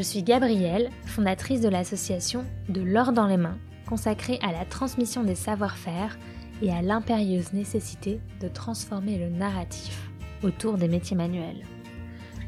Je 0.00 0.04
suis 0.06 0.22
Gabrielle, 0.22 0.88
fondatrice 1.04 1.60
de 1.60 1.68
l'association 1.68 2.46
De 2.70 2.80
l'or 2.80 3.12
dans 3.12 3.26
les 3.26 3.36
mains, 3.36 3.58
consacrée 3.86 4.38
à 4.40 4.50
la 4.50 4.64
transmission 4.64 5.24
des 5.24 5.34
savoir-faire 5.34 6.18
et 6.62 6.72
à 6.72 6.80
l'impérieuse 6.80 7.52
nécessité 7.52 8.18
de 8.40 8.48
transformer 8.48 9.18
le 9.18 9.28
narratif 9.28 10.10
autour 10.42 10.78
des 10.78 10.88
métiers 10.88 11.18
manuels. 11.18 11.66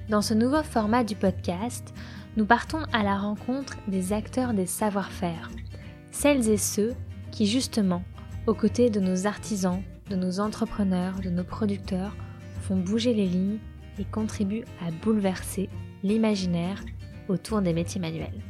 Dans 0.09 0.23
ce 0.23 0.33
nouveau 0.33 0.63
format 0.63 1.05
du 1.05 1.15
podcast, 1.15 1.93
nous 2.39 2.47
partons 2.47 2.85
à 2.91 3.03
la 3.03 3.19
rencontre 3.19 3.77
des 3.87 4.15
acteurs 4.15 4.55
des 4.55 4.65
savoir-faire, 4.65 5.51
celles 6.11 6.49
et 6.49 6.57
ceux 6.57 6.95
qui 7.33 7.47
justement, 7.47 8.03
aux 8.47 8.55
côtés 8.55 8.89
de 8.89 8.99
nos 8.99 9.27
artisans, 9.27 9.83
de 10.09 10.17
nos 10.17 10.41
entrepreneurs, 10.41 11.21
de 11.21 11.29
nos 11.29 11.45
producteurs, 11.45 12.17
font 12.63 12.79
bouger 12.79 13.13
les 13.13 13.27
lignes 13.27 13.59
et 13.99 14.05
contribuent 14.05 14.65
à 14.81 14.91
bouleverser 15.05 15.69
l'imaginaire 16.03 16.83
autour 17.33 17.63
des 17.63 17.73
métiers 17.73 18.01
manuels. 18.01 18.41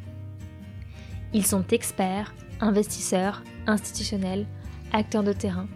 Ils 1.32 1.46
sont 1.46 1.66
experts, 1.68 2.34
investisseurs, 2.60 3.42
institutionnels, 3.66 4.46
acteurs 4.92 5.22
de 5.22 5.32
terrain, 5.32 5.68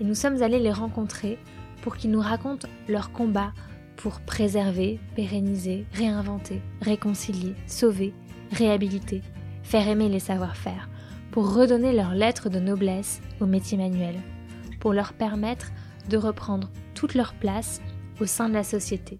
et 0.00 0.04
nous 0.04 0.14
sommes 0.14 0.42
allés 0.42 0.58
les 0.58 0.72
rencontrer 0.72 1.38
pour 1.82 1.96
qu'ils 1.96 2.10
nous 2.10 2.20
racontent 2.20 2.68
leur 2.88 3.12
combat 3.12 3.52
pour 3.96 4.20
préserver, 4.20 5.00
pérenniser, 5.16 5.86
réinventer, 5.92 6.62
réconcilier, 6.82 7.54
sauver, 7.66 8.14
réhabiliter, 8.52 9.22
faire 9.62 9.88
aimer 9.88 10.08
les 10.08 10.20
savoir-faire, 10.20 10.88
pour 11.32 11.54
redonner 11.54 11.92
leur 11.92 12.14
lettre 12.14 12.48
de 12.48 12.60
noblesse 12.60 13.20
aux 13.40 13.46
métiers 13.46 13.78
manuels, 13.78 14.20
pour 14.80 14.92
leur 14.92 15.12
permettre 15.12 15.72
de 16.08 16.16
reprendre 16.16 16.70
toute 16.94 17.14
leur 17.14 17.34
place 17.34 17.80
au 18.20 18.26
sein 18.26 18.48
de 18.48 18.54
la 18.54 18.64
société, 18.64 19.18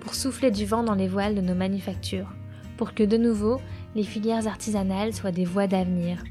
pour 0.00 0.14
souffler 0.14 0.50
du 0.50 0.66
vent 0.66 0.82
dans 0.82 0.94
les 0.94 1.08
voiles 1.08 1.34
de 1.34 1.40
nos 1.40 1.54
manufactures, 1.54 2.32
pour 2.76 2.94
que 2.94 3.02
de 3.02 3.16
nouveau 3.16 3.60
les 3.94 4.04
filières 4.04 4.46
artisanales 4.46 5.14
soient 5.14 5.32
des 5.32 5.44
voies 5.44 5.66
d'avenir, 5.66 6.22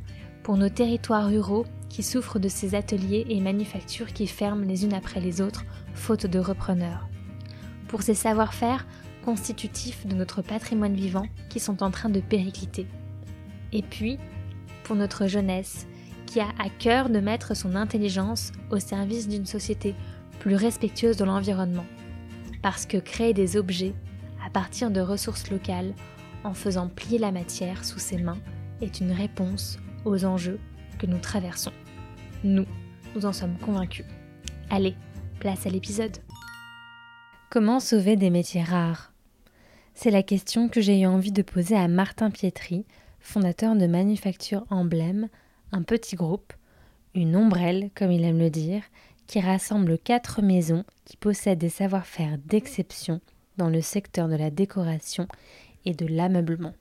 pour 0.44 0.58
nos 0.58 0.70
territoires 0.70 1.28
ruraux 1.28 1.66
qui 1.89 2.03
souffrent 2.03 2.39
de 2.39 2.47
ces 2.47 2.73
ateliers 2.73 3.25
et 3.30 3.39
manufactures 3.39 4.14
qui 4.14 4.28
ferment 4.28 4.66
les 4.66 4.86
unes 4.86 4.94
après 4.94 5.19
les 5.19 5.42
autres, 5.42 5.66
faute 5.94 6.25
de 6.25 6.39
repreneurs, 6.39 7.08
pour 7.88 8.02
ces 8.02 8.16
savoir-faire 8.16 8.88
constitutifs 9.23 10.06
de 10.08 10.16
notre 10.16 10.42
patrimoine 10.42 10.95
vivant 10.95 11.28
qui 11.50 11.59
sont 11.59 11.84
en 11.84 11.92
train 11.92 12.09
de 12.09 12.22
péricliter, 12.22 12.88
et 13.72 13.84
puis 13.84 14.17
pour 14.84 14.95
notre 14.95 15.28
jeunesse 15.28 15.86
qui 16.25 16.39
a 16.39 16.47
à 16.59 16.69
cœur 16.69 17.09
de 17.09 17.19
mettre 17.19 17.56
son 17.56 17.75
intelligence 17.75 18.53
au 18.69 18.80
service 18.80 19.28
d'une 19.28 19.45
société 19.45 19.95
plus 20.39 20.56
respectueuse 20.56 21.17
de 21.17 21.25
l'environnement, 21.25 21.86
parce 22.62 22.86
que 22.86 22.97
créer 22.97 23.34
des 23.34 23.58
objets 23.58 23.94
à 24.45 24.50
partir 24.50 24.92
de 24.92 25.02
ressources 25.02 25.52
locales 25.52 25.94
en 26.44 26.53
faisant 26.53 26.88
plier 26.88 27.17
la 27.17 27.31
matière 27.31 27.84
sous 27.86 28.00
ses 28.00 28.17
mains 28.17 28.39
est 28.81 29.00
une 29.00 29.11
réponse 29.11 29.78
aux 30.06 30.25
enjeux 30.25 30.59
que 30.97 31.06
nous 31.06 31.20
traversons. 31.20 31.72
Nous, 32.44 32.66
nous 33.16 33.25
en 33.25 33.34
sommes 33.34 33.58
convaincus. 33.58 34.06
Allez, 34.69 34.95
place 35.39 35.66
à 35.66 35.69
l'épisode. 35.69 36.17
Comment 37.50 37.80
sauver 37.80 38.16
des 38.16 38.30
métiers 38.30 38.64
rares? 38.64 39.12
C'est 39.94 40.12
la 40.12 40.23
question 40.23 40.69
que 40.69 40.81
j'ai 40.81 41.02
eu 41.02 41.06
envie 41.06 41.31
de 41.31 41.42
poser 41.42 41.75
à 41.75 41.88
Martin 41.88 42.31
Pietri, 42.31 42.86
fondateur 43.19 43.75
de 43.75 43.88
Manufacture 43.88 44.66
Emblème, 44.69 45.28
un 45.72 45.84
petit 45.84 46.16
groupe, 46.16 46.53
une 47.14 47.36
ombrelle 47.36 47.92
comme 47.94 48.12
il 48.12 48.23
aime 48.23 48.39
le 48.39 48.50
dire, 48.50 48.84
qui 49.28 49.39
rassemble 49.39 49.97
quatre 49.97 50.42
maisons 50.42 50.84
qui 51.06 51.17
possèdent 51.17 51.59
des 51.59 51.69
savoir-faire 51.69 52.38
d'exception 52.45 53.22
dans 53.58 53.69
le 53.69 53.81
secteur 53.81 54.28
de 54.28 54.36
la 54.36 54.50
décoration 54.50 55.28
et 55.85 55.93
de 55.93 56.05
l'ameublement. 56.05 56.73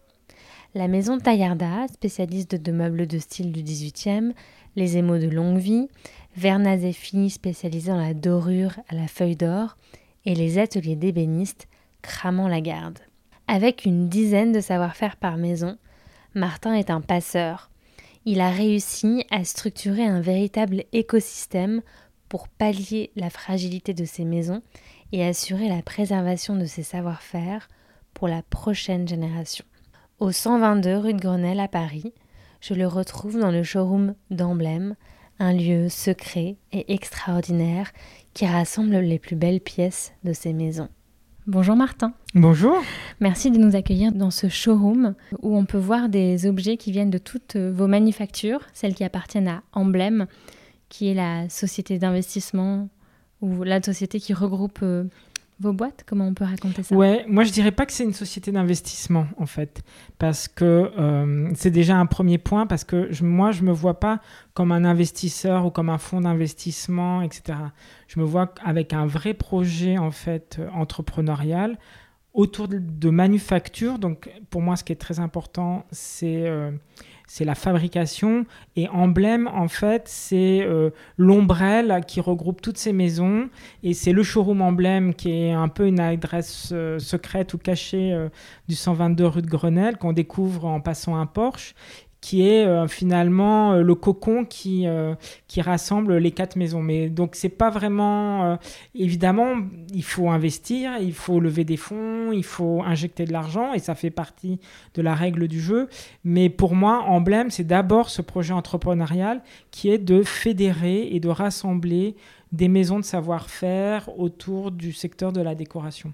La 0.75 0.87
maison 0.87 1.19
Taillarda, 1.19 1.89
spécialiste 1.89 2.55
de 2.55 2.73
meubles 2.73 3.07
de 3.07 3.19
style 3.19 3.51
du 3.51 3.63
XVIIIe, 3.63 4.35
les 4.77 4.97
émaux 4.97 5.19
de 5.19 5.29
longue 5.29 5.59
vie, 5.59 5.89
Vernaz 6.37 6.93
Filles 6.93 7.31
spécialisés 7.31 7.91
dans 7.91 8.01
la 8.01 8.15
dorure 8.15 8.79
à 8.89 8.95
la 8.95 9.09
feuille 9.09 9.37
d'or, 9.37 9.77
et 10.25 10.35
les 10.35 10.59
ateliers 10.59 10.97
d'ébénistes 10.97 11.67
cramant 12.03 12.49
la 12.49 12.61
garde. 12.61 12.99
Avec 13.49 13.85
une 13.85 14.09
dizaine 14.09 14.53
de 14.53 14.61
savoir-faire 14.61 15.17
par 15.17 15.37
maison, 15.37 15.77
Martin 16.35 16.75
est 16.75 16.91
un 16.91 17.01
passeur. 17.01 17.71
Il 18.25 18.41
a 18.41 18.51
réussi 18.51 19.25
à 19.31 19.45
structurer 19.45 20.05
un 20.05 20.21
véritable 20.21 20.85
écosystème 20.93 21.83
pour 22.29 22.49
pallier 22.49 23.11
la 23.17 23.29
fragilité 23.31 23.93
de 23.93 24.05
ses 24.05 24.25
maisons 24.25 24.63
et 25.11 25.25
assurer 25.25 25.69
la 25.69 25.83
préservation 25.83 26.55
de 26.55 26.67
ses 26.67 26.85
savoir-faire 26.85 27.69
pour 28.15 28.29
la 28.29 28.43
prochaine 28.43 29.07
génération. 29.09 29.65
Au 30.19 30.33
122 30.33 30.97
rue 30.97 31.15
de 31.15 31.21
Grenelle 31.21 31.61
à 31.61 31.69
Paris, 31.69 32.13
je 32.61 32.75
le 32.75 32.87
retrouve 32.87 33.39
dans 33.39 33.51
le 33.51 33.63
showroom 33.63 34.15
d'Emblème, 34.31 34.97
un 35.39 35.53
lieu 35.53 35.89
secret 35.89 36.57
et 36.73 36.93
extraordinaire 36.93 37.91
qui 38.35 38.47
rassemble 38.47 38.97
les 38.97 39.19
plus 39.19 39.37
belles 39.37 39.61
pièces 39.61 40.13
de 40.25 40.33
ses 40.33 40.53
maisons. 40.53 40.89
Bonjour 41.47 41.75
Martin. 41.75 42.13
Bonjour. 42.35 42.77
Merci 43.19 43.51
de 43.51 43.59
nous 43.59 43.75
accueillir 43.75 44.13
dans 44.13 44.31
ce 44.31 44.49
showroom 44.49 45.15
où 45.41 45.57
on 45.57 45.65
peut 45.65 45.79
voir 45.79 46.09
des 46.09 46.47
objets 46.47 46.77
qui 46.77 46.93
viennent 46.93 47.11
de 47.11 47.19
toutes 47.19 47.57
vos 47.57 47.87
manufactures, 47.87 48.61
celles 48.75 48.95
qui 48.95 49.05
appartiennent 49.05 49.49
à 49.49 49.63
Emblème, 49.73 50.27
qui 50.91 51.09
est 51.09 51.15
la 51.15 51.49
société 51.49 51.99
d'investissement 51.99 52.89
ou 53.41 53.63
la 53.65 53.83
société 53.83 54.21
qui 54.21 54.35
regroupe 54.35 54.81
euh, 54.83 55.05
vos 55.61 55.73
boîtes 55.73 56.05
Comment 56.07 56.27
on 56.27 56.35
peut 56.35 56.45
raconter 56.45 56.83
ça? 56.83 56.95
Ouais, 56.95 57.25
moi 57.29 57.45
je 57.45 57.53
dirais 57.53 57.71
pas 57.71 57.87
que 57.87 57.93
c'est 57.93 58.05
une 58.05 58.15
société 58.15 58.51
d'investissement 58.51 59.27
en 59.37 59.47
fait, 59.47 59.83
parce 60.19 60.49
que 60.49 60.91
euh, 60.99 61.51
c'est 61.55 61.71
déjà 61.71 61.97
un 61.97 62.07
premier 62.07 62.39
point, 62.39 62.67
parce 62.67 62.85
que 62.85 63.11
moi 63.23 63.53
je 63.53 63.63
me 63.63 63.73
vois 63.73 64.01
pas 64.01 64.21
comme 64.55 64.73
un 64.73 64.85
investisseur 64.85 65.67
ou 65.67 65.71
comme 65.71 65.91
un 65.91 65.99
fonds 65.99 66.23
d'investissement, 66.23 67.23
etc. 67.23 67.59
Je 68.09 68.19
me 68.19 68.25
vois 68.25 68.55
avec 68.65 68.93
un 68.93 69.07
vrai 69.07 69.35
projet 69.35 69.99
en 69.99 70.11
fait 70.11 70.57
euh, 70.59 70.69
entrepreneurial 70.73 71.79
autour 72.33 72.69
de, 72.69 72.79
de 72.79 73.11
manufacture. 73.11 73.99
Donc 73.99 74.31
pour 74.51 74.63
moi 74.63 74.77
ce 74.77 74.85
qui 74.85 74.93
est 74.93 74.97
très 74.97 75.21
important, 75.21 75.85
c'est 75.91 76.49
c'est 77.33 77.45
la 77.45 77.55
fabrication. 77.55 78.45
Et 78.75 78.89
emblème, 78.89 79.49
en 79.55 79.69
fait, 79.69 80.03
c'est 80.07 80.63
euh, 80.63 80.91
l'ombrelle 81.17 82.01
qui 82.05 82.21
regroupe 82.21 82.61
toutes 82.61 82.77
ces 82.77 82.93
maisons. 82.93 83.49
Et 83.85 83.95
c'est 83.95 84.11
le 84.11 84.25
showroom 84.25 84.61
emblème 84.61 85.15
qui 85.15 85.31
est 85.31 85.53
un 85.53 85.69
peu 85.69 85.87
une 85.87 86.01
adresse 86.01 86.71
euh, 86.73 86.99
secrète 86.99 87.55
ou 87.55 87.59
cachée 87.59 88.13
euh, 88.13 88.31
du 88.67 88.75
122 88.75 89.27
rue 89.27 89.43
de 89.43 89.47
Grenelle 89.47 89.97
qu'on 89.97 90.13
découvre 90.13 90.65
en 90.65 90.81
passant 90.81 91.15
un 91.15 91.27
Porsche 91.27 91.77
qui 92.21 92.47
est 92.47 92.67
euh, 92.67 92.87
finalement 92.87 93.73
euh, 93.73 93.83
le 93.83 93.95
cocon 93.95 94.45
qui, 94.45 94.87
euh, 94.87 95.15
qui 95.49 95.63
rassemble 95.63 96.19
les 96.19 96.33
quatre 96.33 96.57
maisons. 96.57 96.83
Mais 96.83 97.09
donc 97.09 97.35
c'est 97.35 97.49
pas 97.49 97.71
vraiment 97.71 98.59
évidemment 98.95 99.55
il 99.93 100.05
faut 100.05 100.31
investir, 100.31 100.93
il 101.01 101.15
faut 101.15 101.41
lever 101.41 101.65
des 101.65 101.77
fonds, 101.77 102.33
il 102.33 102.45
faut 102.45 102.83
injecter 102.83 103.25
de 103.25 103.33
l'argent 103.33 103.73
et 103.73 103.79
ça 103.79 103.95
fait 103.95 104.11
partie 104.11 104.61
de 104.95 105.03
la 105.03 105.15
règle 105.15 105.49
du 105.49 105.61
jeu. 105.61 105.89
Mais 106.25 106.49
pour 106.49 106.75
moi, 106.75 107.05
emblème, 107.07 107.51
c'est 107.51 107.65
d'abord 107.65 108.11
ce 108.11 108.23
projet 108.23 108.53
entrepreneurial 108.53 109.43
qui 109.71 109.91
est 109.91 109.99
de 109.99 110.23
fédérer 110.23 111.09
et 111.11 111.21
de 111.21 111.29
rassembler 111.29 112.17
des 112.53 112.69
maisons 112.69 112.99
de 112.99 113.05
savoir-faire 113.05 114.09
autour 114.19 114.71
du 114.71 114.93
secteur 114.93 115.33
de 115.33 115.41
la 115.41 115.55
décoration. 115.55 116.13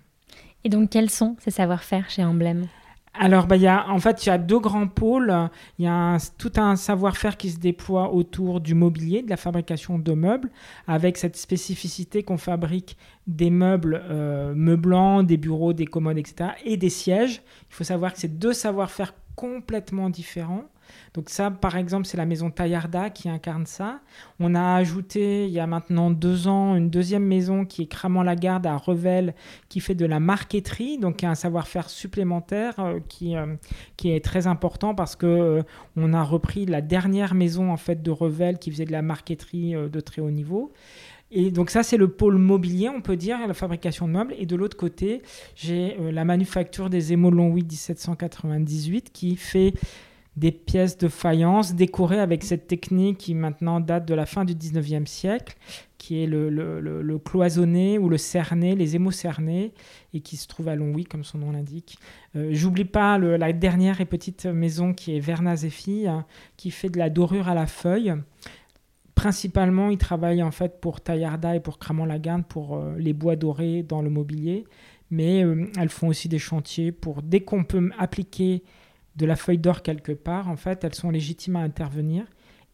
Et 0.65 0.69
donc 0.69 0.91
quels 0.91 1.11
sont 1.11 1.37
ces 1.38 1.50
savoir-faire 1.50 2.11
chez 2.11 2.25
Emblème? 2.25 2.67
Alors, 3.19 3.47
bah, 3.47 3.56
y 3.56 3.66
a, 3.66 3.88
en 3.88 3.99
fait, 3.99 4.25
il 4.25 4.28
y 4.28 4.32
a 4.32 4.38
deux 4.38 4.59
grands 4.59 4.88
pôles. 4.88 5.34
Il 5.78 5.84
y 5.84 5.88
a 5.88 6.19
tout 6.38 6.53
un 6.56 6.77
savoir-faire 6.77 7.37
qui 7.37 7.50
se 7.50 7.59
déploie 7.59 8.12
autour 8.12 8.60
du 8.60 8.75
mobilier, 8.75 9.22
de 9.22 9.31
la 9.31 9.37
fabrication 9.37 9.99
de 9.99 10.12
meubles, 10.12 10.50
avec 10.87 11.16
cette 11.16 11.37
spécificité 11.37 12.22
qu'on 12.22 12.38
fabrique 12.38 12.97
des 13.26 13.50
meubles 13.50 14.03
euh, 14.08 14.55
meublants, 14.55 15.23
des 15.23 15.37
bureaux, 15.37 15.73
des 15.73 15.87
commodes, 15.87 16.19
etc., 16.19 16.50
et 16.64 16.76
des 16.76 16.91
sièges. 16.91 17.43
Il 17.70 17.75
faut 17.75 17.85
savoir 17.85 18.12
que 18.12 18.19
c'est 18.19 18.38
deux 18.38 18.52
savoir-faire 18.52 19.14
complètement 19.35 20.11
différents. 20.11 20.64
Donc 21.17 21.31
ça, 21.31 21.51
par 21.51 21.79
exemple, 21.79 22.07
c'est 22.07 22.19
la 22.19 22.27
maison 22.27 22.51
Taillarda 22.51 23.09
qui 23.09 23.31
incarne 23.31 23.65
ça. 23.65 24.01
On 24.39 24.55
a 24.55 24.75
ajouté, 24.75 25.47
il 25.47 25.51
y 25.51 25.59
a 25.59 25.67
maintenant 25.67 26.11
deux 26.11 26.47
ans, 26.47 26.77
une 26.77 26.91
deuxième 26.91 27.25
maison 27.25 27.65
qui 27.65 27.83
est 27.83 27.87
Cramant-la-Garde 27.87 28.67
à 28.67 28.77
Revel, 28.77 29.35
qui 29.71 29.81
fait 29.81 29.95
de 29.95 30.05
la 30.05 30.21
marqueterie, 30.21 30.99
donc 30.99 31.25
un 31.25 31.35
savoir-faire 31.35 31.89
supplémentaire 31.89 32.75
euh, 32.81 33.01
qui, 33.09 33.35
euh, 33.35 33.57
qui 33.97 34.11
est 34.11 34.23
très 34.23 34.47
important 34.47 34.95
parce 34.95 35.17
que 35.17 35.25
euh, 35.25 35.63
on 35.97 36.13
a 36.13 36.23
repris 36.23 36.67
la 36.67 36.83
dernière 36.83 37.35
maison 37.35 37.73
en 37.73 37.79
fait 37.79 38.03
de 38.03 38.11
Revel 38.11 38.59
qui 38.59 38.71
faisait 38.71 38.85
de 38.85 38.93
la 38.93 39.01
marqueterie 39.01 39.73
de 39.73 40.01
très 40.01 40.21
haut 40.21 40.31
niveau. 40.31 40.75
Et 41.31 41.51
donc 41.51 41.71
ça, 41.71 41.83
c'est 41.83 41.97
le 41.97 42.09
pôle 42.09 42.37
mobilier, 42.37 42.91
on 42.91 43.01
peut 43.01 43.17
dire, 43.17 43.39
la 43.49 43.55
fabrication 43.55 44.07
de 44.07 44.13
meubles. 44.13 44.35
Et 44.39 44.45
de 44.45 44.55
l'autre 44.55 44.77
côté, 44.77 45.23
j'ai 45.55 45.97
la 46.13 46.27
manufacture 46.27 46.91
des 46.91 47.15
émaux 47.15 47.31
Longwy 47.31 47.63
1798 47.63 49.11
qui 49.13 49.37
fait 49.37 49.73
des 50.37 50.53
pièces 50.53 50.99
de 50.99 51.09
faïence 51.09 51.75
décorées 51.75 52.21
avec 52.21 52.44
cette 52.44 52.67
technique 52.67 53.19
qui 53.19 53.35
maintenant 53.35 53.81
date 53.81 54.06
de 54.06 54.15
la 54.15 54.27
fin 54.27 54.44
du 54.44 54.55
19e 54.55 55.06
siècle, 55.06 55.56
qui 55.97 56.23
est 56.23 56.27
le, 56.27 57.19
cloisonné 57.25 57.99
ou 57.99 58.09
le 58.09 58.19
cerné, 58.19 58.75
les 58.75 58.97
émaux 58.97 59.11
cernés, 59.11 59.73
et 60.12 60.21
qui 60.21 60.37
se 60.37 60.47
trouve 60.47 60.69
à 60.69 60.77
Longwy, 60.77 61.05
comme 61.05 61.25
son 61.25 61.38
nom 61.38 61.53
l'indique. 61.53 61.99
Euh, 62.37 62.50
j'oublie 62.53 62.85
pas 62.85 63.19
la 63.19 63.53
dernière 63.53 64.00
et 64.00 64.05
petite 64.05 64.47
maison 64.47 64.93
qui 64.93 65.17
est 65.17 65.21
Vernaz 65.21 65.65
et 65.65 65.73
qui 66.56 66.71
fait 66.71 66.91
de 66.91 66.99
la 66.99 67.11
dorure 67.11 67.49
à 67.49 67.55
la 67.55 67.67
feuille. 67.67 68.15
Principalement, 69.17 69.89
ils 69.89 69.99
travaillent 69.99 70.43
en 70.43 70.50
fait 70.50 70.79
pour 70.81 71.00
Taillarda 71.00 71.56
et 71.56 71.61
pour 71.61 71.79
Cramont-Lagarde 71.79 72.44
pour 72.47 72.77
euh, 72.77 72.94
les 72.99 73.15
bois 73.15 73.35
dorés 73.35 73.82
dans 73.82 74.03
le 74.03 74.11
mobilier, 74.11 74.67
mais 75.11 75.43
euh, 75.43 75.71
elles 75.79 75.89
font 75.89 76.09
aussi 76.09 76.29
des 76.29 76.39
chantiers 76.39 76.93
pour 76.93 77.23
dès 77.23 77.41
qu'on 77.41 77.65
peut 77.65 77.91
appliquer 77.99 78.62
de 79.17 79.27
la 79.27 79.37
feuille 79.37 79.59
d'or 79.59 79.83
quelque 79.83 80.13
part, 80.13 80.49
en 80.49 80.57
fait, 80.57 80.85
elles 80.85 80.95
sont 80.95 81.11
légitimes 81.11 81.57
à 81.57 81.61
intervenir. 81.61 82.25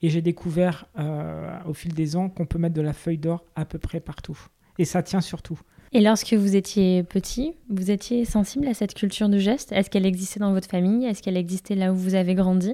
Et 0.03 0.11
j'ai 0.11 0.23
découvert 0.23 0.87
euh, 0.99 1.59
au 1.65 1.75
fil 1.75 1.95
des 1.95 2.17
ans 2.17 2.29
qu'on 2.29 2.47
peut 2.47 2.59
mettre 2.59 2.75
de 2.75 2.83
la 2.83 2.93
feuille 2.93 3.19
d'or 3.19 3.45
à 3.55 3.65
peu 3.65 3.79
près 3.79 4.01
partout. 4.01 4.39
Et 4.79 4.85
ça 4.85 5.03
tient 5.03 5.21
surtout. 5.21 5.61
Et 5.95 6.01
lorsque 6.01 6.33
vous 6.33 6.57
étiez 6.57 7.03
petit, 7.03 7.53
vous 7.69 7.91
étiez 7.91 8.25
sensible 8.25 8.67
à 8.67 8.73
cette 8.73 8.95
culture 8.95 9.29
du 9.29 9.39
geste? 9.39 9.73
Est-ce 9.73 9.91
qu'elle 9.91 10.07
existait 10.07 10.41
dans 10.41 10.55
votre 10.55 10.69
famille? 10.69 11.05
Est-ce 11.05 11.23
qu'elle 11.23 11.37
existait 11.37 11.75
là 11.75 11.93
où 11.93 11.97
vous 11.97 12.15
avez 12.15 12.35
grandi? 12.35 12.73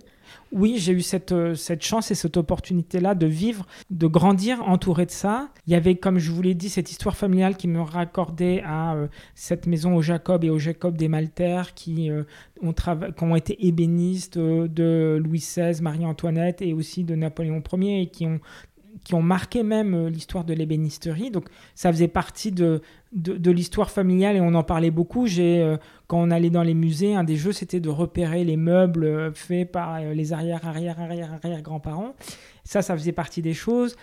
Oui, 0.53 0.77
j'ai 0.79 0.93
eu 0.93 1.01
cette, 1.01 1.33
euh, 1.33 1.57
cette 1.57 1.83
chance 1.83 2.13
et 2.13 2.15
cette 2.15 2.37
opportunité-là 2.37 3.17
de 3.17 3.27
vivre, 3.27 3.67
de 3.91 4.07
grandir 4.07 4.63
entouré 4.69 5.05
de 5.05 5.11
ça. 5.11 5.49
Il 5.67 5.73
y 5.73 5.77
avait, 5.77 5.97
comme 5.97 6.21
je 6.21 6.31
vous 6.31 6.43
l'ai 6.43 6.55
dit, 6.55 6.69
cette 6.69 6.93
histoire 6.93 7.17
familiale 7.17 7.57
qui 7.57 7.67
me 7.67 7.81
raccordait 7.81 8.63
à 8.65 8.95
euh, 8.95 9.09
cette 9.35 9.67
maison 9.67 9.97
au 9.97 10.03
Jacob 10.03 10.45
et 10.45 10.51
au 10.51 10.61
Jacob 10.61 10.97
des 10.97 11.09
Maltaires 11.09 11.75
qui, 11.75 12.13
euh, 12.13 12.23
ont, 12.63 12.73
qui 12.73 13.25
ont 13.25 13.35
été 13.35 13.67
ébénistes 13.67 14.39
de 14.39 15.21
Louis 15.21 15.41
XVI, 15.41 15.83
Marie-Antoinette 15.83 16.63
et 16.63 16.73
aussi 16.73 17.03
de 17.03 17.17
Napoléon 17.17 17.63
Ier 17.73 18.03
et 18.03 18.07
qui 18.07 18.27
ont 18.27 18.39
qui 19.05 19.15
ont 19.15 19.23
marqué 19.23 19.63
même 19.63 19.95
euh, 19.95 20.11
l'histoire 20.11 20.45
de 20.45 20.55
l'ébénisterie. 20.55 21.31
Donc 21.31 21.47
ça 21.75 21.93
faisait 21.93 22.09
partie 22.09 22.53
de, 22.53 22.83
de, 23.13 23.51
l'histoire 23.51 23.91
familiale 23.91 24.37
et 24.37 24.41
on 24.41 24.55
en 24.55 24.63
parlait 24.63 24.91
beaucoup. 24.91 25.27
J'ai, 25.27 25.61
euh, 25.61 25.77
quand 26.07 26.19
on 26.19 26.31
allait 26.31 26.51
dans 26.51 26.63
les 26.63 26.75
musées, 26.75 27.15
un 27.15 27.25
des 27.25 27.37
jeux 27.37 27.53
c'était 27.53 27.81
de 27.81 27.89
repérer 27.89 28.45
les 28.45 28.57
meubles 28.57 29.05
euh, 29.05 29.33
faits 29.33 29.71
par 29.71 30.01
les 30.01 30.33
arrière, 30.33 30.67
arrière, 30.67 31.01
arrière, 31.01 31.33
arrière 31.43 31.63
grands-parents. 31.63 32.15
Ça, 32.65 32.83
ça 32.83 32.95
faisait 32.95 33.13
partie 33.13 33.41
des 33.41 33.55
choses. 33.55 33.97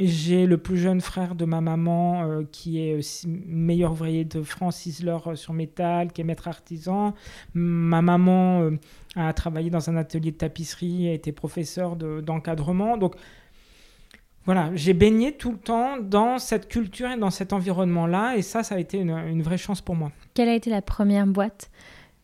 j'ai 0.00 0.46
le 0.46 0.56
plus 0.56 0.78
jeune 0.78 1.02
frère 1.02 1.34
de 1.34 1.44
ma 1.44 1.60
maman 1.60 2.42
qui 2.50 2.80
est 2.80 3.26
meilleur 3.26 3.92
ouvrier 3.92 4.24
de 4.24 4.40
France, 4.40 4.86
Isler 4.86 5.18
sur 5.34 5.52
métal, 5.52 6.10
qui 6.10 6.22
est 6.22 6.24
maître 6.24 6.48
artisan. 6.48 7.12
Ma 7.52 8.00
maman 8.00 8.70
a 9.16 9.30
travaillé 9.34 9.68
dans 9.68 9.90
un 9.90 9.96
atelier 9.96 10.30
de 10.30 10.38
tapisserie, 10.38 11.08
a 11.08 11.12
été 11.12 11.30
professeur 11.30 11.96
d'encadrement. 11.96 12.96
Donc 12.96 13.16
voilà, 14.46 14.70
j'ai 14.74 14.92
baigné 14.92 15.32
tout 15.32 15.52
le 15.52 15.58
temps 15.58 15.96
dans 15.98 16.38
cette 16.38 16.68
culture 16.68 17.10
et 17.10 17.16
dans 17.16 17.30
cet 17.30 17.52
environnement-là, 17.52 18.36
et 18.36 18.42
ça, 18.42 18.62
ça 18.62 18.74
a 18.74 18.78
été 18.78 18.98
une, 18.98 19.42
vraie 19.42 19.56
chance 19.56 19.80
pour 19.80 19.94
moi. 19.94 20.12
Quelle 20.34 20.48
a 20.48 20.54
été 20.54 20.68
la 20.68 20.82
première 20.82 21.26
boîte 21.26 21.70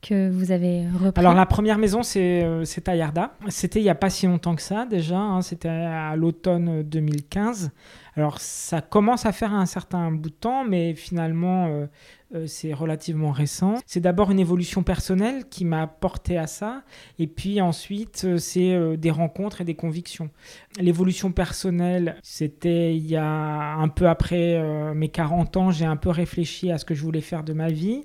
que 0.00 0.30
vous 0.30 0.52
avez 0.52 0.86
repris 0.88 1.20
Alors 1.20 1.34
la 1.34 1.46
première 1.46 1.78
maison, 1.78 2.02
c'est 2.02 2.42
euh, 2.42 2.64
Ayarda. 2.86 3.34
C'était 3.48 3.80
il 3.80 3.84
n'y 3.84 3.90
a 3.90 3.94
pas 3.94 4.10
si 4.10 4.26
longtemps 4.26 4.54
que 4.54 4.62
ça 4.62 4.86
déjà, 4.86 5.18
hein. 5.18 5.42
c'était 5.42 5.68
à 5.68 6.16
l'automne 6.16 6.82
2015. 6.82 7.70
Alors 8.16 8.40
ça 8.40 8.80
commence 8.80 9.24
à 9.26 9.32
faire 9.32 9.54
un 9.54 9.66
certain 9.66 10.10
bout 10.10 10.30
de 10.30 10.34
temps, 10.34 10.64
mais 10.64 10.94
finalement 10.94 11.66
euh, 11.68 11.86
euh, 12.34 12.46
c'est 12.46 12.74
relativement 12.74 13.30
récent. 13.30 13.76
C'est 13.86 14.00
d'abord 14.00 14.30
une 14.30 14.40
évolution 14.40 14.82
personnelle 14.82 15.48
qui 15.48 15.64
m'a 15.64 15.86
porté 15.86 16.36
à 16.36 16.46
ça, 16.46 16.82
et 17.18 17.26
puis 17.26 17.60
ensuite 17.60 18.24
euh, 18.24 18.38
c'est 18.38 18.96
des 18.96 19.10
rencontres 19.10 19.60
et 19.60 19.64
des 19.64 19.74
convictions. 19.74 20.30
L'évolution 20.78 21.32
personnelle, 21.32 22.16
c'était 22.22 22.96
il 22.96 23.06
y 23.06 23.16
a 23.16 23.74
un 23.74 23.88
peu 23.88 24.08
après 24.08 24.62
mes 24.94 25.08
40 25.08 25.56
ans, 25.56 25.70
j'ai 25.70 25.84
un 25.84 25.96
peu 25.96 26.10
réfléchi 26.10 26.70
à 26.70 26.78
ce 26.78 26.84
que 26.84 26.94
je 26.94 27.02
voulais 27.02 27.20
faire 27.20 27.42
de 27.44 27.52
ma 27.52 27.70
vie. 27.70 28.02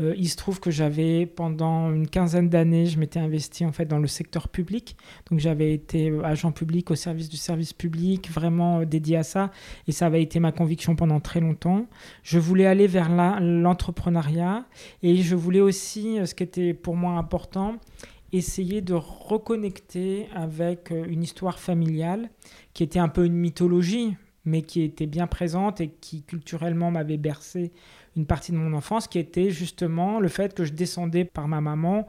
Euh, 0.00 0.14
il 0.16 0.28
se 0.28 0.36
trouve 0.36 0.60
que 0.60 0.70
j'avais, 0.70 1.26
pendant 1.26 1.92
une 1.92 2.08
quinzaine 2.08 2.48
d'années, 2.48 2.86
je 2.86 2.98
m'étais 2.98 3.20
investi 3.20 3.64
en 3.64 3.72
fait 3.72 3.84
dans 3.84 3.98
le 3.98 4.06
secteur 4.06 4.48
public. 4.48 4.96
Donc 5.30 5.38
j'avais 5.38 5.72
été 5.72 6.10
euh, 6.10 6.24
agent 6.24 6.52
public 6.52 6.90
au 6.90 6.94
service 6.94 7.28
du 7.28 7.36
service 7.36 7.72
public, 7.72 8.30
vraiment 8.30 8.80
euh, 8.80 8.84
dédié 8.84 9.18
à 9.18 9.22
ça. 9.22 9.50
Et 9.86 9.92
ça 9.92 10.06
avait 10.06 10.22
été 10.22 10.40
ma 10.40 10.52
conviction 10.52 10.96
pendant 10.96 11.20
très 11.20 11.40
longtemps. 11.40 11.86
Je 12.22 12.38
voulais 12.38 12.66
aller 12.66 12.86
vers 12.86 13.10
l'entrepreneuriat 13.40 14.64
et 15.02 15.16
je 15.16 15.36
voulais 15.36 15.60
aussi, 15.60 16.18
ce 16.24 16.34
qui 16.34 16.42
était 16.42 16.74
pour 16.74 16.96
moi 16.96 17.12
important, 17.12 17.76
essayer 18.32 18.80
de 18.80 18.94
reconnecter 18.94 20.26
avec 20.34 20.90
une 20.90 21.22
histoire 21.22 21.58
familiale 21.58 22.30
qui 22.72 22.82
était 22.82 22.98
un 22.98 23.08
peu 23.08 23.26
une 23.26 23.34
mythologie, 23.34 24.16
mais 24.44 24.62
qui 24.62 24.82
était 24.82 25.06
bien 25.06 25.26
présente 25.26 25.80
et 25.80 25.88
qui 25.88 26.22
culturellement 26.22 26.90
m'avait 26.90 27.18
bercé 27.18 27.72
une 28.16 28.26
partie 28.26 28.52
de 28.52 28.56
mon 28.56 28.72
enfance 28.74 29.08
qui 29.08 29.18
était 29.18 29.50
justement 29.50 30.20
le 30.20 30.28
fait 30.28 30.54
que 30.54 30.64
je 30.64 30.72
descendais 30.72 31.24
par 31.24 31.48
ma 31.48 31.60
maman 31.60 32.06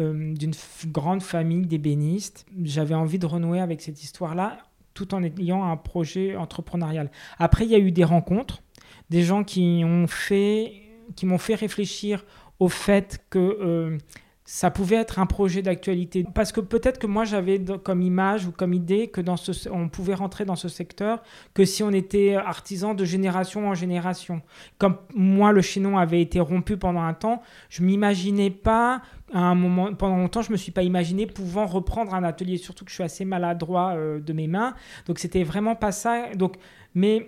euh, 0.00 0.34
d'une 0.34 0.52
grande 0.86 1.22
famille 1.22 1.66
d'ébénistes. 1.66 2.46
J'avais 2.64 2.94
envie 2.94 3.18
de 3.18 3.26
renouer 3.26 3.60
avec 3.60 3.80
cette 3.80 4.02
histoire-là 4.02 4.58
tout 4.94 5.14
en 5.14 5.22
ayant 5.22 5.64
un 5.64 5.76
projet 5.76 6.36
entrepreneurial. 6.36 7.10
Après, 7.38 7.64
il 7.64 7.70
y 7.70 7.74
a 7.74 7.78
eu 7.78 7.90
des 7.90 8.04
rencontres, 8.04 8.62
des 9.10 9.22
gens 9.22 9.44
qui 9.44 9.82
ont 9.84 10.06
fait, 10.06 10.72
qui 11.16 11.26
m'ont 11.26 11.38
fait 11.38 11.56
réfléchir 11.56 12.24
au 12.60 12.68
fait 12.68 13.24
que 13.30 13.38
euh, 13.38 13.98
ça 14.46 14.70
pouvait 14.70 14.96
être 14.96 15.18
un 15.18 15.26
projet 15.26 15.62
d'actualité. 15.62 16.26
Parce 16.34 16.52
que 16.52 16.60
peut-être 16.60 16.98
que 16.98 17.06
moi, 17.06 17.24
j'avais 17.24 17.58
comme 17.82 18.02
image 18.02 18.46
ou 18.46 18.52
comme 18.52 18.74
idée 18.74 19.08
que 19.08 19.22
dans 19.22 19.38
ce, 19.38 19.70
on 19.70 19.88
pouvait 19.88 20.14
rentrer 20.14 20.44
dans 20.44 20.56
ce 20.56 20.68
secteur 20.68 21.22
que 21.54 21.64
si 21.64 21.82
on 21.82 21.90
était 21.90 22.34
artisan 22.34 22.92
de 22.92 23.06
génération 23.06 23.68
en 23.68 23.74
génération. 23.74 24.42
Comme 24.76 24.98
moi, 25.14 25.52
le 25.52 25.62
chaînon 25.62 25.96
avait 25.96 26.20
été 26.20 26.40
rompu 26.40 26.76
pendant 26.76 27.00
un 27.00 27.14
temps, 27.14 27.40
je 27.70 27.82
m'imaginais 27.82 28.50
pas, 28.50 29.00
à 29.32 29.40
un 29.40 29.54
moment, 29.54 29.94
pendant 29.94 30.18
longtemps, 30.18 30.42
je 30.42 30.52
me 30.52 30.58
suis 30.58 30.72
pas 30.72 30.82
imaginé 30.82 31.26
pouvant 31.26 31.64
reprendre 31.64 32.14
un 32.14 32.22
atelier, 32.22 32.58
surtout 32.58 32.84
que 32.84 32.90
je 32.90 32.96
suis 32.96 33.04
assez 33.04 33.24
maladroit 33.24 33.94
euh, 33.94 34.20
de 34.20 34.32
mes 34.34 34.46
mains. 34.46 34.74
Donc, 35.06 35.20
c'était 35.20 35.42
vraiment 35.42 35.74
pas 35.74 35.90
ça. 35.90 36.34
Donc, 36.34 36.56
mais 36.94 37.26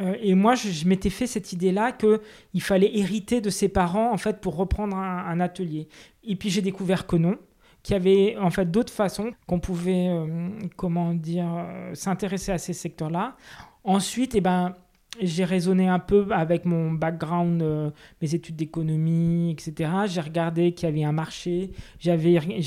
euh, 0.00 0.16
et 0.20 0.34
moi, 0.34 0.54
je, 0.54 0.86
m'étais 0.86 1.10
fait 1.10 1.26
cette 1.26 1.52
idée-là 1.52 1.92
qu'il 1.92 2.62
fallait 2.62 2.96
hériter 2.96 3.40
de 3.40 3.50
ses 3.50 3.68
parents 3.68 4.12
en 4.12 4.16
fait 4.16 4.40
pour 4.40 4.56
reprendre 4.56 4.96
un, 4.96 5.40
atelier. 5.40 5.88
Et 6.24 6.36
puis 6.36 6.50
j'ai 6.50 6.62
découvert 6.62 7.06
que 7.06 7.16
non, 7.16 7.36
qu'il 7.82 7.94
y 7.94 7.96
avait 7.96 8.36
en 8.38 8.50
fait 8.50 8.70
d'autres 8.70 8.92
façons 8.92 9.32
qu'on 9.46 9.60
pouvait, 9.60 10.08
euh, 10.08 10.48
comment 10.76 11.14
dire, 11.14 11.48
euh, 11.48 11.94
s'intéresser 11.94 12.52
à 12.52 12.58
ces 12.58 12.72
secteurs-là. 12.72 13.36
Ensuite, 13.84 14.34
eh 14.34 14.40
ben, 14.40 14.74
j'ai 15.18 15.44
raisonné 15.44 15.88
un 15.88 15.98
peu 15.98 16.26
avec 16.30 16.64
mon 16.64 16.92
background, 16.92 17.62
euh, 17.62 17.90
mes 18.22 18.34
études 18.34 18.56
d'économie, 18.56 19.50
etc. 19.50 19.90
J'ai 20.06 20.20
regardé 20.20 20.72
qu'il 20.72 20.88
y 20.88 20.92
avait 20.92 21.02
un 21.02 21.12
marché, 21.12 21.72
j'ai 21.98 22.14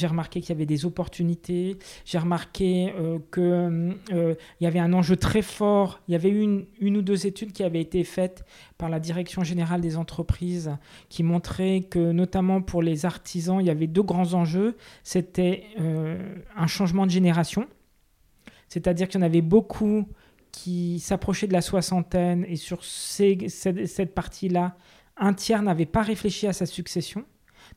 remarqué 0.08 0.42
qu'il 0.42 0.50
y 0.50 0.52
avait 0.52 0.66
des 0.66 0.86
opportunités, 0.86 1.78
j'ai 2.06 2.18
remarqué 2.18 2.94
euh, 3.00 3.20
qu'il 3.34 4.16
euh, 4.16 4.36
y 4.60 4.66
avait 4.66 4.80
un 4.80 4.92
enjeu 4.92 5.16
très 5.16 5.42
fort. 5.42 6.02
Il 6.08 6.12
y 6.12 6.16
avait 6.16 6.30
une 6.32 6.98
ou 6.98 7.02
deux 7.02 7.26
études 7.26 7.54
qui 7.54 7.64
avaient 7.64 7.82
été 7.82 8.04
faites 8.04 8.44
par 8.78 8.90
la 8.90 9.00
Direction 9.00 9.44
générale 9.44 9.80
des 9.80 9.96
entreprises 9.96 10.72
qui 11.08 11.24
montraient 11.24 11.82
que 11.90 12.12
notamment 12.12 12.62
pour 12.62 12.82
les 12.82 13.06
artisans, 13.06 13.60
il 13.62 13.68
y 13.68 13.70
avait 13.70 13.88
deux 13.88 14.04
grands 14.04 14.34
enjeux. 14.34 14.76
C'était 15.04 15.64
un 15.78 16.68
changement 16.68 17.06
de 17.06 17.12
génération, 17.12 17.68
c'est-à-dire 18.68 19.08
qu'il 19.08 19.22
y 19.22 19.24
en 19.24 19.26
avait 19.26 19.42
beaucoup 19.42 20.08
qui 20.54 21.00
s'approchait 21.00 21.48
de 21.48 21.54
la 21.54 21.62
soixantaine 21.62 22.46
et 22.48 22.56
sur 22.56 22.86
cette, 22.86 24.14
partie-là, 24.14 24.78
un 25.18 25.34
tiers 25.34 25.62
n'avait 25.62 25.88
pas 25.88 26.04
réfléchi 26.04 26.48
à 26.48 26.54
sa 26.54 26.66
succession. 26.66 27.26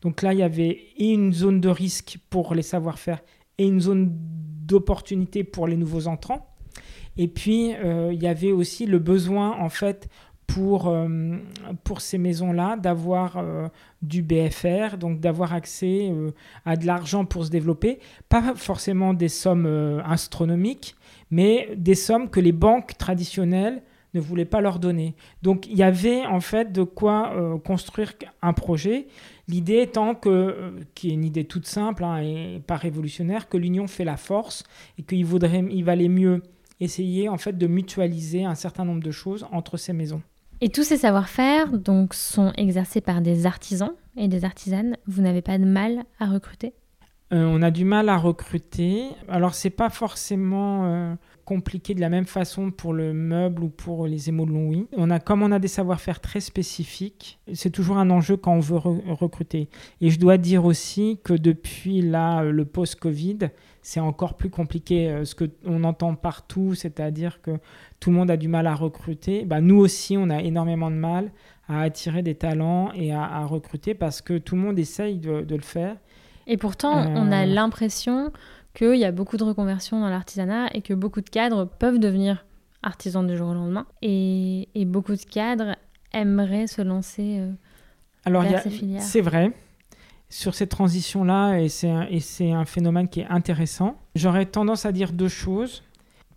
Donc 0.03 0.23
là, 0.23 0.33
il 0.33 0.39
y 0.39 0.43
avait 0.43 0.85
une 0.99 1.33
zone 1.33 1.61
de 1.61 1.69
risque 1.69 2.19
pour 2.31 2.55
les 2.55 2.63
savoir-faire 2.63 3.23
et 3.59 3.67
une 3.67 3.81
zone 3.81 4.13
d'opportunité 4.13 5.43
pour 5.43 5.67
les 5.67 5.77
nouveaux 5.77 6.07
entrants. 6.07 6.55
Et 7.17 7.29
puis, 7.29 7.75
euh, 7.75 8.13
il 8.13 8.23
y 8.23 8.27
avait 8.29 8.53
aussi 8.53 8.85
le 8.85 8.99
besoin, 8.99 9.59
en 9.59 9.71
fait, 9.71 10.09
pour, 10.47 10.89
euh, 10.89 11.37
pour 11.85 12.01
ces 12.01 12.19
maisons-là 12.19 12.77
d'avoir 12.77 13.37
euh, 13.37 13.69
du 14.03 14.23
BFR, 14.23 14.97
donc 14.99 15.21
d'avoir 15.21 15.53
accès 15.53 16.13
à 16.65 16.77
de 16.77 16.87
l'argent 16.87 17.25
pour 17.25 17.45
se 17.45 17.51
développer. 17.51 17.99
Pas 18.29 18.55
forcément 18.55 19.15
des 19.15 19.29
sommes 19.29 20.03
astronomiques, 20.07 20.97
mais 21.31 21.71
des 21.77 21.95
sommes 21.95 22.31
que 22.31 22.41
les 22.41 22.53
banques 22.53 22.97
traditionnelles 22.99 23.83
ne 24.17 24.21
voulaient 24.21 24.45
pas 24.45 24.61
leur 24.61 24.79
donner. 24.79 25.15
Donc 25.43 25.67
il 25.67 25.77
y 25.77 25.83
avait 25.83 26.27
en 26.27 26.41
fait 26.41 26.73
de 26.73 26.83
quoi 26.83 27.33
euh, 27.35 27.59
construire 27.59 28.15
un 28.43 28.53
projet. 28.53 29.07
L'idée 29.49 29.81
étant 29.83 30.15
que, 30.15 30.29
euh, 30.29 30.71
qui 30.95 31.11
est 31.11 31.15
une 31.15 31.25
idée 31.25 31.45
toute 31.45 31.67
simple 31.67 32.05
hein, 32.05 32.19
et 32.19 32.61
pas 32.67 32.77
révolutionnaire, 32.77 33.49
que 33.49 33.57
l'union 33.57 33.87
fait 33.87 34.05
la 34.05 34.17
force 34.17 34.65
et 34.99 35.03
qu'il 35.03 35.19
il 35.19 35.85
valait 35.85 36.09
mieux 36.09 36.43
essayer 36.81 37.29
en 37.29 37.39
fait 37.39 37.57
de 37.57 37.67
mutualiser 37.67 38.45
un 38.45 38.55
certain 38.55 38.85
nombre 38.85 39.03
de 39.03 39.11
choses 39.11 39.47
entre 39.53 39.77
ces 39.77 39.93
maisons. 39.93 40.23
Et 40.63 40.71
tous 40.71 40.85
ces 40.85 40.97
savoir-faire 40.97 41.77
donc 41.77 42.15
sont 42.15 42.51
exercés 42.57 43.03
par 43.03 43.21
des 43.21 43.45
artisans 43.45 43.93
et 44.17 44.27
des 44.27 44.47
artisanes. 44.47 44.97
Vous 45.07 45.21
n'avez 45.21 45.43
pas 45.43 45.59
de 45.59 45.67
mal 45.67 46.05
à 46.19 46.27
recruter? 46.27 46.73
On 47.31 47.61
a 47.61 47.71
du 47.71 47.85
mal 47.85 48.09
à 48.09 48.17
recruter. 48.17 49.09
Alors, 49.29 49.55
c'est 49.55 49.69
pas 49.69 49.91
forcément 49.91 51.17
compliqué 51.45 51.93
de 51.95 52.01
la 52.01 52.09
même 52.09 52.25
façon 52.25 52.71
pour 52.71 52.95
le 52.95 53.13
meuble 53.13 53.65
ou 53.65 53.69
pour 53.69 54.07
les 54.07 54.29
émaux 54.29 54.47
de 54.47 54.53
Longwy. 54.53 54.87
On 54.97 55.11
a, 55.11 55.19
comme 55.21 55.43
on 55.43 55.53
a 55.53 55.59
des 55.59 55.69
savoir-faire 55.69 56.21
très 56.21 56.41
spécifiques, 56.41 57.39
c'est 57.53 57.71
toujours 57.71 57.99
un 57.99 58.11
enjeu 58.11 58.37
quand 58.37 58.55
on 58.55 58.61
veut 58.61 58.79
recruter. 58.79 59.69
Et 60.01 60.11
je 60.11 60.19
dois 60.19 60.39
dire 60.39 60.65
aussi 60.65 61.21
que 61.23 61.35
depuis 61.35 62.01
là, 62.01 62.45
le 62.45 62.65
post-Covid, 62.65 63.51
c'est 63.87 64.01
encore 64.01 64.35
plus 64.35 64.51
compliqué. 64.51 65.09
Euh, 65.09 65.25
ce 65.25 65.37
qu'on 65.37 65.85
entend 65.85 66.17
partout, 66.17 66.75
c'est-à-dire 66.75 67.41
que 67.41 67.53
tout 68.01 68.11
le 68.11 68.17
monde 68.17 68.33
a 68.33 68.37
du 68.37 68.49
mal 68.49 68.67
à 68.67 68.75
recruter. 68.75 69.45
Bah, 69.45 69.61
nous 69.61 69.77
aussi, 69.77 70.17
on 70.19 70.29
a 70.29 70.43
énormément 70.43 70.91
de 70.91 70.97
mal 70.97 71.31
à 71.69 71.83
attirer 71.83 72.23
des 72.23 72.35
talents 72.35 72.91
et 72.97 73.15
à, 73.15 73.47
recruter 73.47 73.95
parce 73.95 74.23
que 74.23 74.39
tout 74.39 74.57
le 74.57 74.63
monde 74.63 74.77
essaye 74.77 75.19
de, 75.19 75.45
le 75.49 75.63
faire. 75.63 75.97
Et 76.49 76.57
pourtant, 76.57 76.95
on 77.15 77.31
a 77.31 77.45
euh, 77.45 77.47
l'impression 77.47 78.33
qu'il 78.75 78.97
y 78.97 79.05
a 79.05 79.13
beaucoup 79.13 79.37
de 79.37 79.45
reconversions 79.45 80.01
dans 80.01 80.09
l'artisanat 80.09 80.69
et 80.75 80.83
que 80.83 80.93
beaucoup 80.93 81.21
de 81.21 81.31
cadres 81.31 81.65
peuvent 81.65 82.01
devenir 82.01 82.45
artisans 82.83 83.25
du 83.25 83.37
jour 83.37 83.51
au 83.51 83.55
lendemain. 83.55 83.87
Et, 84.03 84.67
beaucoup 84.85 85.15
de 85.15 85.25
cadres 85.31 85.77
aimeraient 86.13 86.67
se 86.67 86.83
lancer 86.83 87.39
euh, 87.39 87.53
Alors, 88.25 88.43
vers 88.43 88.63
ces 88.63 88.71
filières. 88.71 89.03
C'est 89.03 89.21
vrai. 89.21 89.53
Sur 90.29 90.55
cette 90.55 90.71
transition-là, 90.71 91.61
et 91.61 91.69
c'est 91.69 91.91
un, 91.91 92.09
un 92.59 92.65
phénomène 92.65 93.09
qui 93.09 93.21
est 93.21 93.27
intéressant, 93.29 93.97
j'aurais 94.15 94.47
tendance 94.47 94.85
à 94.85 94.93
dire 94.93 95.13
deux 95.13 95.29
choses. 95.29 95.83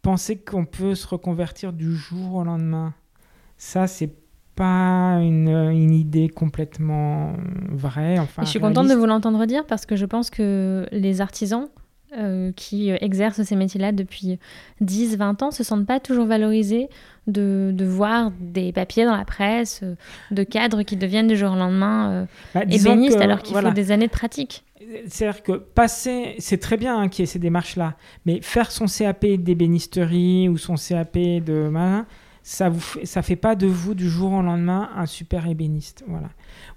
Penser 0.01 0.37
qu'on 0.37 0.65
peut 0.65 0.95
se 0.95 1.07
reconvertir 1.07 1.73
du 1.73 1.95
jour 1.95 2.35
au 2.35 2.43
lendemain, 2.43 2.93
ça, 3.57 3.87
c'est 3.87 4.13
pas 4.55 5.19
une, 5.21 5.47
une, 5.47 5.93
idée 5.93 6.29
complètement 6.29 7.33
vraie. 7.69 8.19
Enfin, 8.19 8.43
je 8.43 8.49
suis 8.49 8.59
contente 8.59 8.87
de 8.87 8.93
vous 8.93 9.05
l'entendre 9.05 9.45
dire 9.45 9.65
parce 9.65 9.85
que 9.85 9.95
je 9.95 10.05
pense 10.05 10.29
que 10.29 10.85
les 10.91 11.21
artisans 11.21 11.69
euh, 12.17 12.51
qui 12.55 12.89
exercent 12.89 13.43
ces 13.43 13.55
métiers-là 13.55 13.91
depuis 13.91 14.39
10-20 14.81 15.43
ans 15.43 15.51
se 15.51 15.63
sentent 15.63 15.85
pas 15.85 15.99
toujours 15.99 16.25
valorisés 16.25 16.89
de, 17.27 17.71
de, 17.71 17.85
voir 17.85 18.31
des 18.39 18.71
papiers 18.71 19.05
dans 19.05 19.15
la 19.15 19.25
presse, 19.25 19.81
euh, 19.83 19.93
de 20.31 20.43
cadres 20.43 20.81
qui 20.81 20.95
deviennent 20.95 21.27
du 21.27 21.37
jour 21.37 21.51
au 21.51 21.55
lendemain 21.55 22.11
euh, 22.11 22.25
bah, 22.55 22.63
ébénistes 22.67 23.21
alors 23.21 23.43
qu'il 23.43 23.55
faut 23.55 23.71
des 23.71 23.91
années 23.91 24.07
de 24.07 24.11
pratique. 24.11 24.63
C'est-à-dire 25.07 25.43
que 25.43 25.51
passer, 25.51 26.33
c'est 26.39 26.57
très 26.57 26.77
bien 26.77 26.97
hein, 26.97 27.09
qu'il 27.09 27.21
y 27.21 27.23
ait 27.23 27.31
ces 27.31 27.37
démarches-là, 27.37 27.95
mais 28.25 28.41
faire 28.41 28.71
son 28.71 28.85
CAP 28.87 29.25
d'ébénisterie 29.25 30.49
ou 30.49 30.57
son 30.57 30.75
CAP 30.75 31.13
de 31.13 31.69
ça 32.43 32.69
ne 32.69 32.79
ça 33.03 33.21
fait 33.21 33.35
pas 33.35 33.55
de 33.55 33.67
vous 33.67 33.93
du 33.93 34.09
jour 34.09 34.31
au 34.31 34.41
lendemain 34.41 34.89
un 34.95 35.05
super 35.05 35.47
ébéniste. 35.47 36.03
Voilà 36.07 36.29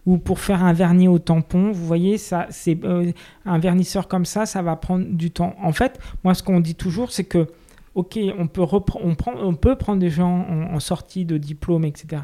ou 0.06 0.18
pour 0.18 0.40
faire 0.40 0.64
un 0.64 0.72
vernis 0.72 1.08
au 1.08 1.18
tampon. 1.18 1.72
Vous 1.72 1.86
voyez, 1.86 2.18
ça, 2.18 2.46
c'est 2.50 2.84
euh, 2.84 3.12
un 3.44 3.58
vernisseur 3.58 4.08
comme 4.08 4.24
ça, 4.24 4.46
ça 4.46 4.62
va 4.62 4.76
prendre 4.76 5.04
du 5.06 5.30
temps. 5.30 5.54
En 5.60 5.72
fait, 5.72 5.98
moi, 6.24 6.34
ce 6.34 6.42
qu'on 6.42 6.60
dit 6.60 6.74
toujours, 6.74 7.12
c'est 7.12 7.24
que 7.24 7.48
ok, 7.94 8.18
on 8.38 8.46
peut, 8.48 8.62
on, 8.62 9.14
prend, 9.14 9.34
on 9.36 9.54
peut 9.54 9.76
prendre 9.76 10.00
des 10.00 10.10
gens 10.10 10.46
en, 10.48 10.80
sortie 10.80 11.24
de 11.24 11.36
diplôme, 11.36 11.84
etc. 11.84 12.22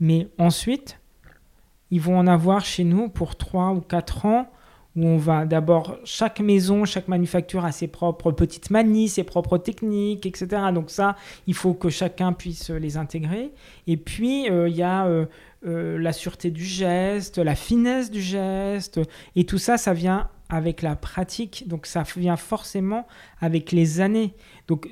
Mais 0.00 0.28
ensuite, 0.38 0.98
ils 1.90 2.00
vont 2.00 2.18
en 2.18 2.26
avoir 2.26 2.64
chez 2.64 2.84
nous 2.84 3.08
pour 3.08 3.36
3 3.36 3.72
ou 3.72 3.80
4 3.80 4.26
ans 4.26 4.50
où 4.96 5.06
on 5.06 5.16
va 5.16 5.46
d'abord, 5.46 5.96
chaque 6.04 6.40
maison, 6.40 6.84
chaque 6.84 7.08
manufacture 7.08 7.64
a 7.64 7.72
ses 7.72 7.88
propres 7.88 8.30
petites 8.32 8.70
manies, 8.70 9.08
ses 9.08 9.24
propres 9.24 9.58
techniques, 9.58 10.26
etc. 10.26 10.46
Donc 10.74 10.90
ça, 10.90 11.16
il 11.46 11.54
faut 11.54 11.74
que 11.74 11.88
chacun 11.88 12.32
puisse 12.32 12.70
les 12.70 12.96
intégrer. 12.96 13.52
Et 13.86 13.96
puis, 13.96 14.50
euh, 14.50 14.68
il 14.68 14.76
y 14.76 14.82
a 14.82 15.06
euh, 15.06 15.26
euh, 15.66 15.98
la 15.98 16.12
sûreté 16.12 16.50
du 16.50 16.64
geste, 16.64 17.38
la 17.38 17.54
finesse 17.54 18.10
du 18.10 18.20
geste, 18.20 19.00
et 19.36 19.44
tout 19.44 19.58
ça, 19.58 19.78
ça 19.78 19.94
vient 19.94 20.28
avec 20.52 20.82
la 20.82 20.96
pratique, 20.96 21.64
donc 21.66 21.86
ça 21.86 22.04
vient 22.14 22.36
forcément 22.36 23.06
avec 23.40 23.72
les 23.72 24.02
années. 24.02 24.34
Donc 24.68 24.86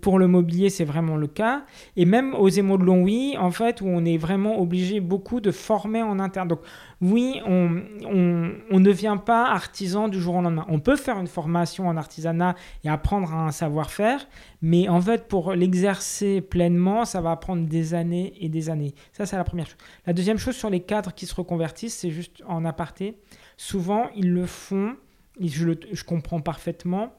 pour 0.00 0.18
le 0.18 0.26
mobilier, 0.26 0.68
c'est 0.68 0.84
vraiment 0.84 1.16
le 1.16 1.28
cas. 1.28 1.62
Et 1.96 2.04
même 2.04 2.34
aux 2.34 2.48
émaux 2.48 2.76
de 2.76 2.82
Longwy, 2.82 3.38
en 3.38 3.52
fait, 3.52 3.80
où 3.80 3.86
on 3.86 4.04
est 4.04 4.16
vraiment 4.16 4.60
obligé 4.60 4.98
beaucoup 4.98 5.40
de 5.40 5.52
former 5.52 6.02
en 6.02 6.18
interne. 6.18 6.48
Donc 6.48 6.60
oui, 7.00 7.40
on, 7.46 7.82
on, 8.04 8.80
ne 8.80 8.90
vient 8.90 9.16
pas 9.16 9.46
artisan 9.46 10.08
du 10.08 10.20
jour 10.20 10.34
au 10.34 10.42
lendemain. 10.42 10.66
On 10.68 10.80
peut 10.80 10.96
faire 10.96 11.20
une 11.20 11.28
formation 11.28 11.86
en 11.86 11.96
artisanat 11.96 12.56
et 12.82 12.88
apprendre 12.88 13.32
un 13.32 13.52
savoir-faire, 13.52 14.26
mais 14.60 14.88
en 14.88 15.00
fait, 15.00 15.28
pour 15.28 15.52
l'exercer 15.52 16.40
pleinement, 16.40 17.04
ça 17.04 17.20
va 17.20 17.36
prendre 17.36 17.64
des 17.66 17.94
années 17.94 18.34
et 18.40 18.48
des 18.48 18.68
années. 18.70 18.94
Ça, 19.12 19.24
c'est 19.24 19.36
la 19.36 19.44
première 19.44 19.66
chose. 19.66 19.78
La 20.04 20.12
deuxième 20.12 20.38
chose 20.38 20.56
sur 20.56 20.68
les 20.68 20.80
cadres 20.80 21.14
qui 21.14 21.26
se 21.26 21.34
reconvertissent, 21.34 21.96
c'est 21.96 22.10
juste 22.10 22.42
en 22.48 22.64
aparté. 22.64 23.16
Souvent, 23.62 24.08
ils 24.16 24.32
le 24.32 24.46
font, 24.46 24.96
je, 25.38 26.02
comprends 26.04 26.40
parfaitement, 26.40 27.12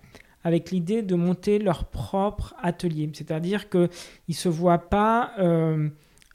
avec 0.44 0.72
l'idée 0.72 1.04
de 1.04 1.14
monter 1.14 1.60
leur 1.60 1.86
propre 1.86 2.56
atelier. 2.64 3.08
C'est-à-dire 3.14 3.70
qu'ils 3.70 3.90
ne 4.28 4.34
se 4.34 4.50
voient 4.50 4.90
pas 4.90 5.34
euh, 5.38 5.88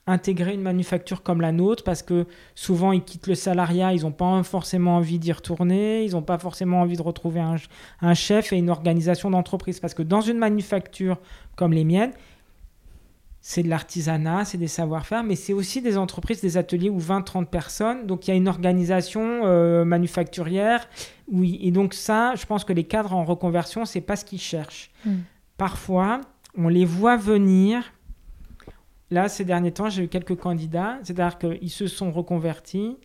intégrer 0.06 0.54
une 0.54 0.62
manufacture 0.62 1.24
comme 1.24 1.40
la 1.40 1.50
nôtre 1.50 1.82
parce 1.82 2.04
que 2.04 2.26
souvent 2.54 2.92
ils 2.92 3.02
quittent 3.02 3.26
le 3.26 3.34
salariat, 3.34 3.94
ils 3.94 4.02
n'ont 4.02 4.12
pas 4.12 4.40
forcément 4.44 4.94
envie 4.94 5.18
d'y 5.18 5.32
retourner, 5.32 6.04
ils 6.04 6.12
n'ont 6.12 6.22
pas 6.22 6.38
forcément 6.38 6.82
envie 6.82 6.96
de 6.96 7.02
retrouver 7.02 7.40
un 7.40 8.14
chef 8.14 8.52
et 8.52 8.56
une 8.58 8.70
organisation 8.70 9.32
d'entreprise. 9.32 9.80
Parce 9.80 9.94
que 9.94 10.04
dans 10.04 10.20
une 10.20 10.38
manufacture 10.38 11.18
comme 11.56 11.72
les 11.72 11.82
miennes, 11.82 12.12
c'est 13.48 13.62
de 13.62 13.68
l'artisanat, 13.68 14.44
c'est 14.44 14.58
des 14.58 14.66
savoir-faire, 14.66 15.22
mais 15.22 15.36
c'est 15.36 15.52
aussi 15.52 15.80
des 15.80 15.96
entreprises, 15.96 16.40
des 16.40 16.56
ateliers 16.56 16.90
où 16.90 16.98
20-30 16.98 17.46
personnes. 17.46 18.04
Donc 18.04 18.26
il 18.26 18.32
y 18.32 18.34
a 18.34 18.36
une 18.36 18.48
organisation 18.48 19.42
euh, 19.44 19.84
manufacturière. 19.84 20.88
Oui, 21.30 21.56
et 21.62 21.70
donc 21.70 21.94
ça, 21.94 22.34
je 22.34 22.44
pense 22.44 22.64
que 22.64 22.72
les 22.72 22.82
cadres 22.82 23.14
en 23.14 23.24
reconversion, 23.24 23.84
c'est 23.84 24.00
pas 24.00 24.16
ce 24.16 24.24
qu'ils 24.24 24.40
cherchent. 24.40 24.90
Hmm. 25.04 25.18
Parfois, 25.58 26.22
on 26.58 26.66
les 26.66 26.84
voit 26.84 27.16
venir. 27.16 27.84
Là, 29.12 29.28
ces 29.28 29.44
derniers 29.44 29.70
temps, 29.70 29.90
j'ai 29.90 30.02
eu 30.02 30.08
quelques 30.08 30.36
candidats, 30.36 30.98
c'est-à-dire 31.04 31.38
qu'ils 31.38 31.70
se 31.70 31.86
sont 31.86 32.10
reconvertis, 32.10 32.96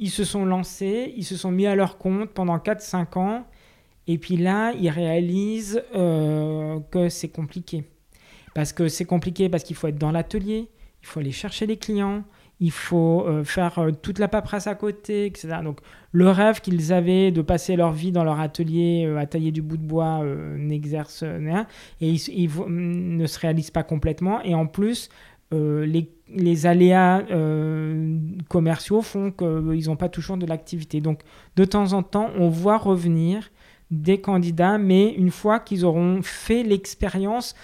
ils 0.00 0.10
se 0.10 0.24
sont 0.24 0.44
lancés, 0.44 1.14
ils 1.16 1.24
se 1.24 1.36
sont 1.36 1.52
mis 1.52 1.68
à 1.68 1.76
leur 1.76 1.96
compte 1.96 2.30
pendant 2.30 2.58
4-5 2.58 3.18
ans, 3.20 3.46
et 4.08 4.18
puis 4.18 4.36
là, 4.36 4.72
ils 4.72 4.90
réalisent 4.90 5.80
euh, 5.94 6.80
que 6.90 7.08
c'est 7.08 7.28
compliqué. 7.28 7.84
Parce 8.54 8.72
que 8.72 8.88
c'est 8.88 9.04
compliqué, 9.04 9.48
parce 9.48 9.64
qu'il 9.64 9.76
faut 9.76 9.86
être 9.86 9.98
dans 9.98 10.12
l'atelier, 10.12 10.68
il 11.02 11.06
faut 11.06 11.20
aller 11.20 11.32
chercher 11.32 11.66
les 11.66 11.76
clients, 11.76 12.24
il 12.60 12.70
faut 12.70 13.24
euh, 13.26 13.42
faire 13.42 13.78
euh, 13.78 13.90
toute 13.90 14.18
la 14.18 14.28
paperasse 14.28 14.66
à 14.66 14.74
côté, 14.74 15.26
etc. 15.26 15.58
Donc 15.64 15.80
le 16.12 16.28
rêve 16.28 16.60
qu'ils 16.60 16.92
avaient 16.92 17.30
de 17.30 17.40
passer 17.40 17.74
leur 17.74 17.92
vie 17.92 18.12
dans 18.12 18.22
leur 18.22 18.38
atelier 18.38 19.04
euh, 19.06 19.16
à 19.16 19.26
tailler 19.26 19.50
du 19.50 19.62
bout 19.62 19.78
de 19.78 19.82
bois 19.82 20.22
n'exerce 20.56 21.24
rien 21.24 21.66
et 22.00 22.10
ils, 22.10 22.50
ne 22.68 23.26
se 23.26 23.38
réalise 23.38 23.70
pas 23.70 23.82
complètement. 23.82 24.42
Et 24.42 24.54
en 24.54 24.66
plus, 24.66 25.08
les, 25.52 26.12
les, 26.32 26.66
aléas 26.66 27.24
commerciaux 28.48 29.02
font 29.02 29.32
qu'ils 29.32 29.86
n'ont 29.86 29.96
pas 29.96 30.08
toujours 30.08 30.36
de 30.36 30.46
l'activité. 30.46 31.00
Donc 31.00 31.22
de 31.56 31.64
temps 31.64 31.92
en 31.92 32.02
temps, 32.02 32.30
on 32.38 32.48
voit 32.48 32.78
revenir 32.78 33.50
des 33.90 34.20
candidats, 34.20 34.78
mais 34.78 35.12
une 35.14 35.30
fois 35.30 35.58
qu'ils 35.58 35.84
auront 35.84 36.20
fait 36.22 36.62
l'expérience 36.62 37.56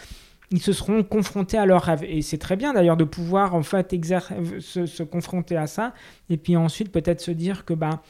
ils 0.50 0.62
se 0.62 0.72
seront 0.72 1.02
confrontés 1.02 1.58
à 1.58 1.66
leurs 1.66 1.82
rêves. 1.82 2.04
Et 2.04 2.22
c'est 2.22 2.38
très 2.38 2.56
bien 2.56 2.72
d'ailleurs 2.72 2.96
de 2.96 3.04
pouvoir 3.04 3.54
en 3.54 3.62
fait 3.62 3.94
se, 4.60 5.02
confronter 5.02 5.56
à 5.56 5.66
ça. 5.66 5.92
Et 6.30 6.36
puis 6.36 6.56
ensuite 6.56 6.92
peut-être 6.92 7.20
se 7.20 7.30
dire 7.30 7.64
que 7.64 7.74
bah, 7.74 8.02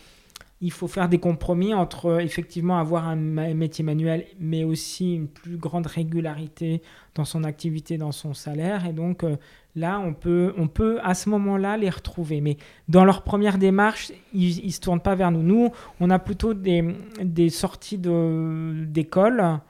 il 0.60 0.72
faut 0.72 0.88
faire 0.88 1.08
des 1.08 1.18
compromis 1.18 1.74
entre 1.74 2.20
effectivement 2.20 2.78
avoir 2.78 3.06
un 3.08 3.16
métier 3.16 3.84
manuel, 3.84 4.24
mais 4.40 4.64
aussi 4.64 5.14
une 5.14 5.28
plus 5.28 5.56
grande 5.58 5.86
régularité 5.86 6.82
dans 7.14 7.24
son 7.26 7.44
activité, 7.44 7.98
dans 7.98 8.12
son 8.12 8.32
salaire. 8.32 8.86
Et 8.86 8.92
donc 8.92 9.22
euh, 9.22 9.36
là, 9.74 10.00
on 10.00 10.14
peut, 10.14 10.54
on 10.56 10.66
peut 10.66 10.98
à 11.02 11.14
ce 11.14 11.28
moment-là 11.30 11.76
les 11.76 11.90
retrouver. 11.90 12.40
Mais 12.40 12.56
dans 12.88 13.04
leur 13.04 13.22
première 13.22 13.58
démarche, 13.58 14.12
ils 14.32 14.64
ne 14.64 14.70
se 14.70 14.80
tournent 14.80 15.00
pas 15.00 15.14
vers 15.14 15.30
nous. 15.30 15.42
Nous, 15.42 15.72
on 16.00 16.08
a 16.08 16.18
plutôt 16.18 16.54
des, 16.54 16.84
des 17.22 17.50
sorties 17.50 17.98
d'école 17.98 19.60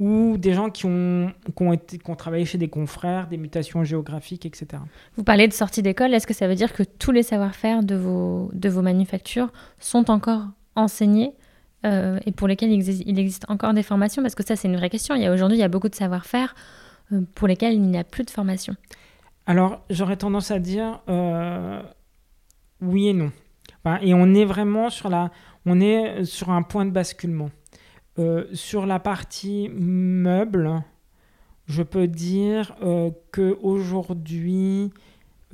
ou 0.00 0.36
des 0.36 0.54
gens 0.54 0.70
qui 0.70 0.86
ont, 0.86 1.32
qui 1.56 1.62
ont, 1.62 1.72
été, 1.72 1.98
qui 1.98 2.10
ont 2.10 2.16
travaillé 2.16 2.44
chez 2.44 2.58
des 2.58 2.68
confrères, 2.68 3.28
des 3.28 3.36
mutations 3.36 3.84
géographiques, 3.84 4.44
etc. 4.44 4.82
Vous 5.16 5.24
parlez 5.24 5.46
de 5.46 5.52
sortie 5.52 5.82
d'école, 5.82 6.12
est-ce 6.14 6.26
que 6.26 6.34
ça 6.34 6.48
veut 6.48 6.56
dire 6.56 6.72
que 6.72 6.82
tous 6.82 7.12
les 7.12 7.22
savoir-faire 7.22 7.82
de 7.82 7.94
vos, 7.94 8.50
de 8.52 8.68
vos 8.68 8.82
manufactures 8.82 9.52
sont 9.78 10.10
encore 10.10 10.46
enseignés 10.74 11.32
euh, 11.86 12.18
et 12.26 12.32
pour 12.32 12.48
lesquels 12.48 12.70
il 12.70 12.74
existe, 12.74 13.02
il 13.06 13.18
existe, 13.18 13.44
encore 13.48 13.72
des 13.72 13.82
formations? 13.82 14.22
Parce 14.22 14.34
que 14.34 14.44
ça, 14.44 14.56
c'est 14.56 14.68
une 14.68 14.76
vraie 14.76 14.90
question. 14.90 15.14
Aujourd'hui, 15.32 15.58
il 15.58 15.60
y 15.60 15.64
a 15.64 15.68
beaucoup 15.68 15.88
de 15.88 15.94
savoir-faire 15.94 16.54
euh, 17.12 17.20
pour 17.34 17.46
lesquels 17.46 17.74
il 17.74 17.82
n'y 17.82 17.98
a 17.98 18.04
plus 18.04 18.24
de 18.24 18.30
formation. 18.30 18.74
Alors, 19.46 19.84
j'aurais 19.90 20.16
tendance 20.16 20.50
à 20.50 20.58
dire 20.58 21.02
euh, 21.08 21.82
oui 22.80 23.08
et 23.08 23.12
non. 23.12 23.30
et 24.00 24.14
on 24.14 24.34
est 24.34 24.46
vraiment 24.46 24.90
sur, 24.90 25.08
la, 25.08 25.30
on 25.66 25.80
est 25.80 26.24
sur 26.24 26.50
un 26.50 26.62
point 26.62 26.86
de 26.86 26.90
basculement. 26.90 27.50
Euh, 28.18 28.46
sur 28.52 28.86
la 28.86 29.00
partie 29.00 29.68
meuble, 29.70 30.84
je 31.66 31.82
peux 31.82 32.06
dire 32.06 32.74
euh, 32.82 33.10
qu'aujourd'hui, 33.32 34.92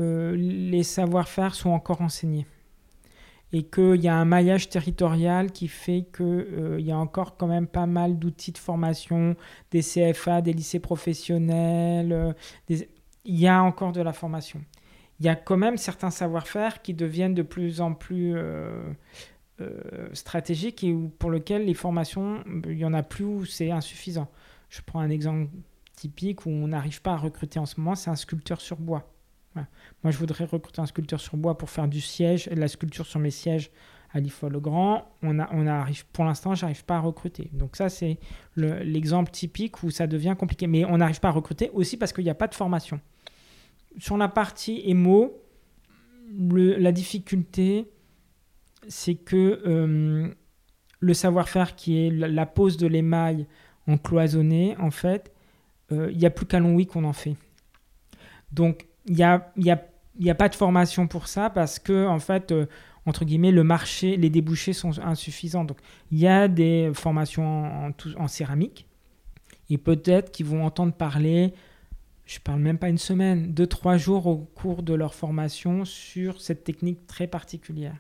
euh, 0.01 0.35
les 0.37 0.83
savoir-faire 0.83 1.55
sont 1.55 1.71
encore 1.71 2.03
enseignés. 2.03 2.47
et 3.53 3.65
qu'il 3.65 4.01
y 4.01 4.07
a 4.07 4.15
un 4.15 4.25
maillage 4.25 4.69
territorial 4.69 5.51
qui 5.51 5.67
fait 5.67 6.07
qu'il 6.17 6.25
euh, 6.25 6.81
y 6.81 6.93
a 6.93 6.97
encore 6.97 7.37
quand 7.37 7.49
même 7.49 7.67
pas 7.67 7.87
mal 7.87 8.17
d'outils 8.17 8.53
de 8.53 8.59
formation, 8.59 9.35
des 9.73 9.83
CFA, 9.83 10.41
des 10.41 10.53
lycées 10.53 10.79
professionnels, 10.79 12.37
il 12.69 12.87
y 13.25 13.49
a 13.49 13.61
encore 13.63 13.91
de 13.91 14.03
la 14.03 14.13
formation. 14.13 14.61
Il 15.19 15.27
y 15.27 15.29
a 15.29 15.35
quand 15.35 15.57
même 15.57 15.79
certains 15.79 16.11
savoir-faire 16.11 16.81
qui 16.81 16.95
deviennent 16.95 17.35
de 17.35 17.43
plus 17.43 17.81
en 17.81 17.93
plus 17.93 18.37
euh, 19.61 20.09
stratégiques 20.13 20.85
et 20.85 20.95
pour 21.19 21.31
lesquels 21.31 21.65
les 21.65 21.75
formations, 21.75 22.43
il 22.67 22.77
n'y 22.77 22.85
en 22.85 22.95
a 22.95 23.03
plus 23.03 23.25
ou 23.25 23.45
c'est 23.45 23.71
insuffisant. 23.71 24.29
Je 24.69 24.81
prends 24.85 25.01
un 25.01 25.11
exemple 25.11 25.51
typique 25.95 26.47
où 26.47 26.51
on 26.51 26.69
n'arrive 26.69 27.03
pas 27.03 27.13
à 27.13 27.17
recruter 27.17 27.59
en 27.59 27.67
ce 27.67 27.81
moment, 27.81 27.95
c'est 27.95 28.11
un 28.11 28.17
sculpteur 28.17 28.61
sur 28.61 28.77
bois. 28.77 29.13
Moi, 29.55 30.11
je 30.11 30.17
voudrais 30.19 30.45
recruter 30.45 30.81
un 30.81 30.87
sculpteur 30.87 31.21
sur 31.21 31.37
bois 31.37 31.59
pour 31.59 31.71
faire 31.71 31.89
du 31.89 32.01
siège, 32.01 32.49
de 32.49 32.55
la 32.55 32.69
sculpture 32.69 33.07
sur 33.07 33.21
mes 33.21 33.31
sièges 33.31 33.71
à 34.13 34.21
l'IFO-le-Grand. 34.21 35.09
On, 35.23 35.39
on 35.39 35.85
pour 36.13 36.25
l'instant, 36.25 36.55
j'arrive 36.55 36.85
pas 36.85 36.97
à 36.97 37.01
recruter. 37.01 37.51
Donc 37.53 37.77
ça, 37.77 37.89
c'est 37.89 38.19
l'exemple 38.57 39.31
typique 39.31 39.83
où 39.83 39.91
ça 39.91 40.07
devient 40.07 40.37
compliqué. 40.39 40.67
Mais 40.67 40.85
on 40.85 40.99
n'arrive 40.99 41.21
pas 41.21 41.29
à 41.29 41.33
recruter 41.33 41.71
aussi 41.75 41.97
parce 41.97 42.13
qu'il 42.13 42.25
n'y 42.25 42.31
a 42.31 42.35
pas 42.35 42.49
de 42.49 42.55
formation. 42.55 43.01
Sur 43.99 44.17
la 44.17 44.29
partie 44.29 44.83
émo, 44.85 45.37
la 46.33 46.93
difficulté, 46.93 47.91
c'est 48.89 49.15
que 49.15 49.63
euh, 49.67 50.29
le 51.01 51.15
savoir-faire 51.15 51.77
qui 51.77 52.07
est 52.07 52.11
la, 52.11 52.47
pose 52.47 52.77
de 52.77 52.87
l'émail 52.87 53.47
en 53.87 53.97
cloisonné, 53.97 54.77
en 54.79 54.91
fait, 54.91 55.33
euh, 55.93 56.11
il 56.13 56.19
n'y 56.19 56.27
a 56.27 56.31
plus 56.31 56.47
qu'à 56.47 56.61
Longwy 56.61 56.87
qu'on 56.87 57.05
en 57.05 57.13
fait. 57.13 57.37
Donc, 58.53 58.87
il 59.07 59.15
n'y 59.15 59.23
a, 59.23 59.53
y 59.57 59.71
a, 60.31 60.35
pas 60.35 60.49
de 60.49 60.55
formation 60.55 61.07
pour 61.07 61.27
ça 61.27 61.51
parce 61.51 61.79
que, 61.79 62.07
en 62.07 62.19
fait, 62.19 62.53
euh, 62.53 62.67
entre 63.07 63.25
guillemets, 63.25 63.53
le 63.53 63.65
marché, 63.65 64.17
les 64.17 64.31
débouchés 64.31 64.73
sont 64.73 64.99
insuffisants. 65.01 65.65
Donc, 65.65 65.79
il 66.11 66.19
y 66.19 66.27
a 66.27 66.49
des 66.49 66.91
formations 66.95 67.93
en, 68.19 68.29
céramique 68.29 68.87
et 69.71 69.79
peut-être 69.79 70.31
qu'ils 70.33 70.47
vont 70.47 70.65
entendre 70.65 70.93
parler, 70.93 71.55
je 72.27 72.39
parle 72.41 72.61
même 72.61 72.79
pas 72.79 72.89
une 72.89 72.99
semaine, 72.99 73.53
deux, 73.53 73.67
trois 73.67 73.97
jours 73.97 74.27
au 74.27 74.37
cours 74.37 74.83
de 74.83 74.95
leur 74.95 75.15
formation 75.15 75.85
sur 75.85 76.41
cette 76.41 76.65
technique 76.65 77.07
très 77.07 77.27
particulière. 77.27 77.97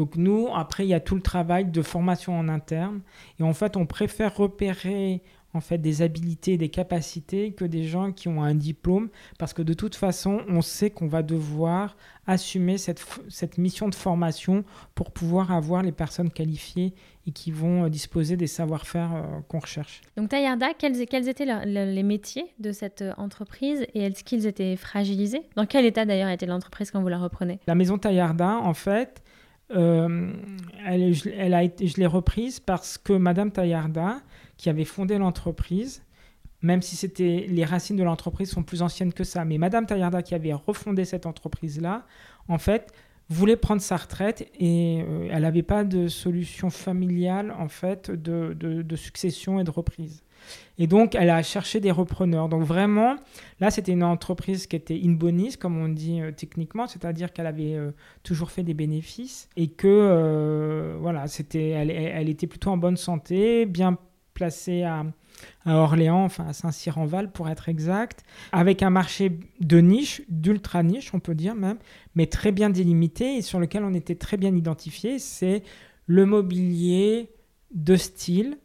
Donc 0.00 0.16
nous, 0.16 0.48
après, 0.54 0.86
il 0.86 0.88
y 0.88 0.94
a 0.94 1.00
tout 1.00 1.14
le 1.14 1.20
travail 1.20 1.66
de 1.66 1.82
formation 1.82 2.32
en 2.32 2.48
interne. 2.48 3.02
Et 3.38 3.42
en 3.42 3.52
fait, 3.52 3.76
on 3.76 3.84
préfère 3.84 4.34
repérer 4.34 5.20
en 5.52 5.60
fait 5.60 5.76
des 5.76 6.00
habilités, 6.00 6.56
des 6.56 6.70
capacités 6.70 7.52
que 7.52 7.66
des 7.66 7.84
gens 7.84 8.10
qui 8.10 8.28
ont 8.28 8.42
un 8.42 8.54
diplôme, 8.54 9.10
parce 9.38 9.52
que 9.52 9.60
de 9.60 9.74
toute 9.74 9.94
façon, 9.94 10.40
on 10.48 10.62
sait 10.62 10.88
qu'on 10.88 11.06
va 11.06 11.22
devoir 11.22 11.98
assumer 12.26 12.78
cette, 12.78 13.04
cette 13.28 13.58
mission 13.58 13.90
de 13.90 13.94
formation 13.94 14.64
pour 14.94 15.10
pouvoir 15.10 15.52
avoir 15.52 15.82
les 15.82 15.92
personnes 15.92 16.30
qualifiées 16.30 16.94
et 17.26 17.32
qui 17.32 17.50
vont 17.50 17.84
euh, 17.84 17.88
disposer 17.90 18.38
des 18.38 18.46
savoir-faire 18.46 19.10
euh, 19.14 19.40
qu'on 19.48 19.58
recherche. 19.58 20.00
Donc 20.16 20.30
Tayarda, 20.30 20.68
quels, 20.78 21.06
quels 21.06 21.28
étaient 21.28 21.64
les 21.66 22.02
métiers 22.02 22.46
de 22.58 22.72
cette 22.72 23.02
euh, 23.02 23.12
entreprise 23.18 23.86
et 23.92 24.04
est-ce 24.04 24.24
qu'ils 24.24 24.46
étaient 24.46 24.76
fragilisés? 24.76 25.42
Dans 25.56 25.66
quel 25.66 25.84
état 25.84 26.06
d'ailleurs 26.06 26.30
était 26.30 26.46
l'entreprise 26.46 26.90
quand 26.90 27.02
vous 27.02 27.08
la 27.08 27.18
reprenez? 27.18 27.58
La 27.66 27.74
maison 27.74 27.98
Tayarda, 27.98 28.56
en 28.56 28.72
fait, 28.72 29.22
elle, 29.70 31.14
elle, 31.36 31.54
a 31.54 31.62
été, 31.62 31.86
je 31.86 31.96
l'ai 31.96 32.06
reprise 32.06 32.60
parce 32.60 32.98
que 32.98 33.12
Madame 33.12 33.50
Tayarda, 33.50 34.20
qui 34.56 34.68
avait 34.68 34.84
fondé 34.84 35.18
l'entreprise, 35.18 36.02
même 36.62 36.82
si 36.82 36.96
c'était 36.96 37.46
les 37.48 37.64
racines 37.64 37.96
de 37.96 38.02
l'entreprise 38.02 38.50
sont 38.50 38.62
plus 38.62 38.82
anciennes 38.82 39.12
que 39.12 39.24
ça. 39.24 39.44
Mais 39.44 39.58
Madame 39.58 39.86
Tayarda, 39.86 40.22
qui 40.22 40.34
avait 40.34 40.52
refondé 40.52 41.04
cette 41.04 41.26
entreprise-là, 41.26 42.04
en 42.48 42.58
fait, 42.58 42.92
voulait 43.30 43.56
prendre 43.56 43.80
sa 43.80 43.96
retraite 43.96 44.50
et 44.58 45.02
euh, 45.06 45.28
elle 45.30 45.42
n'avait 45.42 45.62
pas 45.62 45.84
de 45.84 46.08
solution 46.08 46.68
familiale, 46.68 47.54
en 47.58 47.68
fait, 47.68 48.10
de, 48.10 48.96
succession 48.96 49.60
et 49.60 49.64
de 49.64 49.70
reprise. 49.70 50.22
Et 50.78 50.86
donc, 50.86 51.14
elle 51.14 51.30
a 51.30 51.42
cherché 51.42 51.80
des 51.80 51.90
repreneurs. 51.90 52.48
Donc, 52.48 52.62
vraiment, 52.62 53.16
là, 53.60 53.70
c'était 53.70 53.92
une 53.92 54.02
entreprise 54.02 54.66
qui 54.66 54.76
était 54.76 54.98
in 55.02 55.12
bonis, 55.12 55.56
comme 55.56 55.76
on 55.76 55.88
dit 55.88 56.20
euh, 56.20 56.32
techniquement, 56.32 56.86
c'est-à-dire 56.86 57.32
qu'elle 57.32 57.46
avait 57.46 57.74
euh, 57.74 57.90
toujours 58.22 58.50
fait 58.50 58.62
des 58.62 58.74
bénéfices 58.74 59.48
et 59.56 59.68
que, 59.68 60.96
voilà, 61.00 61.26
c'était, 61.26 61.68
elle, 61.70 62.28
était 62.28 62.46
plutôt 62.46 62.70
en 62.70 62.76
bonne 62.76 62.96
santé, 62.96 63.66
bien 63.66 63.98
placé 64.34 64.84
à, 64.84 65.04
Orléans, 65.66 66.24
enfin 66.24 66.46
à 66.48 66.52
Saint-Cyr-en-Val 66.52 67.30
pour 67.30 67.48
être 67.48 67.68
exact, 67.68 68.24
avec 68.52 68.82
un 68.82 68.90
marché 68.90 69.38
de 69.60 69.78
niche, 69.78 70.22
d'ultra 70.28 70.82
niche, 70.82 71.12
on 71.12 71.20
peut 71.20 71.34
dire 71.34 71.54
même, 71.54 71.78
mais 72.14 72.26
très 72.26 72.52
bien 72.52 72.70
délimité 72.70 73.36
et 73.36 73.42
sur 73.42 73.60
lequel 73.60 73.84
on 73.84 73.92
était 73.92 74.14
très 74.14 74.36
bien 74.38 74.54
identifié. 74.54 75.18
C'est 75.18 75.62
le 76.06 76.24
mobilier 76.24 77.30
de 77.74 77.96
style 77.96 78.58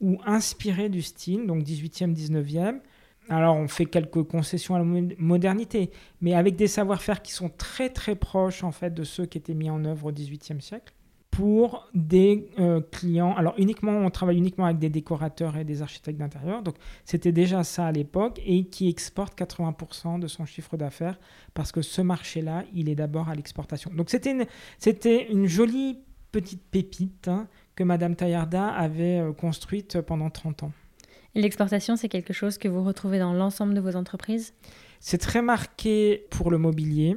ou 0.00 0.18
inspiré 0.24 0.88
du 0.88 1.02
style, 1.02 1.46
donc 1.46 1.62
18e, 1.62 2.14
19e. 2.14 2.80
Alors 3.28 3.56
on 3.56 3.66
fait 3.66 3.86
quelques 3.86 4.22
concessions 4.22 4.74
à 4.74 4.78
la 4.78 4.84
modernité, 5.18 5.90
mais 6.20 6.34
avec 6.34 6.54
des 6.56 6.68
savoir-faire 6.68 7.22
qui 7.22 7.32
sont 7.32 7.48
très 7.48 7.88
très 7.90 8.14
proches 8.14 8.62
en 8.62 8.70
fait 8.70 8.94
de 8.94 9.02
ceux 9.02 9.26
qui 9.26 9.38
étaient 9.38 9.54
mis 9.54 9.68
en 9.68 9.84
œuvre 9.84 10.06
au 10.06 10.12
18e 10.12 10.60
siècle 10.60 10.92
pour 11.36 11.86
des 11.92 12.48
euh, 12.60 12.80
clients. 12.80 13.34
Alors 13.36 13.52
uniquement, 13.58 13.92
on 13.92 14.08
travaille 14.08 14.38
uniquement 14.38 14.64
avec 14.64 14.78
des 14.78 14.88
décorateurs 14.88 15.56
et 15.58 15.64
des 15.64 15.82
architectes 15.82 16.18
d'intérieur. 16.18 16.62
Donc 16.62 16.76
c'était 17.04 17.32
déjà 17.32 17.62
ça 17.62 17.86
à 17.86 17.92
l'époque 17.92 18.40
et 18.46 18.64
qui 18.64 18.88
exporte 18.88 19.38
80% 19.38 20.18
de 20.18 20.28
son 20.28 20.46
chiffre 20.46 20.78
d'affaires 20.78 21.18
parce 21.52 21.72
que 21.72 21.82
ce 21.82 22.00
marché-là, 22.00 22.64
il 22.72 22.88
est 22.88 22.94
d'abord 22.94 23.28
à 23.28 23.34
l'exportation. 23.34 23.90
Donc 23.94 24.08
c'était 24.08 24.30
une, 24.30 24.46
c'était 24.78 25.30
une 25.30 25.46
jolie 25.46 25.98
petite 26.32 26.62
pépite 26.70 27.28
hein, 27.28 27.48
que 27.76 27.84
Madame 27.84 28.16
Tayarda 28.16 28.68
avait 28.68 29.20
euh, 29.20 29.32
construite 29.32 30.00
pendant 30.00 30.30
30 30.30 30.64
ans. 30.64 30.72
L'exportation, 31.34 31.96
c'est 31.96 32.08
quelque 32.08 32.32
chose 32.32 32.58
que 32.58 32.66
vous 32.66 32.82
retrouvez 32.82 33.18
dans 33.18 33.32
l'ensemble 33.32 33.74
de 33.74 33.80
vos 33.80 33.94
entreprises? 33.94 34.54
C'est 35.00 35.18
très 35.18 35.42
marqué 35.42 36.26
pour 36.30 36.50
le 36.50 36.58
mobilier. 36.58 37.16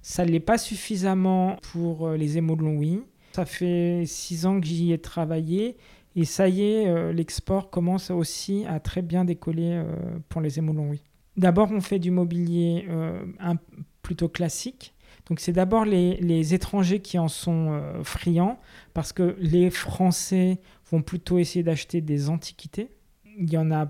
Ça 0.00 0.24
ne 0.24 0.30
l'est 0.30 0.40
pas 0.40 0.58
suffisamment 0.58 1.56
pour 1.72 2.08
euh, 2.08 2.16
les 2.16 2.38
émaux 2.38 2.56
de 2.56 2.62
Longwy. 2.62 3.02
Ça 3.32 3.44
fait 3.44 4.02
six 4.06 4.46
ans 4.46 4.60
que 4.60 4.66
j'y 4.66 4.92
ai 4.92 4.98
travaillé 4.98 5.76
et 6.14 6.24
ça 6.24 6.48
y 6.48 6.62
est, 6.62 6.88
euh, 6.88 7.12
l'export 7.12 7.70
commence 7.70 8.10
aussi 8.10 8.64
à 8.66 8.80
très 8.80 9.02
bien 9.02 9.24
décoller 9.24 9.72
euh, 9.72 9.84
pour 10.28 10.40
les 10.40 10.58
émoulons, 10.58 10.90
oui. 10.90 11.00
D'abord, 11.36 11.70
on 11.72 11.80
fait 11.80 11.98
du 11.98 12.10
mobilier 12.10 12.84
euh, 12.90 13.24
un, 13.40 13.54
plutôt 14.02 14.28
classique. 14.28 14.94
Donc, 15.28 15.40
c'est 15.40 15.52
d'abord 15.52 15.84
les, 15.84 16.16
les, 16.16 16.54
étrangers 16.54 17.00
qui 17.00 17.18
en 17.18 17.28
sont 17.28 17.80
friands 18.02 18.58
parce 18.92 19.12
que 19.12 19.36
les 19.38 19.70
Français 19.70 20.60
vont 20.90 21.02
plutôt 21.02 21.38
essayer 21.38 21.62
d'acheter 21.62 22.00
des 22.00 22.28
antiquités. 22.28 22.90
Il 23.38 23.50
y 23.50 23.56
en 23.56 23.70
a 23.70 23.86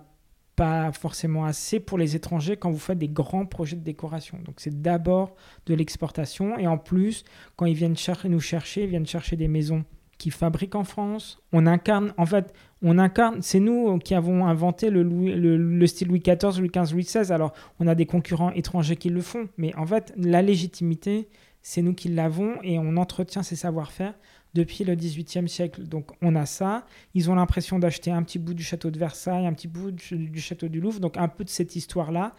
pas 0.56 0.92
forcément 0.92 1.44
assez 1.44 1.80
pour 1.80 1.98
les 1.98 2.14
étrangers 2.16 2.56
quand 2.56 2.70
vous 2.70 2.78
faites 2.78 2.98
des 2.98 3.08
grands 3.08 3.46
projets 3.46 3.76
de 3.76 3.82
décoration. 3.82 4.38
Donc 4.44 4.56
c'est 4.58 4.82
d'abord 4.82 5.34
de 5.66 5.74
l'exportation 5.74 6.58
et 6.58 6.66
en 6.66 6.78
plus 6.78 7.24
quand 7.56 7.66
ils 7.66 7.74
viennent 7.74 7.96
nous 8.24 8.40
chercher, 8.40 8.84
ils 8.84 8.88
viennent 8.90 9.06
chercher 9.06 9.36
des 9.36 9.48
maisons 9.48 9.84
qui 10.22 10.30
fabriquent 10.30 10.76
en 10.76 10.84
France. 10.84 11.42
On 11.50 11.66
incarne, 11.66 12.14
en 12.16 12.26
fait, 12.26 12.54
on 12.80 12.96
incarne, 13.00 13.42
c'est 13.42 13.58
nous 13.58 13.98
qui 13.98 14.14
avons 14.14 14.46
inventé 14.46 14.88
le, 14.88 15.02
le, 15.02 15.86
style 15.88 16.06
Louis 16.06 16.20
XIV, 16.20 16.60
Louis 16.60 16.70
XV, 16.72 16.92
Louis 16.92 17.02
XVI. 17.02 17.32
Alors 17.32 17.52
on 17.80 17.88
a 17.88 17.96
des 17.96 18.06
concurrents 18.06 18.52
étrangers 18.52 18.94
qui 18.94 19.08
le 19.08 19.20
font, 19.20 19.48
mais 19.56 19.74
en 19.74 19.84
fait 19.84 20.12
la 20.16 20.40
légitimité, 20.40 21.28
c'est 21.60 21.82
nous 21.82 21.92
qui 21.92 22.08
l'avons 22.08 22.54
et 22.62 22.78
on 22.78 22.96
entretient 22.98 23.42
ces 23.42 23.56
savoir-faire 23.56 24.14
depuis 24.54 24.84
le 24.84 24.94
XVIIIe 24.94 25.48
siècle. 25.48 25.82
Donc 25.88 26.12
on 26.22 26.36
a 26.36 26.46
ça. 26.46 26.86
Ils 27.14 27.28
ont 27.28 27.34
l'impression 27.34 27.80
d'acheter 27.80 28.12
un 28.12 28.22
petit 28.22 28.38
bout 28.38 28.54
du 28.54 28.62
château 28.62 28.92
de 28.92 29.00
Versailles, 29.00 29.48
un 29.48 29.52
petit 29.54 29.66
bout 29.66 29.90
du, 29.90 30.40
château 30.40 30.68
du 30.68 30.80
Louvre, 30.80 31.00
donc 31.00 31.16
un 31.16 31.26
peu 31.26 31.42
de 31.42 31.50
cette 31.50 31.74
histoire-là 31.74 32.36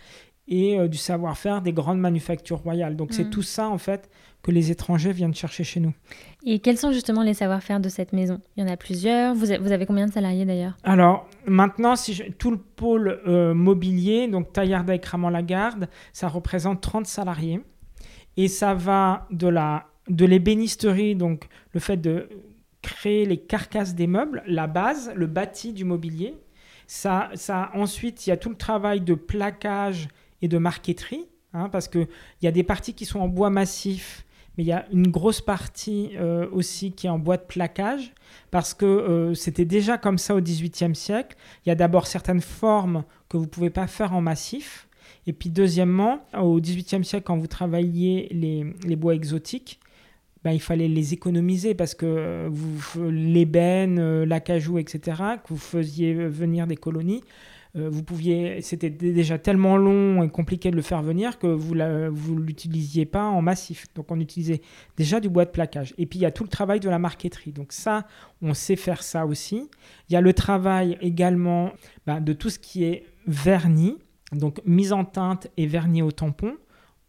et 0.48 0.80
euh, 0.80 0.88
du 0.88 0.98
savoir-faire 0.98 1.62
des 1.62 1.74
grandes 1.74 2.00
manufactures 2.00 2.60
royales. 2.60 2.96
Donc 2.96 3.12
c'est 3.12 3.26
mm. 3.26 3.30
tout 3.30 3.44
ça 3.44 3.68
en 3.68 3.78
fait 3.78 4.10
que 4.44 4.52
les 4.52 4.72
étrangers 4.72 5.14
viennent 5.14 5.34
chercher 5.34 5.64
chez 5.64 5.80
nous. 5.80 5.94
Et 6.46 6.60
quels 6.60 6.78
sont 6.78 6.92
justement 6.92 7.24
les 7.24 7.34
savoir-faire 7.34 7.80
de 7.80 7.90
cette 7.90 8.12
maison? 8.12 8.42
Il 8.56 8.64
y 8.64 8.68
en 8.68 8.72
a 8.72 8.76
plusieurs. 8.76 9.34
Vous, 9.34 9.52
avez 9.52 9.86
combien 9.86 10.06
de 10.06 10.12
salariés 10.12 10.46
d'ailleurs? 10.46 10.78
Alors 10.84 11.28
maintenant, 11.48 11.96
si 11.96 12.22
tout 12.38 12.52
le 12.52 12.58
pôle 12.58 13.22
euh, 13.26 13.54
mobilier, 13.54 14.28
donc 14.28 14.52
Taillarda 14.52 14.94
et 14.94 15.00
Cramant-Lagarde, 15.00 15.88
ça 16.12 16.28
représente 16.28 16.82
30 16.82 17.08
salariés. 17.08 17.62
Et 18.36 18.50
ça 18.50 18.74
va 18.74 19.28
de 19.32 19.48
la 19.48 19.88
de 20.10 20.26
l'ébénisterie, 20.26 21.16
donc 21.16 21.48
le 21.72 21.80
fait 21.80 21.96
de 21.96 22.28
créer 22.82 23.26
les 23.26 23.38
carcasses 23.38 23.96
des 23.96 24.08
meubles, 24.08 24.44
la 24.46 24.68
base, 24.68 25.14
le 25.16 25.28
bâti 25.28 25.72
du 25.72 25.86
mobilier. 25.86 26.36
Ça, 26.88 27.30
ça, 27.36 27.72
ensuite, 27.74 28.28
il 28.28 28.32
y 28.32 28.34
a 28.34 28.38
tout 28.38 28.50
le 28.50 28.58
travail 28.58 29.00
de 29.00 29.14
plaquage 29.14 30.10
et 30.42 30.50
de 30.50 30.58
marqueterie, 30.58 31.26
hein, 31.54 31.70
parce 31.70 31.88
qu'il 31.88 32.10
y 32.42 32.48
a 32.48 32.52
des 32.52 32.64
parties 32.64 32.94
qui 32.94 33.06
sont 33.06 33.22
en 33.22 33.30
bois 33.30 33.50
massif, 33.50 34.26
mais 34.58 34.64
il 34.64 34.68
y 34.68 34.72
a 34.72 34.86
une 34.92 35.08
grosse 35.08 35.42
partie 35.42 36.12
euh, 36.16 36.48
aussi 36.52 36.92
qui 36.92 37.08
est 37.08 37.10
en 37.10 37.20
bois 37.20 37.38
de 37.38 37.44
plaquage, 37.44 38.14
parce 38.52 38.74
que 38.74 38.86
euh, 38.86 39.34
c'était 39.34 39.66
déjà 39.66 39.98
comme 39.98 40.18
ça 40.18 40.36
au 40.36 40.42
XVIIIe 40.42 40.96
siècle. 40.96 41.36
Il 41.66 41.70
y 41.70 41.72
a 41.72 41.76
d'abord 41.76 42.08
certaines 42.08 42.42
formes 42.42 43.04
que 43.30 43.38
vous 43.38 43.44
ne 43.44 43.50
pouvez 43.50 43.70
pas 43.70 43.88
faire 43.88 44.14
en 44.14 44.22
massif. 44.22 44.88
Et 45.26 45.34
puis 45.34 45.50
deuxièmement, 45.50 46.26
au 46.40 46.60
XVIIIe 46.60 47.04
siècle, 47.04 47.24
quand 47.26 47.38
vous 47.38 47.48
travailliez 47.48 48.28
les, 48.32 48.66
les 48.86 48.96
bois 48.96 49.16
exotiques, 49.16 49.80
ben, 50.44 50.52
il 50.52 50.62
fallait 50.62 50.90
les 50.90 51.14
économiser 51.14 51.74
parce 51.74 51.96
que 51.96 52.48
vous, 52.50 53.10
l'ébène, 53.10 54.24
l'acajou, 54.24 54.78
etc., 54.78 55.22
que 55.44 55.50
vous 55.50 55.58
faisiez 55.58 56.14
venir 56.14 56.68
des 56.68 56.76
colonies, 56.76 57.22
euh, 57.22 57.53
vous 57.76 58.04
pouviez, 58.04 58.62
c'était 58.62 58.92
déjà 58.92 59.40
tellement 59.40 59.78
long 59.78 60.22
et 60.22 60.30
compliqué 60.30 60.70
de 60.70 60.76
le 60.76 60.84
faire 60.84 61.02
venir 61.02 61.40
que 61.40 61.48
vous 61.48 61.74
ne 61.74 62.08
vous 62.08 62.38
l'utilisiez 62.38 63.06
pas 63.06 63.24
en 63.26 63.42
massif. 63.42 63.88
Donc 63.96 64.12
on 64.12 64.20
utilisait 64.20 64.62
déjà 64.96 65.20
du 65.20 65.28
bois 65.28 65.46
de 65.46 65.50
plaquage. 65.50 65.96
Et 65.98 66.06
puis 66.06 66.20
il 66.20 66.22
y 66.22 66.26
a 66.26 66.32
tout 66.32 66.44
le 66.44 66.50
travail 66.50 66.80
de 66.80 66.90
la 66.90 67.00
marqueterie. 67.00 67.52
Donc 67.52 67.74
ça, 67.74 68.06
on 68.44 68.54
sait 68.54 68.76
faire 68.76 69.02
ça 69.02 69.26
aussi. 69.26 69.70
Il 70.10 70.14
y 70.14 70.16
a 70.16 70.22
le 70.22 70.34
travail 70.34 71.00
également 71.02 71.72
bah, 72.06 72.20
de 72.20 72.34
tout 72.34 72.52
ce 72.52 72.60
qui 72.60 72.84
est 72.84 73.06
vernis, 73.26 73.98
donc 74.34 74.62
mise 74.66 74.94
en 74.94 75.04
teinte 75.04 75.48
et 75.58 75.66
vernis 75.66 76.04
au 76.04 76.12
tampon 76.12 76.56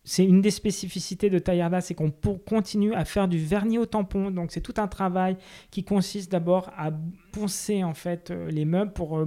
c'est 0.07 0.25
une 0.25 0.43
des 0.43 0.51
spécificités 0.51 1.31
de 1.31 1.38
Tayarda, 1.38 1.81
c'est 1.81 1.95
qu'on 1.95 2.12
continue 2.47 2.93
à 2.93 3.07
faire 3.07 3.27
du 3.27 3.38
vernis 3.38 3.79
au 3.79 3.87
tampon. 3.87 4.31
Donc 4.31 4.53
c'est 4.53 4.61
tout 4.61 4.75
un 4.77 4.87
travail 4.87 5.38
qui 5.71 5.83
consiste 5.83 6.31
d'abord 6.31 6.71
à 6.77 6.90
poncer 7.33 7.83
en 7.83 7.95
fait 7.95 8.31
euh, 8.31 8.51
les 8.51 8.67
meubles 8.67 8.93
pour 8.93 9.19
euh, 9.19 9.27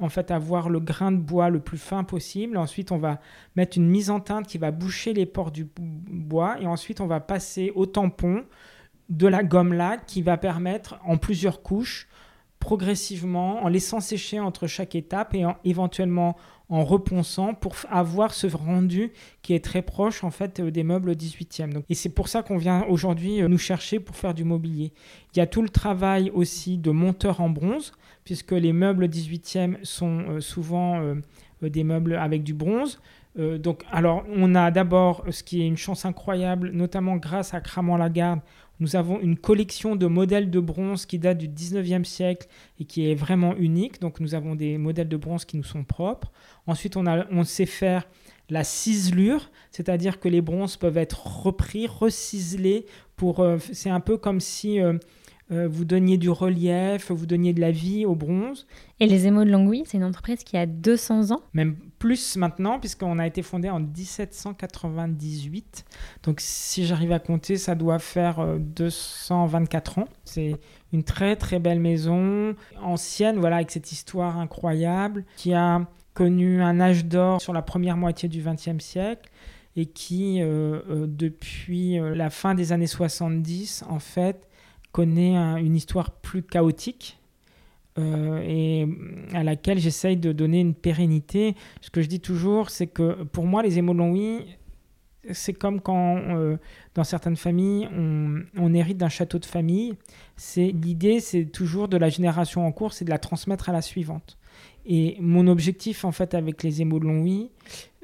en 0.00 0.08
fait 0.08 0.32
avoir 0.32 0.68
le 0.68 0.80
grain 0.80 1.12
de 1.12 1.18
bois 1.18 1.48
le 1.48 1.60
plus 1.60 1.78
fin 1.78 2.02
possible. 2.02 2.56
Ensuite 2.56 2.90
on 2.90 2.98
va 2.98 3.20
mettre 3.54 3.78
une 3.78 3.88
mise 3.88 4.10
en 4.10 4.18
teinte 4.18 4.48
qui 4.48 4.58
va 4.58 4.72
boucher 4.72 5.12
les 5.12 5.26
pores 5.26 5.52
du 5.52 5.68
bois 5.78 6.60
et 6.60 6.66
ensuite 6.66 7.00
on 7.00 7.06
va 7.06 7.20
passer 7.20 7.70
au 7.76 7.86
tampon 7.86 8.44
de 9.08 9.28
la 9.28 9.44
gomme 9.44 9.72
laque 9.72 10.06
qui 10.06 10.22
va 10.22 10.36
permettre 10.36 10.98
en 11.04 11.18
plusieurs 11.18 11.62
couches 11.62 12.08
progressivement 12.58 13.62
en 13.62 13.68
laissant 13.68 14.00
sécher 14.00 14.40
entre 14.40 14.66
chaque 14.66 14.96
étape 14.96 15.34
et 15.34 15.44
éventuellement 15.64 16.36
en 16.68 16.84
reponçant 16.84 17.54
pour 17.54 17.76
avoir 17.90 18.34
ce 18.34 18.46
rendu 18.48 19.12
qui 19.42 19.54
est 19.54 19.64
très 19.64 19.82
proche 19.82 20.24
en 20.24 20.30
fait 20.30 20.58
euh, 20.58 20.70
des 20.70 20.82
meubles 20.82 21.12
18e. 21.12 21.72
Donc, 21.72 21.84
et 21.88 21.94
c'est 21.94 22.08
pour 22.08 22.28
ça 22.28 22.42
qu'on 22.42 22.56
vient 22.56 22.84
aujourd'hui 22.88 23.40
euh, 23.40 23.48
nous 23.48 23.58
chercher 23.58 24.00
pour 24.00 24.16
faire 24.16 24.34
du 24.34 24.44
mobilier. 24.44 24.92
Il 25.34 25.38
y 25.38 25.40
a 25.40 25.46
tout 25.46 25.62
le 25.62 25.68
travail 25.68 26.30
aussi 26.34 26.76
de 26.76 26.90
monteur 26.90 27.40
en 27.40 27.50
bronze, 27.50 27.92
puisque 28.24 28.52
les 28.52 28.72
meubles 28.72 29.06
18e 29.06 29.84
sont 29.84 30.24
euh, 30.28 30.40
souvent 30.40 31.00
des 31.62 31.84
meubles 31.84 32.16
avec 32.16 32.42
du 32.42 32.52
bronze. 32.52 33.00
donc, 33.36 33.82
alors, 33.90 34.24
on 34.34 34.54
a 34.54 34.70
d'abord 34.70 35.24
ce 35.30 35.42
qui 35.42 35.62
est 35.62 35.66
une 35.66 35.76
chance 35.76 36.04
incroyable, 36.04 36.70
notamment 36.72 37.16
grâce 37.16 37.54
à 37.54 37.60
Cramant 37.60 37.96
Lagarde, 37.96 38.40
nous 38.80 38.96
avons 38.96 39.20
une 39.20 39.36
collection 39.36 39.96
de 39.96 40.06
modèles 40.06 40.50
de 40.50 40.60
bronze 40.60 41.06
qui 41.06 41.18
date 41.18 41.38
du 41.38 41.48
19e 41.48 42.04
siècle 42.04 42.46
et 42.78 42.84
qui 42.84 43.10
est 43.10 43.14
vraiment 43.14 43.56
unique. 43.56 44.00
Donc 44.00 44.20
nous 44.20 44.34
avons 44.34 44.54
des 44.54 44.78
modèles 44.78 45.08
de 45.08 45.16
bronze 45.16 45.44
qui 45.44 45.56
nous 45.56 45.64
sont 45.64 45.84
propres. 45.84 46.30
Ensuite, 46.66 46.96
on, 46.96 47.44
sait 47.44 47.66
faire 47.66 48.06
la 48.50 48.64
ciselure, 48.64 49.50
c'est-à-dire 49.70 50.20
que 50.20 50.28
les 50.28 50.40
bronzes 50.40 50.76
peuvent 50.76 50.98
être 50.98 51.44
repris, 51.44 51.86
reciselés. 51.86 52.86
Pour, 53.16 53.40
euh, 53.40 53.56
c'est 53.72 53.90
un 53.90 54.00
peu 54.00 54.18
comme 54.18 54.40
si 54.40 54.78
euh, 54.78 54.98
euh, 55.52 55.68
vous 55.70 55.84
donniez 55.84 56.18
du 56.18 56.28
relief, 56.28 57.12
vous 57.12 57.26
donniez 57.26 57.52
de 57.52 57.60
la 57.60 57.70
vie 57.70 58.04
au 58.04 58.16
bronze. 58.16 58.66
Et 58.98 59.06
les 59.06 59.28
Émaux 59.28 59.44
de 59.44 59.50
Longwy, 59.50 59.84
c'est 59.86 59.96
une 59.96 60.04
entreprise 60.04 60.42
qui 60.42 60.56
a 60.56 60.66
200 60.66 61.30
ans 61.30 61.40
Même 61.54 61.76
plus 62.00 62.36
maintenant, 62.36 62.80
puisqu'on 62.80 63.20
a 63.20 63.26
été 63.28 63.42
fondé 63.42 63.70
en 63.70 63.78
1798. 63.78 65.84
Donc 66.24 66.40
si 66.40 66.84
j'arrive 66.84 67.12
à 67.12 67.20
compter, 67.20 67.58
ça 67.58 67.76
doit 67.76 68.00
faire 68.00 68.44
224 68.58 69.98
euh, 69.98 70.02
ans. 70.02 70.08
C'est 70.24 70.56
une 70.92 71.04
très 71.04 71.36
très 71.36 71.60
belle 71.60 71.80
maison, 71.80 72.56
ancienne, 72.82 73.38
voilà, 73.38 73.56
avec 73.56 73.70
cette 73.70 73.92
histoire 73.92 74.38
incroyable, 74.38 75.24
qui 75.36 75.54
a 75.54 75.86
connu 76.14 76.60
un 76.60 76.80
âge 76.80 77.04
d'or 77.04 77.40
sur 77.40 77.52
la 77.52 77.62
première 77.62 77.96
moitié 77.96 78.28
du 78.28 78.42
XXe 78.42 78.82
siècle 78.82 79.30
et 79.76 79.86
qui, 79.86 80.38
euh, 80.40 81.06
depuis 81.06 82.00
la 82.00 82.30
fin 82.30 82.54
des 82.54 82.72
années 82.72 82.86
70, 82.86 83.84
en 83.88 84.00
fait, 84.00 84.46
connaît 84.96 85.36
une 85.60 85.76
histoire 85.76 86.10
plus 86.10 86.42
chaotique 86.42 87.18
euh, 87.98 88.40
et 88.42 88.88
à 89.34 89.44
laquelle 89.44 89.78
j'essaye 89.78 90.16
de 90.16 90.32
donner 90.32 90.58
une 90.60 90.72
pérennité. 90.72 91.54
Ce 91.82 91.90
que 91.90 92.00
je 92.00 92.08
dis 92.08 92.20
toujours, 92.20 92.70
c'est 92.70 92.86
que 92.86 93.24
pour 93.24 93.44
moi, 93.44 93.62
les 93.62 93.78
Longwy, 93.82 94.56
c'est 95.32 95.52
comme 95.52 95.82
quand, 95.82 96.16
euh, 96.16 96.56
dans 96.94 97.04
certaines 97.04 97.36
familles, 97.36 97.90
on, 98.56 98.72
hérite 98.72 98.96
d'un 98.96 99.10
château 99.10 99.38
de 99.38 99.44
famille. 99.44 99.92
C'est 100.38 100.68
l'idée, 100.68 101.20
c'est 101.20 101.44
toujours 101.44 101.88
de 101.88 101.98
la 101.98 102.08
génération 102.08 102.66
en 102.66 102.72
cours, 102.72 102.94
c'est 102.94 103.04
de 103.04 103.10
la 103.10 103.18
transmettre 103.18 103.68
à 103.68 103.74
la 103.74 103.82
suivante. 103.82 104.38
Et 104.86 105.18
mon 105.20 105.46
objectif, 105.46 106.06
en 106.06 106.12
fait, 106.12 106.32
avec 106.32 106.62
les 106.62 106.82
Longwy, 106.82 107.50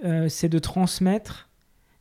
euh, 0.05 0.29
c'est 0.29 0.51
de 0.51 0.59
transmettre 0.59 1.49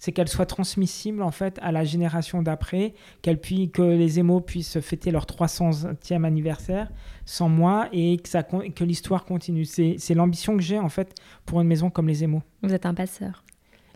c'est 0.01 0.11
qu'elle 0.11 0.27
soit 0.27 0.47
transmissible 0.47 1.21
en 1.21 1.29
fait 1.29 1.59
à 1.61 1.71
la 1.71 1.83
génération 1.83 2.41
d'après, 2.41 2.95
qu'elle 3.21 3.39
puis 3.39 3.69
que 3.69 3.83
les 3.83 4.17
émaux 4.17 4.41
puissent 4.41 4.79
fêter 4.79 5.11
leur 5.11 5.25
300e 5.27 6.23
anniversaire 6.23 6.91
sans 7.25 7.49
moi 7.49 7.87
et 7.93 8.17
que, 8.17 8.27
ça, 8.27 8.41
que 8.41 8.83
l'histoire 8.83 9.25
continue. 9.25 9.63
C'est, 9.63 10.15
l'ambition 10.15 10.57
que 10.57 10.63
j'ai 10.63 10.79
en 10.79 10.89
fait 10.89 11.13
pour 11.45 11.61
une 11.61 11.67
maison 11.67 11.91
comme 11.91 12.07
les 12.07 12.23
émaux. 12.23 12.41
Vous 12.63 12.73
êtes 12.73 12.87
un 12.87 12.95
passeur. 12.95 13.43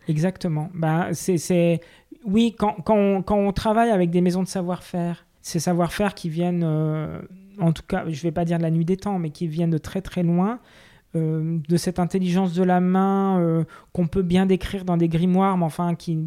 Exactement. 0.08 0.70
Bah, 0.76 1.10
c'est, 1.14 1.82
Oui, 2.24 2.54
quand, 2.56 2.76
quand, 2.86 2.96
on, 2.96 3.24
quand, 3.24 3.40
on, 3.40 3.52
travaille 3.52 3.90
avec 3.90 4.12
des 4.12 4.22
maisons 4.22 4.44
de 4.44 4.48
savoir-faire, 4.48 5.26
ces 5.42 5.60
savoir-faire 5.60 6.14
qui 6.14 6.30
viennent, 6.30 6.64
euh, 6.64 7.20
en 7.60 7.72
tout 7.72 7.84
cas, 7.88 8.04
je 8.06 8.18
ne 8.18 8.22
vais 8.22 8.32
pas 8.32 8.46
dire 8.46 8.60
de 8.60 8.64
la 8.64 8.70
nuit 8.70 8.86
des 8.86 8.98
temps, 8.98 9.18
mais 9.18 9.32
qui 9.32 9.48
viennent 9.48 9.72
de 9.72 9.80
très 9.80 10.04
très 10.04 10.22
loin, 10.22 10.60
euh, 11.16 11.60
de 11.68 11.78
cette 11.78 12.00
intelligence 12.00 12.54
de 12.54 12.64
la 12.64 12.80
main 12.80 13.40
euh, 13.40 13.64
qu'on 13.94 14.08
peut 14.08 14.22
bien 14.22 14.46
décrire 14.46 14.86
dans 14.86 14.98
des 14.98 15.08
grimoires, 15.08 15.58
mais 15.58 15.66
enfin, 15.66 15.96
qui, 15.96 16.18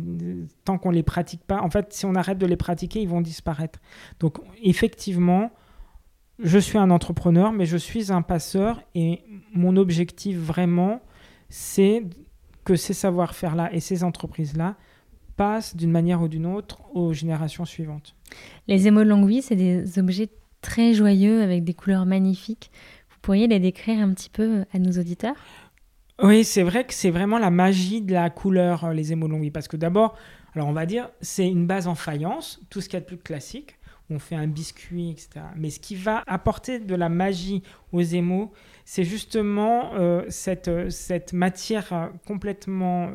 tant 0.64 0.79
qu'on 0.79 0.90
ne 0.90 0.96
les 0.96 1.03
pratique 1.03 1.44
pas, 1.44 1.61
en 1.61 1.68
fait, 1.68 1.92
si 1.92 2.07
on 2.07 2.14
arrête 2.14 2.38
de 2.38 2.46
les 2.46 2.57
pratiquer, 2.57 3.03
ils 3.03 3.09
vont 3.09 3.20
disparaître. 3.20 3.81
Donc, 4.20 4.38
effectivement, 4.62 5.51
je 6.38 6.59
suis 6.59 6.79
un 6.79 6.90
entrepreneur, 6.90 7.53
mais 7.53 7.66
je 7.66 7.77
suis 7.77 8.12
un 8.12 8.22
passeur, 8.22 8.83
et 8.94 9.22
mon 9.53 9.77
objectif 9.77 10.38
vraiment, 10.38 11.01
c'est 11.48 12.05
que 12.64 12.77
ces 12.77 12.94
savoir-faire-là 12.94 13.72
et 13.72 13.81
ces 13.81 14.05
entreprises-là 14.05 14.77
passent 15.37 15.77
d'une 15.77 15.90
manière 15.90 16.22
ou 16.22 16.29
d'une 16.29 16.46
autre 16.46 16.81
aux 16.94 17.12
générations 17.12 17.64
suivantes. 17.64 18.14
Les 18.66 18.87
émaux 18.87 19.05
de 19.05 19.40
c'est 19.40 19.57
des 19.57 19.98
objets 19.98 20.29
très 20.61 20.92
joyeux 20.92 21.42
avec 21.42 21.64
des 21.64 21.74
couleurs 21.74 22.07
magnifiques 22.07 22.70
pourriez 23.21 23.47
les 23.47 23.61
décrire 23.61 24.01
un 24.01 24.13
petit 24.13 24.31
peu 24.31 24.65
à 24.73 24.79
nos 24.79 24.93
auditeurs? 24.93 25.37
Oui, 26.21 26.43
c'est 26.43 26.65
vrai 26.65 26.85
que 26.85 26.95
c'est 26.95 27.11
vraiment 27.11 27.39
la 27.39 27.51
magie 27.51 28.03
de 28.03 28.13
la 28.13 28.29
couleur, 28.29 28.85
euh, 28.85 28.93
les 28.93 29.13
émaux 29.13 29.29
longuis. 29.29 29.53
Parce 29.53 29.69
que 29.69 29.77
d'abord, 29.77 30.17
alors 30.55 30.67
on 30.67 30.73
va 30.73 30.85
dire, 30.85 31.11
c'est 31.21 31.49
une 31.49 31.67
base 31.67 31.87
en 31.87 31.95
faïence, 31.95 32.61
tout 32.71 32.81
ce 32.81 32.89
qu'il 32.89 32.95
y 32.95 32.97
a 32.97 33.01
de 33.01 33.07
plus 33.07 33.19
classique. 33.19 33.77
On 34.11 34.19
fait 34.19 34.35
un 34.35 34.47
biscuit, 34.47 35.11
etc. 35.11 35.29
Mais 35.55 35.71
ce 35.71 35.79
qui 35.79 35.95
va 35.95 36.25
apporter 36.27 36.81
de 36.81 36.95
la 36.95 37.09
magie 37.11 37.63
aux 37.93 38.01
émaux, 38.01 38.53
c'est 38.85 39.05
justement 39.05 39.95
euh, 39.95 40.25
cette, 40.29 40.69
euh, 40.69 40.89
cette 40.89 41.33
matière 41.33 42.11
complètement 42.27 43.11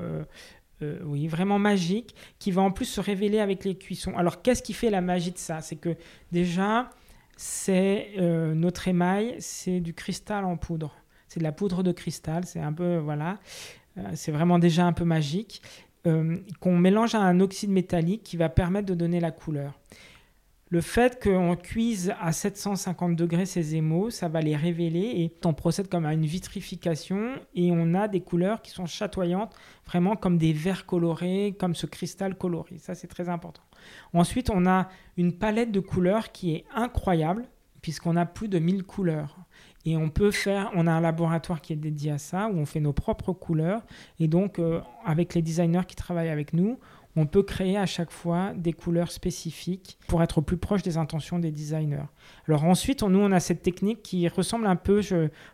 oui, 1.06 1.30
vraiment 1.30 1.60
magique, 1.60 2.13
qui 2.39 2.52
va 2.52 2.62
en 2.62 2.70
plus 2.70 2.84
se 2.84 3.00
révéler 3.00 3.39
avec 3.39 3.63
les 3.63 3.78
cuissons. 3.78 4.18
Alors, 4.18 4.42
qu'est-ce 4.42 4.62
qui 4.62 4.74
fait 4.74 4.89
la 4.89 5.00
magie 5.00 5.32
de 5.32 5.38
ça? 5.38 5.62
C'est 5.62 5.78
que 5.78 5.96
déjà, 6.34 6.89
c'est 7.36 8.12
euh, 8.17 8.54
notre 8.54 8.88
émail, 8.88 9.36
c'est 9.39 9.80
du 9.80 9.93
cristal 9.93 10.46
en 10.46 10.58
poudre. 10.58 10.96
C'est 11.28 11.39
de 11.39 11.43
la 11.43 11.52
poudre 11.52 11.84
de 11.84 11.91
cristal, 11.91 12.46
c'est 12.46 12.60
un 12.60 12.74
peu, 12.74 12.98
voilà, 12.98 13.39
euh, 13.98 14.12
c'est 14.15 14.32
vraiment 14.32 14.60
déjà 14.60 14.86
un 14.86 14.93
peu 14.93 15.04
magique, 15.04 15.62
euh, 16.06 16.38
qu'on 16.60 16.78
mélange 16.78 17.15
à 17.15 17.19
un 17.19 17.39
oxyde 17.39 17.72
métallique 17.72 18.24
qui 18.24 18.38
va 18.38 18.50
permettre 18.50 18.88
de 18.88 18.93
donner 18.93 19.19
la 19.19 19.32
couleur. 19.32 19.80
Le 20.69 20.82
fait 20.82 21.22
qu'on 21.22 21.56
cuise 21.56 22.13
à 22.19 22.32
750 22.32 23.15
degrés 23.15 23.46
ces 23.46 23.76
émaux, 23.76 24.10
ça 24.10 24.28
va 24.28 24.41
les 24.41 24.56
révéler 24.56 25.12
et 25.17 25.32
on 25.46 25.54
procède 25.54 25.88
comme 25.88 26.06
à 26.06 26.13
une 26.13 26.26
vitrification 26.26 27.36
et 27.54 27.69
on 27.72 27.93
a 27.93 28.08
des 28.08 28.22
couleurs 28.22 28.63
qui 28.63 28.72
sont 28.72 28.88
chatoyantes, 28.88 29.54
vraiment 29.86 30.15
comme 30.15 30.39
des 30.39 30.52
verres 30.52 30.88
colorés, 30.88 31.56
comme 31.60 31.76
ce 31.76 31.86
cristal 31.86 32.36
coloré. 32.36 32.80
Ça, 32.80 32.96
c'est 32.96 33.08
très 33.08 33.30
important. 33.30 33.62
Ensuite, 34.13 34.50
on 34.50 34.65
a 34.65 34.89
une 35.17 35.34
palette 35.34 35.72
de 35.72 35.80
couleurs 35.80 36.32
qui 36.32 36.56
est 36.56 36.65
incroyable, 36.74 37.46
puisqu'on 37.82 38.15
a 38.15 38.26
plus 38.26 38.48
de 38.48 38.60
1000 38.60 38.84
couleurs. 38.84 39.38
Et 39.86 39.98
on 39.98 40.10
peut 40.10 40.32
faire, 40.32 40.72
on 40.76 40.88
a 40.88 40.91
un 40.91 41.02
laboratoire 41.02 41.62
qui 41.62 41.74
est 41.74 41.78
dédié 41.78 42.12
à 42.12 42.17
ça, 42.17 42.48
où 42.48 42.58
on 42.58 42.65
fait 42.65 42.80
nos 42.80 42.93
propres 42.93 43.34
couleurs. 43.34 43.82
Et 44.19 44.28
donc, 44.28 44.60
euh, 44.60 44.80
avec 45.06 45.34
les 45.34 45.41
designers 45.41 45.86
qui 45.86 45.96
travaillent 45.96 46.30
avec 46.30 46.54
nous, 46.54 46.80
on 47.15 47.26
peut 47.26 47.43
créer 47.43 47.78
à 47.78 47.86
chaque 47.86 48.12
fois 48.12 48.54
des 48.56 48.74
couleurs 48.74 49.12
spécifiques 49.12 49.98
pour 50.08 50.24
être 50.24 50.39
au 50.39 50.41
plus 50.41 50.58
proche 50.58 50.82
des 50.82 50.98
intentions 50.98 51.39
des 51.39 51.52
designers. 51.52 52.08
Alors 52.48 52.63
ensuite, 52.63 53.04
nous, 53.04 53.19
on 53.19 53.32
a 53.32 53.39
cette 53.39 53.62
technique 53.62 54.02
qui 54.02 54.28
ressemble 54.28 54.65
un 54.65 54.76
peu, 54.76 55.02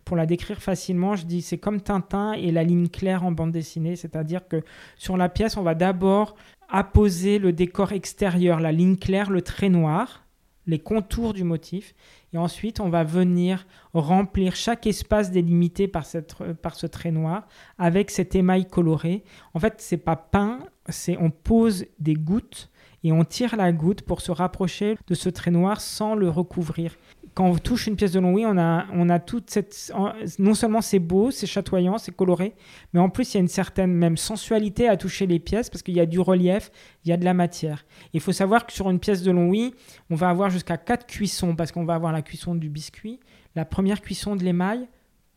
pour 0.05 0.15
la 0.15 0.25
décrire 0.25 0.61
facilement, 0.61 1.15
je 1.15 1.25
dis 1.25 1.41
c'est 1.41 1.57
comme 1.57 1.81
Tintin 1.81 2.33
et 2.33 2.51
la 2.51 2.63
ligne 2.63 2.87
claire 2.87 3.25
en 3.25 3.31
bande 3.31 3.51
dessinée, 3.51 3.95
c'est-à-dire 3.95 4.47
que 4.47 4.63
sur 4.95 5.17
la 5.17 5.27
pièce, 5.27 5.57
on 5.57 5.63
va 5.63 5.75
d'abord 5.75 6.35
apposer 6.69 7.39
le 7.39 7.51
décor 7.51 7.91
extérieur, 7.91 8.59
la 8.59 8.71
ligne 8.71 8.95
claire, 8.95 9.29
le 9.29 9.41
trait 9.41 9.69
noir, 9.69 10.25
les 10.67 10.79
contours 10.79 11.33
du 11.33 11.43
motif. 11.43 11.95
Et 12.31 12.37
ensuite, 12.37 12.79
on 12.79 12.89
va 12.89 13.03
venir 13.03 13.65
remplir 13.93 14.55
chaque 14.55 14.85
espace 14.85 15.31
délimité 15.31 15.87
par, 15.87 16.05
cette, 16.05 16.35
par 16.61 16.75
ce 16.75 16.85
trait 16.85 17.11
noir 17.11 17.47
avec 17.77 18.11
cet 18.11 18.35
émail 18.35 18.67
coloré. 18.67 19.23
En 19.53 19.59
fait, 19.59 19.75
c'est 19.79 19.97
pas 19.97 20.15
peint, 20.15 20.59
c'est 20.87 21.17
on 21.17 21.31
pose 21.31 21.85
des 21.97 22.13
gouttes 22.13 22.69
et 23.03 23.11
on 23.11 23.23
tire 23.23 23.55
la 23.55 23.71
goutte 23.71 24.03
pour 24.03 24.21
se 24.21 24.31
rapprocher 24.31 24.97
de 25.07 25.15
ce 25.15 25.29
trait 25.29 25.51
noir 25.51 25.81
sans 25.81 26.15
le 26.15 26.29
recouvrir 26.29 26.95
quand 27.33 27.45
on 27.45 27.55
touche 27.57 27.87
une 27.87 27.95
pièce 27.95 28.11
de 28.11 28.19
Longwy, 28.19 28.45
on 28.45 28.57
a, 28.57 28.85
on 28.93 29.09
a 29.09 29.19
toute 29.19 29.49
cette. 29.49 29.91
Non 30.39 30.53
seulement 30.53 30.81
c'est 30.81 30.99
beau, 30.99 31.31
c'est 31.31 31.47
chatoyant, 31.47 31.97
c'est 31.97 32.15
coloré, 32.15 32.53
mais 32.93 32.99
en 32.99 33.09
plus 33.09 33.33
il 33.33 33.37
y 33.37 33.37
a 33.37 33.41
une 33.41 33.47
certaine 33.47 33.93
même 33.93 34.17
sensualité 34.17 34.87
à 34.87 34.97
toucher 34.97 35.27
les 35.27 35.39
pièces 35.39 35.69
parce 35.69 35.81
qu'il 35.81 35.95
y 35.95 35.99
a 35.99 36.05
du 36.05 36.19
relief, 36.19 36.71
il 37.05 37.09
y 37.09 37.11
a 37.11 37.17
de 37.17 37.25
la 37.25 37.33
matière. 37.33 37.85
Il 38.13 38.21
faut 38.21 38.31
savoir 38.31 38.65
que 38.65 38.73
sur 38.73 38.89
une 38.89 38.99
pièce 38.99 39.21
de 39.23 39.31
Longwy, 39.31 39.73
on 40.09 40.15
va 40.15 40.29
avoir 40.29 40.49
jusqu'à 40.49 40.77
quatre 40.77 41.07
cuissons 41.07 41.55
parce 41.55 41.71
qu'on 41.71 41.85
va 41.85 41.95
avoir 41.95 42.11
la 42.11 42.21
cuisson 42.21 42.55
du 42.55 42.69
biscuit, 42.69 43.19
la 43.55 43.65
première 43.65 44.01
cuisson 44.01 44.35
de 44.35 44.43
l'émail. 44.43 44.87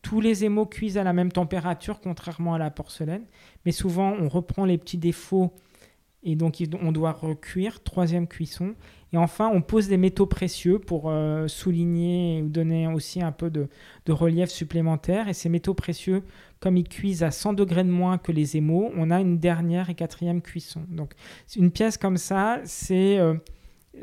Tous 0.03 0.21
les 0.21 0.45
émaux 0.45 0.67
cuisent 0.67 0.99
à 0.99 1.05
la 1.05 1.13
même 1.13 1.31
température, 1.31 2.01
contrairement 2.01 2.55
à 2.55 2.59
la 2.59 2.71
porcelaine. 2.71 3.25
Mais 3.65 3.71
souvent, 3.71 4.13
on 4.21 4.29
reprend 4.29 4.65
les 4.65 4.77
petits 4.77 4.99
défauts 4.99 5.53
et 6.23 6.37
donc 6.37 6.63
on 6.81 6.93
doit 6.93 7.13
recuire, 7.13 7.83
troisième 7.83 8.27
cuisson. 8.27 8.75
Et 9.13 9.19
enfin, 9.19 9.51
on 9.53 9.61
pose 9.61 9.89
des 9.89 9.99
métaux 9.99 10.27
précieux 10.27 10.79
pour 10.79 11.11
euh, 11.11 11.47
souligner 11.47 12.43
ou 12.43 12.49
donner 12.49 12.87
aussi 12.87 13.21
un 13.23 13.33
peu 13.33 13.51
de, 13.51 13.69
relief 14.09 14.49
supplémentaire. 14.49 15.29
Et 15.29 15.35
ces 15.35 15.49
métaux 15.49 15.75
précieux, 15.75 16.23
comme 16.61 16.77
ils 16.77 16.89
cuisent 16.89 17.23
à 17.23 17.31
100 17.31 17.53
degrés 17.53 17.85
de 17.85 17.91
moins 17.91 18.17
que 18.17 18.33
les 18.33 18.57
émaux, 18.57 18.91
on 18.97 19.11
a 19.11 19.21
une 19.21 19.39
dernière 19.39 19.91
et 19.91 19.95
quatrième 19.95 20.41
cuisson. 20.41 20.83
Donc 20.89 21.13
une 21.57 21.71
pièce 21.71 21.99
comme 21.99 22.17
ça, 22.17 22.61
c'est 22.65 23.19
euh, 23.19 23.35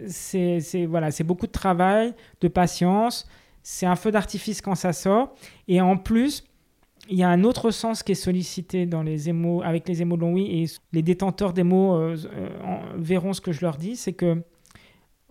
c'est 0.07 0.85
voilà, 0.87 1.09
beaucoup 1.25 1.47
de 1.47 1.51
travail, 1.51 2.13
de 2.41 2.47
patience. 2.47 3.27
C'est 3.63 3.85
un 3.85 3.95
feu 3.95 4.11
d'artifice 4.11 4.61
quand 4.61 4.75
ça 4.75 4.93
sort. 4.93 5.35
Et 5.67 5.81
en 5.81 5.97
plus, 5.97 6.43
il 7.09 7.17
y 7.17 7.23
a 7.23 7.29
un 7.29 7.43
autre 7.43 7.71
sens 7.71 8.03
qui 8.03 8.11
est 8.11 8.15
sollicité 8.15 8.85
dans 8.85 9.03
les 9.03 9.29
émaux, 9.29 9.61
avec 9.63 9.87
les 9.87 10.01
émaux 10.01 10.17
de 10.17 10.25
et 10.37 10.65
les 10.91 11.01
détenteurs 11.01 11.53
d'émaux 11.53 11.95
euh, 11.95 12.15
verront 12.95 13.33
ce 13.33 13.41
que 13.41 13.51
je 13.51 13.61
leur 13.61 13.77
dis, 13.77 13.95
c'est 13.95 14.13
que 14.13 14.43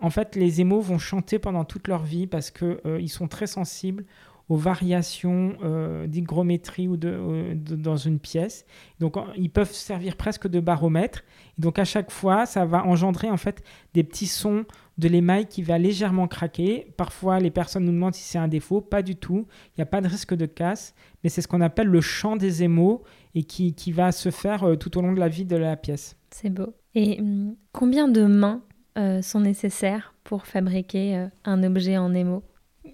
en 0.01 0.09
fait, 0.09 0.35
les 0.35 0.61
émaux 0.61 0.79
vont 0.79 0.97
chanter 0.97 1.39
pendant 1.39 1.65
toute 1.65 1.87
leur 1.87 2.03
vie 2.03 2.25
parce 2.25 2.51
qu'ils 2.51 2.79
euh, 2.85 3.07
sont 3.07 3.27
très 3.27 3.47
sensibles 3.47 4.05
aux 4.47 4.55
variations 4.55 5.55
euh, 5.63 6.07
d'hygrométrie 6.07 6.87
ou 6.87 6.97
de, 6.97 7.53
dans 7.53 7.97
une 7.97 8.17
pièce. 8.17 8.65
Donc, 8.99 9.15
ils 9.37 9.51
peuvent 9.51 9.71
servir 9.71 10.15
presque 10.15 10.47
de 10.47 10.59
baromètre. 10.59 11.23
donc, 11.59 11.77
à 11.77 11.85
chaque 11.85 12.11
fois, 12.11 12.45
ça 12.45 12.65
va 12.65 12.83
engendrer 12.85 13.29
en 13.29 13.37
fait 13.37 13.63
des 13.93 14.03
petits 14.03 14.25
sons 14.25 14.65
de 14.99 15.07
l'émail 15.07 15.47
qui 15.47 15.63
va 15.63 15.77
légèrement 15.77 16.27
craquer. 16.27 16.93
Parfois, 16.97 17.39
les 17.39 17.49
personnes 17.49 17.85
nous 17.85 17.91
demandent 17.91 18.13
si 18.13 18.23
c'est 18.23 18.37
un 18.37 18.47
défaut. 18.47 18.81
Pas 18.81 19.01
du 19.01 19.15
tout. 19.15 19.47
Il 19.69 19.79
n'y 19.79 19.81
a 19.81 19.85
pas 19.85 20.01
de 20.01 20.07
risque 20.07 20.35
de 20.35 20.45
casse. 20.45 20.93
Mais 21.23 21.29
c'est 21.29 21.41
ce 21.41 21.47
qu'on 21.47 21.61
appelle 21.61 21.87
le 21.87 22.01
chant 22.01 22.35
des 22.35 22.63
émaux 22.63 23.03
et 23.33 23.43
qui, 23.43 23.73
qui 23.73 23.91
va 23.91 24.11
se 24.11 24.29
faire 24.29 24.63
euh, 24.63 24.75
tout 24.75 24.97
au 24.97 25.01
long 25.01 25.13
de 25.13 25.19
la 25.19 25.29
vie 25.29 25.45
de 25.45 25.55
la 25.55 25.75
pièce. 25.77 26.17
C'est 26.31 26.49
beau. 26.49 26.73
Et 26.95 27.19
hum, 27.19 27.55
combien 27.71 28.07
de 28.07 28.25
mains 28.25 28.61
euh, 28.97 29.21
sont 29.21 29.39
nécessaires 29.39 30.13
pour 30.23 30.45
fabriquer 30.45 31.15
euh, 31.15 31.27
un 31.45 31.63
objet 31.63 31.97
en 31.97 32.13
émo 32.13 32.43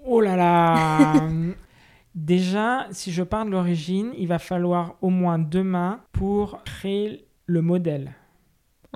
Oh 0.05 0.21
là 0.21 0.35
là 0.35 1.13
Déjà, 2.15 2.87
si 2.91 3.11
je 3.11 3.23
parle 3.23 3.47
de 3.47 3.51
l'origine, 3.51 4.11
il 4.17 4.27
va 4.27 4.39
falloir 4.39 4.95
au 5.01 5.09
moins 5.09 5.37
deux 5.37 5.63
mains 5.63 5.99
pour 6.13 6.63
créer 6.63 7.25
le 7.45 7.61
modèle. 7.61 8.13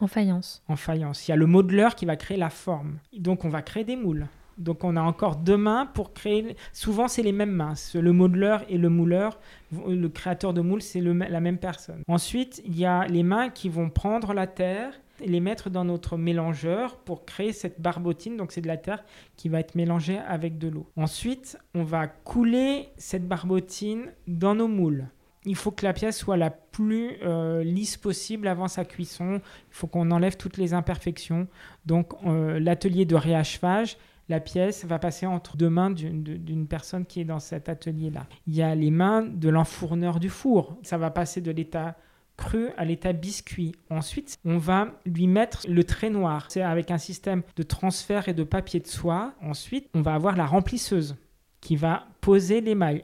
En 0.02 0.08
faïence. 0.08 0.64
En 0.68 0.76
faïence. 0.76 1.28
Il 1.28 1.32
y 1.32 1.34
a 1.34 1.38
le 1.38 1.46
modeleur 1.46 1.96
qui 1.96 2.06
va 2.06 2.16
créer 2.16 2.38
la 2.38 2.50
forme. 2.50 3.00
Donc 3.18 3.46
on 3.46 3.50
va 3.50 3.62
créer 3.62 3.84
des 3.84 3.96
moules. 3.96 4.28
Donc 4.58 4.84
on 4.84 4.98
a 4.98 5.02
encore 5.02 5.38
deux 5.38 5.58
mains 5.58 5.86
pour 5.86 6.14
créer. 6.14 6.56
Souvent 6.74 7.08
c'est 7.08 7.24
les 7.24 7.32
mêmes 7.32 7.52
mains. 7.52 7.74
Le 7.94 8.12
modeleur 8.12 8.64
et 8.70 8.78
le 8.78 8.90
mouleur, 8.90 9.40
le 9.72 10.08
créateur 10.08 10.54
de 10.54 10.62
moule, 10.62 10.82
c'est 10.82 11.02
la 11.02 11.40
même 11.40 11.58
personne. 11.58 12.04
Ensuite, 12.08 12.62
il 12.66 12.78
y 12.78 12.86
a 12.86 13.06
les 13.08 13.24
mains 13.24 13.50
qui 13.50 13.70
vont 13.70 13.90
prendre 13.90 14.34
la 14.34 14.48
terre 14.48 14.94
les 15.26 15.40
mettre 15.40 15.70
dans 15.70 15.84
notre 15.84 16.18
mélangeur 16.18 16.98
pour 16.98 17.26
créer 17.26 17.54
cette 17.54 17.82
barbotine. 17.82 18.38
Donc 18.38 18.52
c'est 18.52 18.62
de 18.62 18.68
la 18.68 18.78
terre 18.78 19.04
qui 19.36 19.50
va 19.50 19.60
être 19.60 19.76
mélangée 19.76 20.18
avec 20.18 20.58
de 20.58 20.68
l'eau. 20.68 20.88
Ensuite, 20.96 21.58
on 21.76 21.84
va 21.84 22.08
couler 22.08 22.90
cette 22.98 23.28
barbotine 23.28 24.14
dans 24.28 24.56
nos 24.56 24.68
moules. 24.68 25.08
Il 25.50 25.56
faut 25.56 25.72
que 25.72 25.84
la 25.84 25.94
pièce 25.94 26.16
soit 26.16 26.38
la 26.38 26.52
plus 26.52 27.18
euh, 27.24 27.64
lisse 27.64 27.98
possible 27.98 28.48
avant 28.48 28.68
sa 28.68 28.86
cuisson. 28.86 29.42
Il 29.42 29.74
faut 29.74 29.88
qu'on 29.88 30.12
enlève 30.12 30.38
toutes 30.38 30.58
les 30.58 30.76
imperfections. 30.76 31.48
Donc 31.88 32.14
euh, 32.24 32.60
l'atelier 32.60 33.06
de 33.06 33.16
réachevage, 33.16 33.98
la 34.30 34.40
pièce 34.40 34.86
va 34.86 35.00
passer 35.00 35.26
entre 35.26 35.58
deux 35.58 35.72
mains 35.72 35.90
d'une 35.90 36.68
personne 36.68 37.04
qui 37.04 37.20
est 37.20 37.26
dans 37.26 37.40
cet 37.40 37.68
atelier-là. 37.68 38.28
Il 38.46 38.56
y 38.56 38.62
a 38.62 38.76
les 38.76 38.92
mains 38.92 39.24
de 39.24 39.50
l'enfourneur 39.50 40.20
du 40.20 40.30
four. 40.30 40.78
Ça 40.84 41.00
va 41.00 41.10
passer 41.10 41.42
de 41.42 41.50
l'état 41.50 41.98
cru 42.38 42.68
à 42.78 42.86
l'état 42.86 43.12
biscuit. 43.12 43.72
Ensuite, 43.90 44.38
on 44.46 44.60
va 44.60 45.00
lui 45.04 45.26
mettre 45.26 45.66
le 45.68 45.84
trait 45.84 46.12
noir. 46.12 46.46
C'est 46.50 46.62
avec 46.62 46.92
un 46.92 47.00
système 47.00 47.42
de 47.56 47.64
transfert 47.64 48.30
et 48.30 48.36
de 48.36 48.44
papier 48.44 48.80
de 48.80 48.88
soie. 48.88 49.34
Ensuite, 49.42 49.90
on 49.96 50.02
va 50.02 50.14
avoir 50.14 50.36
la 50.36 50.46
remplisseuse 50.46 51.16
qui 51.60 51.76
va 51.76 52.06
poser 52.22 52.62
l'émail. 52.62 53.04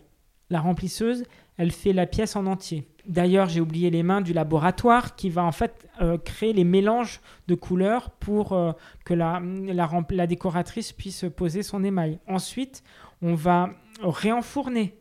La 0.51 0.59
remplisseuse, 0.59 1.23
elle 1.57 1.71
fait 1.71 1.93
la 1.93 2.05
pièce 2.05 2.35
en 2.35 2.45
entier. 2.45 2.87
D'ailleurs, 3.07 3.49
j'ai 3.49 3.61
oublié 3.61 3.89
les 3.89 4.03
mains 4.03 4.21
du 4.21 4.33
laboratoire 4.33 5.15
qui 5.15 5.29
va 5.29 5.43
en 5.43 5.51
fait 5.51 5.87
euh, 6.01 6.17
créer 6.17 6.53
les 6.53 6.63
mélanges 6.63 7.21
de 7.47 7.55
couleurs 7.55 8.09
pour 8.09 8.53
euh, 8.53 8.71
que 9.05 9.13
la, 9.13 9.41
la, 9.41 9.89
la 10.09 10.27
décoratrice 10.27 10.91
puisse 10.91 11.25
poser 11.35 11.61
son 11.61 11.83
émail. 11.83 12.19
Ensuite, 12.27 12.83
on 13.21 13.35
va 13.35 13.69
réenfourner 14.01 14.97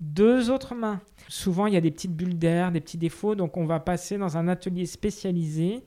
deux 0.00 0.50
autres 0.50 0.74
mains. 0.74 1.00
Souvent, 1.28 1.66
il 1.66 1.74
y 1.74 1.76
a 1.76 1.80
des 1.80 1.90
petites 1.90 2.14
bulles 2.14 2.38
d'air, 2.38 2.72
des 2.72 2.80
petits 2.80 2.98
défauts, 2.98 3.34
donc 3.34 3.56
on 3.56 3.66
va 3.66 3.80
passer 3.80 4.16
dans 4.16 4.36
un 4.36 4.48
atelier 4.48 4.86
spécialisé 4.86 5.84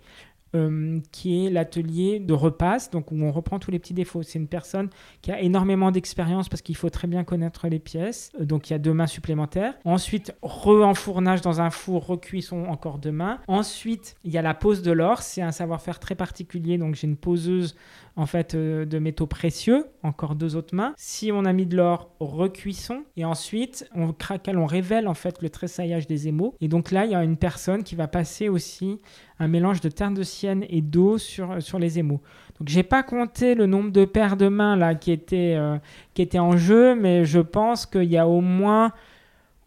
euh, 0.56 1.00
qui 1.12 1.46
est 1.46 1.50
l'atelier 1.50 2.20
de 2.20 2.34
repasse, 2.34 2.90
donc 2.90 3.12
où 3.12 3.16
on 3.22 3.32
reprend 3.32 3.58
tous 3.58 3.72
les 3.72 3.80
petits 3.80 3.94
défauts. 3.94 4.22
C'est 4.22 4.38
une 4.38 4.48
personne 4.48 4.90
qui 5.22 5.32
a 5.32 5.40
énormément 5.40 5.92
d'expérience 5.92 6.50
parce 6.50 6.62
qu'il 6.62 6.76
faut 6.76 6.90
très 6.90 7.08
bien 7.08 7.24
connaître 7.24 7.68
les 7.68 7.80
pièces, 7.80 8.32
euh, 8.40 8.46
donc 8.46 8.70
il 8.70 8.74
y 8.74 8.76
a 8.76 8.80
deux 8.80 8.94
mains 8.94 9.08
supplémentaires. 9.08 9.74
Ensuite, 9.86 10.36
re-enfournage 10.42 11.42
dans 11.42 11.62
un 11.62 11.70
four, 11.70 12.06
recuisson 12.06 12.66
encore 12.66 12.98
deux 12.98 13.12
mains. 13.12 13.40
Ensuite, 13.48 14.16
il 14.24 14.32
y 14.32 14.38
a 14.38 14.42
la 14.42 14.54
pose 14.54 14.82
de 14.82 14.92
l'or, 14.92 15.22
c'est 15.22 15.42
un 15.42 15.52
savoir-faire 15.52 16.00
très 16.00 16.16
particulier, 16.16 16.78
donc 16.78 16.96
j'ai 16.96 17.08
une 17.08 17.18
poseuse 17.18 17.76
en 18.16 18.26
fait 18.26 18.56
euh, 18.56 18.86
de 18.86 19.00
métaux 19.00 19.28
précieux, 19.28 19.86
encore 20.04 20.36
deux 20.36 20.56
autres 20.56 20.76
mains. 20.76 20.94
Si 20.98 21.32
on 21.32 21.46
a 21.46 21.54
mis 21.54 21.66
de 21.66 21.78
l'or, 21.78 22.12
recuisson 22.20 23.04
et 23.18 23.26
ensuite 23.26 23.90
on 23.96 24.12
craquelle, 24.12 24.58
on 24.58 24.66
révèle 24.66 25.08
en 25.08 25.14
fait 25.14 25.42
le 25.42 25.50
tressaillage 25.50 26.08
des 26.08 26.28
émaux. 26.28 26.56
Et 26.62 26.68
donc 26.68 26.92
là, 26.92 27.06
il 27.06 27.12
y 27.12 27.16
a 27.16 27.24
une 27.24 27.38
personne 27.38 27.84
qui 27.84 27.96
va 27.96 28.08
passer 28.08 28.50
aussi 28.50 29.00
un 29.40 29.48
mélange 29.48 29.82
de 29.82 29.90
terre 29.90 30.12
de 30.12 30.24
sienne 30.24 30.66
et 30.70 30.82
d'eau 30.82 31.18
sur, 31.18 31.62
sur 31.62 31.80
les 31.80 32.00
émaux. 32.00 32.22
Donc 32.60 32.68
j'ai 32.68 32.84
pas 32.84 33.04
compté 33.04 33.56
le 33.56 33.66
nombre 33.66 33.92
de 33.92 34.06
paires 34.06 34.38
de 34.38 34.48
mains 34.48 34.76
là 34.76 34.94
qui 34.94 35.12
étaient, 35.12 35.56
euh, 35.56 35.78
qui 36.14 36.22
étaient 36.22 36.40
en 36.40 36.58
jeu, 36.58 36.96
mais 36.96 37.26
je 37.26 37.40
pense 37.40 37.86
qu'il 37.86 38.04
y 38.04 38.18
a 38.18 38.28
au 38.28 38.42
moins 38.42 38.92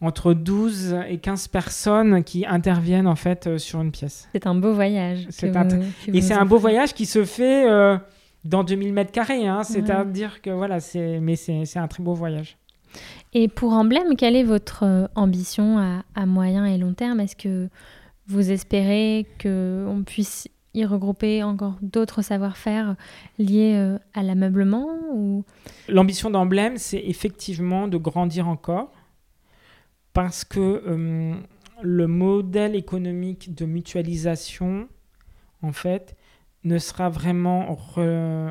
entre 0.01 0.33
12 0.33 0.97
et 1.09 1.17
15 1.17 1.47
personnes 1.47 2.23
qui 2.23 2.45
interviennent 2.45 3.07
en 3.07 3.15
fait 3.15 3.47
euh, 3.47 3.57
sur 3.57 3.81
une 3.81 3.91
pièce. 3.91 4.29
C'est 4.33 4.45
un 4.45 4.53
beau 4.53 4.73
voyage. 4.73 5.27
et 6.13 6.21
c'est 6.21 6.33
un 6.33 6.45
beau 6.45 6.57
voyage 6.57 6.93
qui 6.93 7.05
se 7.05 7.25
fait 7.25 7.65
dans 8.45 8.63
2000 8.63 8.93
mètres 8.93 9.11
carrés. 9.11 9.47
Hein, 9.47 9.63
C'est-à-dire 9.63 10.41
que 10.41 10.51
voilà, 10.51 10.79
c'est, 10.79 11.19
mais 11.19 11.35
c'est, 11.35 11.77
un 11.77 11.87
très 11.87 12.03
beau 12.03 12.13
voyage. 12.13 12.57
Et 13.33 13.49
pour 13.49 13.73
Emblème, 13.73 14.15
quelle 14.15 14.35
est 14.35 14.43
votre 14.43 14.83
euh, 14.83 15.07
ambition 15.15 15.77
à, 16.15 16.25
moyen 16.25 16.65
et 16.65 16.77
long 16.77 16.93
terme? 16.93 17.19
Est-ce 17.19 17.35
que 17.35 17.67
vous 18.27 18.51
espérez 18.51 19.27
qu'on 19.41 20.03
puisse 20.05 20.47
y 20.73 20.85
regrouper 20.85 21.43
encore 21.43 21.75
d'autres 21.81 22.21
savoir-faire 22.21 22.95
liés 23.37 23.75
euh, 23.75 23.97
à 24.13 24.23
l'ameublement 24.23 24.87
ou... 25.13 25.43
L'ambition 25.89 26.29
d'Emblème, 26.29 26.77
c'est 26.77 27.01
effectivement 27.05 27.87
de 27.87 27.97
grandir 27.97 28.47
encore 28.47 28.91
parce 30.13 30.45
que 30.45 30.81
euh, 30.87 31.35
le 31.81 32.07
modèle 32.07 32.75
économique 32.75 33.53
de 33.53 33.65
mutualisation, 33.65 34.87
en 35.61 35.73
fait, 35.73 36.15
ne 36.65 36.79
sera 36.79 37.09
vraiment 37.09 37.77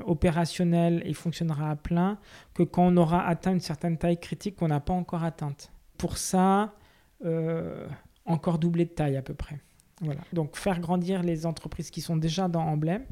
opérationnel 0.07 1.03
et 1.05 1.13
fonctionnera 1.13 1.71
à 1.71 1.77
plein 1.77 2.19
que 2.55 2.63
quand 2.63 2.87
on 2.87 2.97
aura 2.97 3.27
atteint 3.27 3.53
une 3.53 3.61
certaine 3.61 3.99
taille 3.99 4.19
critique 4.19 4.57
qu'on 4.57 4.69
n'a 4.69 4.81
pas 4.81 4.95
encore 4.95 5.25
atteinte. 5.25 5.73
Pour 5.99 6.17
ça, 6.17 6.75
euh, 7.25 7.87
encore 8.25 8.59
doubler 8.59 8.85
de 8.85 8.91
taille 8.91 9.17
à 9.17 9.23
peu 9.23 9.35
près. 9.35 9.61
Voilà. 10.01 10.21
Donc 10.33 10.57
faire 10.57 10.81
grandir 10.81 11.23
les 11.23 11.47
entreprises 11.47 11.91
qui 11.91 12.01
sont 12.01 12.17
déjà 12.17 12.49
dans 12.49 12.63
Emblème 12.63 13.05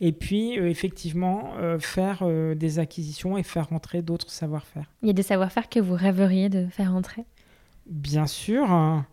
et 0.00 0.12
puis 0.12 0.58
euh, 0.58 0.68
effectivement 0.68 1.54
euh, 1.56 1.78
faire 1.78 2.26
des 2.56 2.78
acquisitions 2.78 3.38
et 3.38 3.42
faire 3.42 3.68
rentrer 3.68 4.02
d'autres 4.02 4.30
savoir-faire. 4.30 4.90
Il 5.02 5.08
y 5.08 5.10
a 5.10 5.14
des 5.14 5.22
savoir-faire 5.22 5.68
que 5.68 5.80
vous 5.80 5.94
rêveriez 5.94 6.48
de 6.48 6.66
faire 6.68 6.92
rentrer? 6.92 7.24
Bien 7.86 8.26
sûr. 8.26 8.70
Hein 8.70 9.06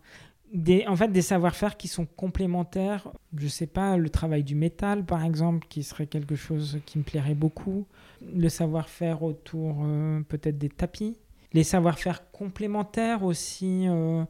en 0.86 0.96
fait, 0.96 1.08
des 1.08 1.22
savoir-faire 1.22 1.76
qui 1.76 1.88
sont 1.88 2.06
complémentaires. 2.06 3.08
Je 3.36 3.48
sais 3.48 3.66
pas, 3.66 3.96
le 3.96 4.08
travail 4.08 4.44
du 4.44 4.54
métal, 4.54 5.04
par 5.04 5.24
exemple, 5.24 5.66
qui 5.68 5.82
serait 5.82 6.06
quelque 6.06 6.36
chose 6.36 6.78
qui 6.86 6.98
me 6.98 7.02
plairait 7.02 7.34
beaucoup. 7.34 7.86
Le 8.34 8.48
savoir-faire 8.48 9.22
autour 9.22 9.82
euh, 9.84 10.20
peut-être 10.28 10.58
des 10.58 10.68
tapis. 10.68 11.18
Les 11.52 11.64
savoir-faire 11.64 12.30
complémentaires 12.30 13.24
aussi, 13.24 13.86
euh, 13.88 14.24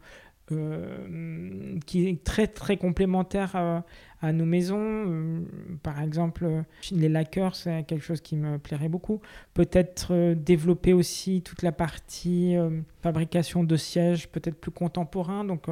euh, 0.52 1.78
qui 1.86 2.08
est 2.08 2.22
très 2.24 2.46
très 2.46 2.76
complémentaire 2.76 3.82
à, 4.24 4.32
nos 4.32 4.44
maisons. 4.44 5.44
par 5.82 6.00
exemple, 6.00 6.64
les 6.90 7.08
laqueurs, 7.08 7.54
c'est 7.54 7.84
quelque 7.84 8.02
chose 8.04 8.20
qui 8.20 8.36
me 8.36 8.58
plairait 8.58 8.88
beaucoup. 8.88 9.20
Peut-être 9.54 10.34
développer 10.34 10.92
aussi 10.92 11.42
toute 11.42 11.62
la 11.62 11.72
partie 11.72 12.56
fabrication 13.02 13.64
de 13.64 13.76
sièges, 13.76 14.28
peut-être 14.28 14.56
plus 14.56 14.70
contemporain. 14.70 15.44
Donc 15.44 15.68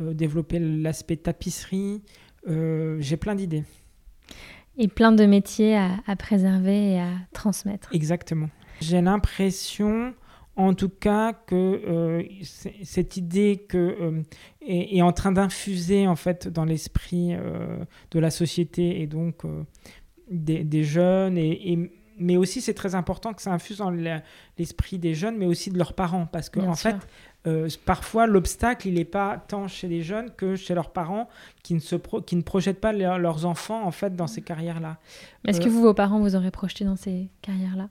euh, 0.00 0.14
développer 0.14 0.60
l'aspect 0.60 1.16
tapisserie. 1.16 2.02
Euh, 2.48 2.98
j'ai 3.00 3.16
plein 3.16 3.34
d'idées. 3.34 3.64
Et 4.76 4.86
plein 4.86 5.10
de 5.10 5.26
métiers 5.26 5.76
à, 5.76 6.16
préserver 6.16 6.92
et 6.92 7.00
à 7.00 7.10
transmettre. 7.32 7.88
Exactement. 7.92 8.48
J'ai 8.80 9.00
l'impression, 9.00 10.14
en 10.58 10.74
tout 10.74 10.88
cas, 10.88 11.32
que 11.32 11.54
euh, 11.54 12.22
cette 12.82 13.16
idée 13.16 13.64
que, 13.68 14.22
est, 14.60 15.00
en 15.02 15.12
train 15.12 15.32
d'infuser 15.32 16.06
en 16.06 16.16
fait 16.16 16.48
dans 16.48 16.64
l'esprit 16.64 17.34
de 18.10 18.18
la 18.18 18.30
société 18.30 19.00
et 19.00 19.06
donc 19.06 19.44
des, 20.30 20.84
jeunes 20.84 21.38
et, 21.38 21.90
mais 22.18 22.36
aussi 22.36 22.60
c'est 22.60 22.74
très 22.74 22.94
important 22.94 23.32
que 23.32 23.40
ça 23.40 23.52
infuse 23.52 23.78
dans 23.78 23.90
l'esprit 23.90 24.98
des 24.98 25.14
jeunes, 25.14 25.36
mais 25.36 25.46
aussi 25.46 25.70
de 25.70 25.78
leurs 25.78 25.94
parents, 25.94 26.26
parce 26.26 26.50
que 26.50 26.60
en 26.60 26.74
fait, 26.74 26.96
euh, 27.46 27.68
parfois, 27.84 28.26
l'obstacle, 28.26 28.88
il 28.88 28.94
n'est 28.94 29.04
pas 29.04 29.38
tant 29.38 29.68
chez 29.68 29.88
les 29.88 30.02
jeunes 30.02 30.30
que 30.36 30.56
chez 30.56 30.74
leurs 30.74 30.90
parents 30.90 31.28
qui 31.62 31.74
ne, 31.74 31.80
se 31.80 31.96
qui 32.26 32.36
ne 32.36 32.42
projettent 32.42 32.80
pas 32.80 32.92
leurs 32.92 33.46
enfants 33.46 33.84
en 33.84 33.90
fait 33.90 34.16
dans 34.16 34.26
ces 34.26 34.42
carrières-là. 34.42 34.98
Est-ce 35.46 35.60
que 35.60 35.66
euh, 35.66 35.70
vous, 35.70 35.82
vos 35.82 35.94
parents, 35.94 36.20
vous 36.20 36.36
aurez 36.36 36.50
projeté 36.50 36.84
dans 36.84 36.96
ces 36.96 37.30
carrières-là? 37.42 37.88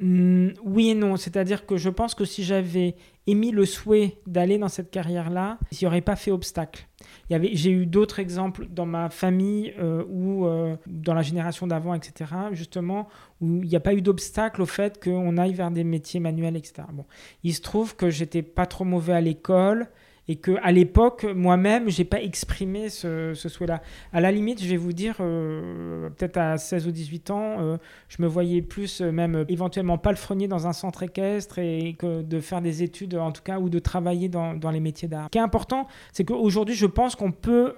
Hmm, 0.00 0.50
Oui 0.64 0.90
et 0.90 0.94
non. 0.94 1.16
C'est-à-dire 1.16 1.66
que 1.66 1.76
je 1.76 1.90
pense 1.90 2.14
que 2.14 2.24
si 2.24 2.44
j'avais 2.44 2.96
émis 3.26 3.50
le 3.50 3.64
souhait 3.64 4.18
d'aller 4.26 4.58
dans 4.58 4.68
cette 4.68 4.90
carrière-là, 4.90 5.58
il 5.72 5.78
n'y 5.80 5.86
aurait 5.86 6.00
pas 6.00 6.16
fait 6.16 6.30
obstacle. 6.30 6.86
J'ai 7.28 7.70
eu 7.70 7.86
d'autres 7.86 8.20
exemples 8.20 8.66
dans 8.70 8.86
ma 8.86 9.10
famille 9.10 9.74
euh, 9.78 10.04
ou 10.08 10.46
euh, 10.46 10.76
dans 10.86 11.14
la 11.14 11.22
génération 11.22 11.66
d'avant, 11.66 11.94
etc., 11.94 12.30
justement, 12.52 13.08
où 13.40 13.62
il 13.62 13.68
n'y 13.68 13.76
a 13.76 13.80
pas 13.80 13.94
eu 13.94 14.02
d'obstacle 14.02 14.62
au 14.62 14.66
fait 14.66 15.02
qu'on 15.02 15.36
aille 15.36 15.54
vers 15.54 15.70
des 15.70 15.84
métiers 15.84 16.20
manuels, 16.20 16.56
etc. 16.56 16.86
Bon, 16.92 17.04
il 17.42 17.54
se 17.54 17.60
trouve 17.60 17.96
que 17.96 18.10
j'étais 18.10 18.42
pas 18.42 18.66
trop 18.66 18.84
mauvais 18.84 19.14
à 19.14 19.20
l'école, 19.20 19.88
et 20.28 20.36
que 20.36 20.52
à 20.62 20.72
l'époque 20.72 21.24
moi-même 21.24 21.88
j'ai 21.88 22.04
pas 22.04 22.20
exprimé 22.20 22.88
ce, 22.88 23.34
souhait-là. 23.34 23.82
À 24.12 24.20
la 24.20 24.32
limite, 24.32 24.62
je 24.62 24.68
vais 24.68 24.76
vous 24.76 24.92
dire 24.92 25.16
euh, 25.20 26.10
peut-être 26.10 26.36
à 26.36 26.58
16 26.58 26.88
ou 26.88 26.90
18 26.90 27.30
ans, 27.30 27.56
euh, 27.60 27.76
je 28.08 28.20
me 28.22 28.26
voyais 28.26 28.62
plus 28.62 29.00
euh, 29.00 29.12
même 29.12 29.44
éventuellement 29.48 29.98
palefrenier 29.98 30.48
dans 30.48 30.66
un 30.66 30.72
centre 30.72 31.02
équestre 31.02 31.58
et 31.58 31.94
que 31.98 32.22
de 32.22 32.40
faire 32.40 32.60
des 32.60 32.82
études 32.82 33.14
en 33.14 33.32
tout 33.32 33.42
cas 33.42 33.58
ou 33.58 33.68
de 33.68 33.78
travailler 33.78 34.28
dans, 34.28 34.70
les 34.70 34.80
métiers 34.80 35.08
d'art. 35.08 35.26
Ce 35.26 35.30
qui 35.30 35.38
est 35.38 35.42
important, 35.42 35.86
c'est 36.12 36.24
qu'aujourd'hui 36.24 36.74
je 36.74 36.86
pense 36.86 37.14
qu'on 37.14 37.32
peut 37.32 37.74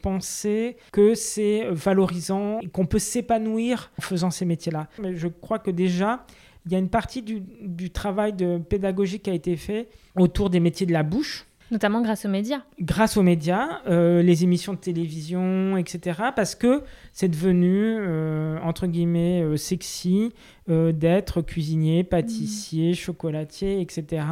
penser 0.00 0.76
que 0.92 1.14
c'est 1.14 1.66
valorisant, 1.70 2.60
qu'on 2.72 2.86
peut 2.86 2.98
s'épanouir 2.98 3.90
en 3.98 4.02
faisant 4.02 4.30
ces 4.30 4.44
métiers-là. 4.44 4.88
Mais 5.00 5.14
je 5.14 5.28
crois 5.28 5.58
que 5.58 5.70
déjà 5.70 6.24
il 6.66 6.72
y 6.72 6.74
a 6.74 6.78
une 6.78 6.88
partie 6.88 7.22
du, 7.22 7.42
du 7.60 7.90
travail 7.90 8.32
de 8.32 8.58
pédagogie 8.58 9.20
qui 9.20 9.30
a 9.30 9.34
été 9.34 9.56
fait 9.56 9.88
autour 10.16 10.48
des 10.48 10.60
métiers 10.60 10.86
de 10.86 10.92
la 10.92 11.02
bouche 11.02 11.46
Notamment 11.72 12.02
grâce 12.02 12.26
aux 12.26 12.28
médias. 12.28 12.60
Grâce 12.82 13.16
aux 13.16 13.22
médias, 13.22 13.80
euh, 13.88 14.20
les 14.22 14.44
émissions 14.44 14.74
de 14.74 14.78
télévision, 14.78 15.78
etc. 15.78 16.20
Parce 16.36 16.54
que 16.54 16.82
c'est 17.14 17.28
devenu, 17.28 17.96
euh, 17.98 18.58
entre 18.62 18.86
guillemets, 18.86 19.40
euh, 19.42 19.56
sexy 19.56 20.34
d'être 20.68 21.42
cuisinier, 21.42 22.04
pâtissier, 22.04 22.92
mmh. 22.92 22.94
chocolatier, 22.94 23.80
etc. 23.80 24.24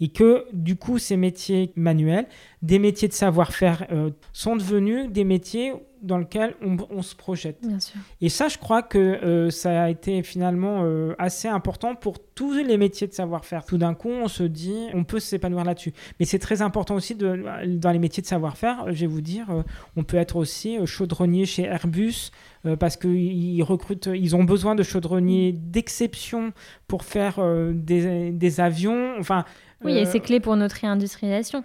Et 0.00 0.08
que, 0.08 0.46
du 0.52 0.76
coup, 0.76 0.98
ces 0.98 1.16
métiers 1.16 1.72
manuels, 1.76 2.26
des 2.62 2.78
métiers 2.78 3.08
de 3.08 3.12
savoir-faire, 3.12 3.86
sont 4.32 4.56
devenus 4.56 5.10
des 5.10 5.24
métiers 5.24 5.72
dans 6.04 6.18
lequel 6.18 6.54
on, 6.60 7.02
se 7.02 7.16
projette. 7.16 7.66
Bien 7.66 7.80
sûr. 7.80 7.98
Et 8.20 8.28
ça, 8.28 8.48
je 8.48 8.58
crois 8.58 8.82
que 8.82 8.98
euh, 8.98 9.50
ça 9.50 9.84
a 9.84 9.88
été 9.88 10.22
finalement 10.22 10.82
euh, 10.82 11.14
assez 11.18 11.48
important 11.48 11.94
pour 11.94 12.18
tous 12.18 12.52
les 12.52 12.76
métiers 12.76 13.06
de 13.06 13.14
savoir-faire. 13.14 13.64
Tout 13.64 13.78
d'un 13.78 13.94
coup, 13.94 14.10
on 14.10 14.28
se 14.28 14.42
dit, 14.42 14.88
on 14.92 15.04
peut 15.04 15.18
s'épanouir 15.18 15.64
là-dessus. 15.64 15.94
Mais 16.20 16.26
c'est 16.26 16.38
très 16.38 16.60
important 16.60 16.94
aussi 16.94 17.14
de, 17.14 17.42
dans 17.66 17.90
les 17.90 17.98
métiers 17.98 18.22
de 18.22 18.26
savoir-faire, 18.26 18.92
je 18.92 19.00
vais 19.00 19.06
vous 19.06 19.22
dire, 19.22 19.50
euh, 19.50 19.62
on 19.96 20.04
peut 20.04 20.18
être 20.18 20.36
aussi 20.36 20.76
chaudronnier 20.86 21.46
chez 21.46 21.62
Airbus, 21.62 22.30
parce 22.78 22.96
qu'ils 22.96 23.62
recrutent, 23.62 24.08
ils 24.12 24.34
ont 24.34 24.44
besoin 24.44 24.74
de 24.74 24.82
chaudronniers 24.82 25.52
d'exception 25.52 26.52
pour 26.86 27.04
faire 27.04 27.38
des, 27.72 28.30
des, 28.30 28.60
avions. 28.60 29.14
Enfin, 29.18 29.44
oui, 29.84 29.98
et 29.98 30.06
c'est 30.06 30.20
clé 30.20 30.40
pour 30.40 30.56
notre 30.56 30.76
réindustrialisation. 30.76 31.62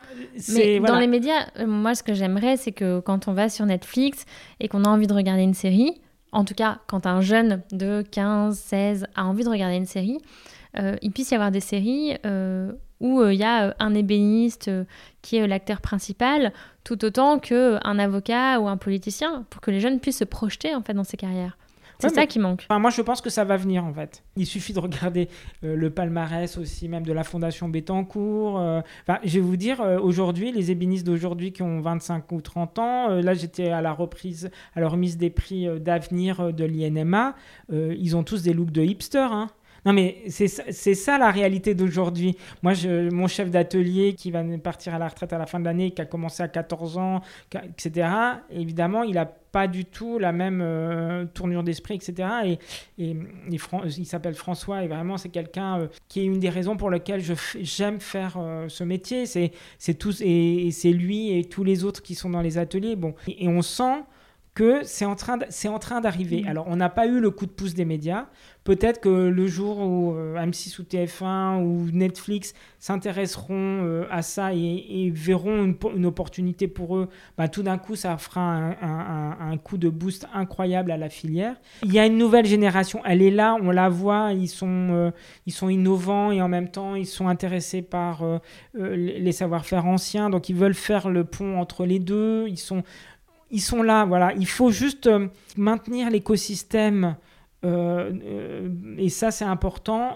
Mais 0.54 0.80
dans 0.80 1.00
les 1.00 1.08
médias, 1.08 1.48
euh, 1.58 1.66
moi, 1.66 1.96
ce 1.96 2.04
que 2.04 2.14
j'aimerais, 2.14 2.58
c'est 2.58 2.74
que 2.74 3.00
quand 3.00 3.28
on 3.28 3.34
va 3.34 3.50
sur 3.50 3.66
Netflix 3.66 4.26
et 4.60 4.68
qu'on 4.68 4.84
a 4.84 4.90
envie 4.90 5.08
de 5.08 5.14
regarder 5.14 5.44
une 5.44 5.54
série, 5.54 6.02
en 6.32 6.44
tout 6.44 6.54
cas, 6.54 6.80
quand 6.88 7.06
un 7.06 7.22
jeune 7.22 7.64
de 7.72 8.04
15, 8.12 8.58
16 8.58 9.08
a 9.16 9.26
envie 9.26 9.44
de 9.44 9.50
regarder 9.50 9.78
une 9.78 9.86
série, 9.86 10.18
euh, 10.78 10.96
il 11.02 11.12
puisse 11.12 11.32
y 11.32 11.36
avoir 11.36 11.50
des 11.52 11.62
séries 11.62 12.18
euh, 12.26 12.74
où 13.00 13.24
il 13.24 13.38
y 13.38 13.44
a 13.44 13.76
un 13.80 13.94
ébéniste 13.94 14.70
qui 15.22 15.38
est 15.38 15.48
l'acteur 15.48 15.82
principal, 15.82 16.54
tout 16.84 17.04
autant 17.06 17.40
qu'un 17.40 18.00
avocat 18.00 18.60
ou 18.60 18.68
un 18.68 18.78
politicien, 18.78 19.46
pour 19.50 19.62
que 19.62 19.72
les 19.72 19.80
jeunes 19.80 20.00
puissent 20.00 20.20
se 20.20 20.24
projeter 20.24 20.76
en 20.76 20.82
fait 20.82 20.94
dans 20.94 21.04
ces 21.04 21.18
carrières. 21.18 21.58
C'est 22.00 22.16
ça 22.16 22.26
qui 22.26 22.40
manque. 22.40 22.66
moi, 22.70 22.90
je 22.90 23.02
pense 23.02 23.20
que 23.20 23.30
ça 23.30 23.44
va 23.44 23.58
venir 23.58 23.84
en 23.84 23.94
fait. 23.94 24.24
Il 24.38 24.46
suffit 24.46 24.72
de 24.72 24.80
regarder 24.80 25.28
euh, 25.66 25.76
le 25.76 25.90
palmarès 25.90 26.58
aussi, 26.58 26.88
même 26.88 27.06
de 27.06 27.12
la 27.12 27.26
Fondation 27.26 27.68
Bettencourt. 27.68 28.58
Euh, 28.58 28.82
enfin, 29.02 29.20
je 29.24 29.34
vais 29.34 29.40
vous 29.42 29.58
dire, 29.58 29.82
euh, 29.82 30.00
aujourd'hui, 30.00 30.54
les 30.54 30.72
ébénistes 30.72 31.06
d'aujourd'hui 31.06 31.52
qui 31.52 31.62
ont 31.62 31.82
25 31.82 32.32
ou 32.32 32.40
30 32.40 32.80
ans, 32.80 33.10
là, 33.10 33.34
j'étais 33.34 33.70
à 33.70 33.82
la 33.82 33.92
reprise, 33.92 34.50
à 34.76 34.80
la 34.80 34.88
remise 34.88 35.18
des 35.18 35.30
prix 35.30 35.68
d'avenir 35.80 36.54
de 36.54 36.64
l'INMA. 36.64 37.36
ils 37.72 38.16
ont 38.16 38.24
tous 38.24 38.44
des 38.44 38.54
looks 38.54 38.72
de 38.72 38.82
hipster. 38.82 39.28
Hein. 39.32 39.50
Non, 39.86 39.94
mais 39.94 40.24
c'est 40.30 40.48
ça 40.48 41.18
la 41.18 41.32
réalité 41.32 41.76
d'aujourd'hui. 41.76 42.38
Moi, 42.64 42.74
mon 43.12 43.28
chef 43.28 43.50
d'atelier 43.50 44.14
qui 44.14 44.32
va 44.32 44.44
partir 44.62 44.96
à 44.96 45.00
la 45.00 45.08
retraite 45.08 45.34
à 45.34 45.38
la 45.38 45.46
fin 45.46 45.60
de 45.60 45.66
l'année, 45.66 45.92
qui 45.92 46.02
a 46.02 46.06
commencé 46.06 46.44
à 46.44 46.48
14 46.48 46.98
ans, 46.98 47.22
etc., 47.54 48.10
évidemment, 48.50 49.04
il 49.04 49.16
n'a 49.16 49.26
pas 49.26 49.68
du 49.68 49.86
tout 49.86 50.20
la 50.20 50.32
même 50.32 50.62
euh, 50.62 51.26
tournure 51.34 51.64
d'esprit, 51.64 51.96
etc. 51.96 52.30
Et, 52.46 52.60
et, 53.04 53.16
il 53.50 54.06
s'appelle 54.06 54.36
François, 54.36 54.84
et 54.84 54.88
vraiment, 54.88 55.18
c'est 55.18 55.30
quelqu'un 55.30 55.80
euh, 55.80 55.88
qui 56.08 56.22
est 56.22 56.26
une 56.26 56.40
des 56.40 56.50
raisons 56.50 56.78
pour 56.78 56.90
lesquelles 56.90 57.24
j'aime 57.60 58.00
faire 58.00 58.38
euh, 58.38 58.68
ce 58.70 58.84
métier. 58.84 59.26
C'est 59.26 59.94
tous, 59.98 60.22
et, 60.22 60.70
c'est 60.72 60.92
lui 60.92 61.38
et 61.38 61.46
tous 61.46 61.64
les 61.64 61.84
autres 61.84 62.02
qui 62.02 62.16
sont 62.16 62.30
dans 62.30 62.42
les 62.42 62.58
ateliers. 62.58 62.96
Bon, 62.96 63.16
et 63.28 63.48
on 63.48 63.62
sent 63.62 64.04
que 64.54 64.82
c'est 64.84 65.06
en 65.06 65.16
train 65.16 66.02
d'arriver. 66.02 66.44
Mmh. 66.44 66.48
Alors, 66.48 66.66
on 66.68 66.76
n'a 66.76 66.90
pas 66.90 67.08
eu 67.08 67.20
le 67.20 67.32
coup 67.32 67.46
de 67.46 67.52
pouce 67.52 67.74
des 67.74 67.86
médias. 67.86 68.28
Peut-être 68.66 69.00
que 69.00 69.10
le 69.10 69.48
jour 69.48 69.80
où 69.80 70.14
euh, 70.14 70.36
M6 70.36 70.80
ou 70.80 70.84
TF1 70.84 71.64
ou 71.64 71.90
Netflix 71.92 72.54
s'intéresseront 72.78 73.82
euh, 73.84 74.06
à 74.12 74.22
ça 74.22 74.54
et, 74.54 75.12
verront 75.12 75.74
une, 75.96 76.06
opportunité 76.06 76.68
pour 76.68 76.98
eux, 76.98 77.10
bah, 77.38 77.48
tout 77.48 77.64
d'un 77.64 77.78
coup, 77.78 77.96
ça 77.96 78.18
fera 78.18 78.76
un, 78.82 79.58
coup 79.58 79.78
de 79.78 79.90
boost 79.90 80.28
incroyable 80.34 80.92
à 80.92 80.98
la 80.98 81.10
filière. 81.10 81.56
Il 81.84 81.94
y 81.94 82.00
a 82.00 82.06
une 82.06 82.18
nouvelle 82.18 82.46
génération, 82.46 83.02
elle 83.06 83.22
est 83.22 83.32
là, 83.32 83.58
on 83.60 83.72
la 83.72 83.90
voit, 83.90 84.34
ils 84.34 84.48
sont, 84.48 84.90
euh, 84.92 85.12
ils 85.48 85.54
sont 85.54 85.70
innovants 85.70 86.32
et 86.32 86.42
en 86.42 86.48
même 86.48 86.70
temps, 86.70 86.96
ils 86.96 87.08
sont 87.08 87.28
intéressés 87.28 87.82
par 87.82 88.24
les 88.76 89.32
savoir-faire 89.32 89.86
anciens, 89.86 90.30
donc 90.30 90.50
ils 90.50 90.56
veulent 90.56 90.74
faire 90.74 91.10
le 91.10 91.24
pont 91.24 91.58
entre 91.58 91.86
les 91.86 92.00
deux. 92.00 92.46
Ils 92.48 92.60
sont 92.60 92.84
ils 93.52 93.62
sont 93.62 93.84
là, 93.84 94.06
voilà. 94.06 94.34
Il 94.34 94.48
faut 94.48 94.72
juste 94.72 95.08
euh, 95.08 95.28
maintenir 95.58 96.10
l'écosystème, 96.10 97.16
euh, 97.66 98.12
euh, 98.24 98.96
et 98.98 99.10
ça 99.10 99.32
c'est 99.32 99.46
important, 99.46 100.16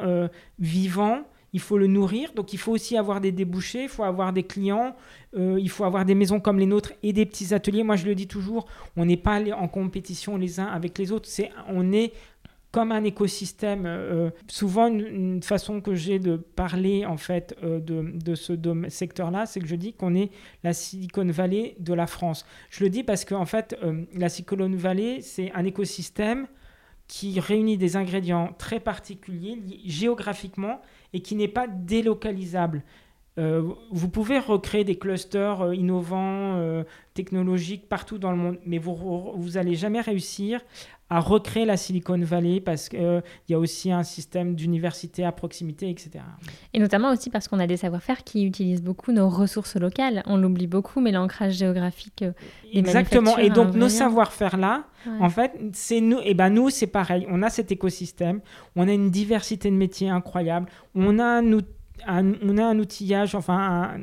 vivant. 0.59 1.23
Il 1.55 1.59
faut 1.59 1.77
le 1.77 1.85
nourrir, 1.85 2.33
donc 2.33 2.51
il 2.51 2.57
faut 2.57 2.71
aussi 2.71 2.97
avoir 2.97 3.21
des 3.21 3.31
débouchés, 3.31 3.83
il 3.83 3.89
faut 3.89 4.03
avoir 4.03 4.33
des 4.33 4.41
clients, 4.41 4.95
il 5.37 5.69
faut 5.69 5.83
avoir 5.83 6.03
des 6.03 6.15
maisons 6.15 6.39
comme 6.39 6.57
les 6.57 6.65
nôtres 6.65 6.93
et 7.03 7.13
des 7.13 7.27
petits 7.27 7.53
ateliers. 7.53 7.83
Moi 7.83 7.95
je 7.95 8.05
le 8.07 8.15
dis 8.15 8.25
toujours, 8.25 8.65
on 8.97 9.05
n'est 9.05 9.17
pas 9.17 9.39
en 9.55 9.67
compétition 9.67 10.35
les 10.35 10.59
uns 10.59 10.65
avec 10.65 10.97
les 10.97 11.11
autres, 11.11 11.29
c'est 11.29 11.51
on 11.67 11.91
est 11.91 12.13
comme 12.73 12.91
un 12.91 13.03
écosystème. 13.03 13.83
Euh, 13.85 14.31
souvent, 14.47 14.87
une, 14.87 15.43
façon 15.43 15.79
que 15.79 15.93
j'ai 15.93 16.17
de 16.17 16.37
parler 16.37 17.05
en 17.05 17.17
fait 17.17 17.55
euh, 17.63 17.79
de, 17.79 18.35
ce 18.35 18.53
secteur-là, 18.89 19.45
c'est 19.45 19.59
que 19.59 19.67
je 19.67 19.75
dis 19.75 19.93
qu'on 19.93 20.15
est 20.15 20.31
la 20.63 20.73
Silicon 20.73 21.27
Valley 21.27 21.75
de 21.79 21.93
la 21.93 22.07
France. 22.07 22.45
Je 22.71 22.83
le 22.83 22.89
dis 22.89 23.03
parce 23.03 23.25
qu'en 23.25 23.45
fait, 23.45 23.77
euh, 23.83 24.03
la 24.15 24.27
Silicon 24.27 24.69
Valley, 24.71 25.21
c'est 25.21 25.51
un 25.53 25.63
écosystème 25.65 26.47
qui 27.07 27.39
réunit 27.39 27.77
des 27.77 27.95
ingrédients 27.95 28.55
très 28.57 28.79
particuliers 28.79 29.59
géographiquement 29.85 30.81
et 31.13 31.21
qui 31.21 31.35
n'est 31.35 31.47
pas 31.47 31.67
délocalisable. 31.67 32.81
Euh, 33.39 33.63
vous 33.89 34.09
pouvez 34.09 34.37
recréer 34.37 34.83
des 34.83 34.95
clusters 34.95 35.61
euh, 35.61 35.75
innovants, 35.75 36.55
euh, 36.57 36.83
technologiques 37.15 37.89
partout 37.89 38.19
dans 38.19 38.29
le 38.29 38.37
monde, 38.37 38.57
mais 38.63 38.77
vous 38.77 38.95
vous 39.35 39.57
allez 39.57 39.73
jamais 39.73 40.01
réussir 40.01 40.61
à 41.09 41.19
recréer 41.19 41.65
la 41.65 41.75
Silicon 41.75 42.19
Valley 42.19 42.59
parce 42.59 42.89
qu'il 42.89 43.23
y 43.49 43.53
a 43.53 43.59
aussi 43.59 43.91
un 43.91 44.03
système 44.03 44.55
d'université 44.55 45.23
à 45.23 45.31
proximité, 45.31 45.89
etc. 45.89 46.23
Et 46.73 46.79
notamment 46.79 47.11
aussi 47.11 47.29
parce 47.29 47.47
qu'on 47.47 47.59
a 47.59 47.67
des 47.67 47.77
savoir-faire 47.77 48.23
qui 48.23 48.45
utilisent 48.45 48.81
beaucoup 48.83 49.11
nos 49.11 49.29
ressources 49.29 49.75
locales. 49.75 50.23
On 50.25 50.37
l'oublie 50.37 50.67
beaucoup, 50.67 51.01
mais 51.01 51.11
l'ancrage 51.11 51.53
géographique 51.53 52.23
des 52.23 52.79
Exactement. 52.79 53.37
Et 53.37 53.49
donc 53.49 53.75
nos 53.75 53.89
savoir-faire 53.89 54.57
là, 54.57 54.85
en 55.19 55.29
fait, 55.29 55.51
c'est 55.73 56.01
nous. 56.01 56.19
Et 56.23 56.33
ben 56.33 56.49
nous, 56.49 56.69
c'est 56.69 56.87
pareil. 56.87 57.27
On 57.29 57.41
a 57.41 57.49
cet 57.49 57.71
écosystème. 57.71 58.41
On 58.75 58.87
a 58.87 58.91
une 58.91 59.11
diversité 59.11 59.69
de 59.69 59.75
métiers 59.75 60.09
incroyable. 60.09 60.67
On 60.95 61.19
a 61.19 61.41
nous 61.41 61.61
on 62.07 62.57
a 62.57 62.65
un 62.65 62.79
outillage, 62.79 63.35
enfin 63.35 63.97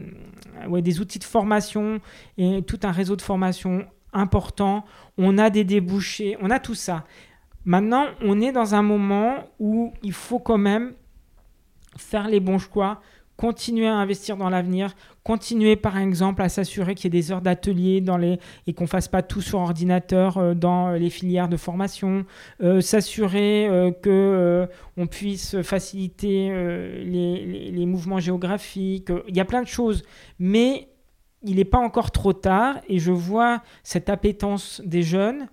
ouais, 0.68 0.82
des 0.82 1.00
outils 1.00 1.18
de 1.18 1.24
formation 1.24 2.00
et 2.38 2.62
tout 2.62 2.80
un 2.82 2.92
réseau 2.92 3.16
de 3.16 3.22
formation 3.22 3.86
important. 4.12 4.84
On 5.18 5.38
a 5.38 5.50
des 5.50 5.64
débouchés, 5.64 6.36
on 6.40 6.50
a 6.50 6.58
tout 6.58 6.74
ça. 6.74 7.04
Maintenant, 7.64 8.06
on 8.22 8.40
est 8.40 8.52
dans 8.52 8.74
un 8.74 8.82
moment 8.82 9.44
où 9.58 9.92
il 10.02 10.12
faut 10.12 10.38
quand 10.38 10.58
même 10.58 10.94
faire 11.96 12.28
les 12.28 12.40
bons 12.40 12.58
choix, 12.58 13.00
continuer 13.40 13.86
à 13.86 13.94
investir 13.94 14.36
dans 14.36 14.50
l'avenir, 14.50 14.94
continuer 15.22 15.74
par 15.74 15.96
exemple 15.96 16.42
à 16.42 16.50
s'assurer 16.50 16.94
qu'il 16.94 17.06
y 17.06 17.16
ait 17.16 17.20
des 17.22 17.32
heures 17.32 17.40
d'atelier 17.40 18.02
dans 18.02 18.18
les 18.18 18.38
et 18.66 18.74
qu'on 18.74 18.86
fasse 18.86 19.08
pas 19.08 19.22
tout 19.22 19.40
sur 19.40 19.60
ordinateur 19.60 20.36
euh, 20.36 20.52
dans 20.52 20.90
les 20.90 21.08
filières 21.08 21.48
de 21.48 21.56
formation, 21.56 22.26
euh, 22.62 22.82
s'assurer 22.82 23.66
euh, 23.66 23.92
que 23.92 24.68
on 24.98 25.06
puisse 25.06 25.62
faciliter 25.62 26.50
les, 26.50 27.70
les, 27.72 27.86
mouvements 27.86 28.20
géographiques. 28.20 29.08
Il 29.26 29.34
y 29.34 29.40
a 29.40 29.46
plein 29.46 29.62
de 29.62 29.66
choses, 29.66 30.02
mais 30.38 30.88
il 31.42 31.56
n'est 31.56 31.64
pas 31.64 31.78
encore 31.78 32.10
trop 32.10 32.34
tard 32.34 32.76
et 32.88 32.98
je 32.98 33.10
vois 33.10 33.62
cette 33.82 34.10
appétence 34.10 34.82
des 34.84 35.02
jeunes. 35.02 35.48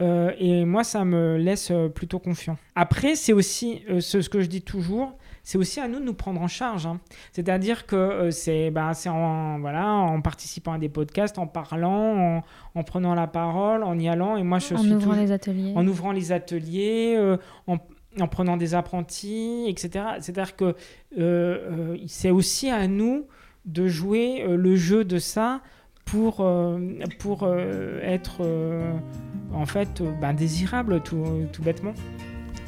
et 0.00 0.64
moi, 0.64 0.84
ça 0.84 1.04
me 1.04 1.36
laisse 1.38 1.72
plutôt 1.94 2.20
confiant. 2.20 2.56
Après, 2.76 3.16
c'est 3.16 3.32
aussi 3.32 3.82
ce, 3.98 4.28
que 4.28 4.40
je 4.40 4.46
dis 4.46 4.62
toujours, 4.62 5.18
c'est 5.42 5.58
aussi 5.58 5.80
à 5.80 5.88
nous 5.88 5.98
de 5.98 6.04
nous 6.04 6.14
prendre 6.14 6.40
en 6.40 6.48
charge. 6.48 6.86
Hein. 6.86 7.00
C'est-à-dire 7.32 7.86
que 7.86 7.96
euh, 7.96 8.30
c'est 8.30 8.70
bah, 8.70 8.92
en, 9.06 9.58
voilà, 9.58 9.88
en 9.88 10.20
participant 10.20 10.72
à 10.72 10.78
des 10.78 10.88
podcasts, 10.88 11.38
en 11.38 11.46
parlant, 11.46 12.42
en, 12.74 12.82
prenant 12.84 13.14
la 13.14 13.26
parole, 13.26 13.82
en 13.82 13.98
y 13.98 14.08
allant. 14.08 14.36
Et 14.36 14.42
moi, 14.42 14.58
je 14.58 14.74
en 14.74 14.88
ouvrant 14.90 15.14
les 15.14 15.32
ateliers. 15.32 15.72
En 15.74 15.86
ouvrant 15.86 16.12
les 16.12 16.32
ateliers, 16.32 17.14
euh, 17.16 17.36
en, 17.66 17.78
prenant 18.28 18.56
des 18.56 18.74
apprentis, 18.74 19.64
etc. 19.68 20.04
C'est-à-dire 20.20 20.54
que 20.54 20.76
euh, 21.18 21.96
c'est 22.06 22.30
aussi 22.30 22.70
à 22.70 22.86
nous 22.86 23.26
de 23.64 23.86
jouer 23.86 24.44
le 24.48 24.76
jeu 24.76 25.04
de 25.04 25.18
ça 25.18 25.60
pour, 26.04 26.44
pour 27.20 27.48
être 28.02 28.42
en 29.54 29.66
fait 29.66 30.02
bah, 30.20 30.32
désirable 30.32 31.00
tout, 31.00 31.24
tout 31.52 31.62
bêtement. 31.62 31.94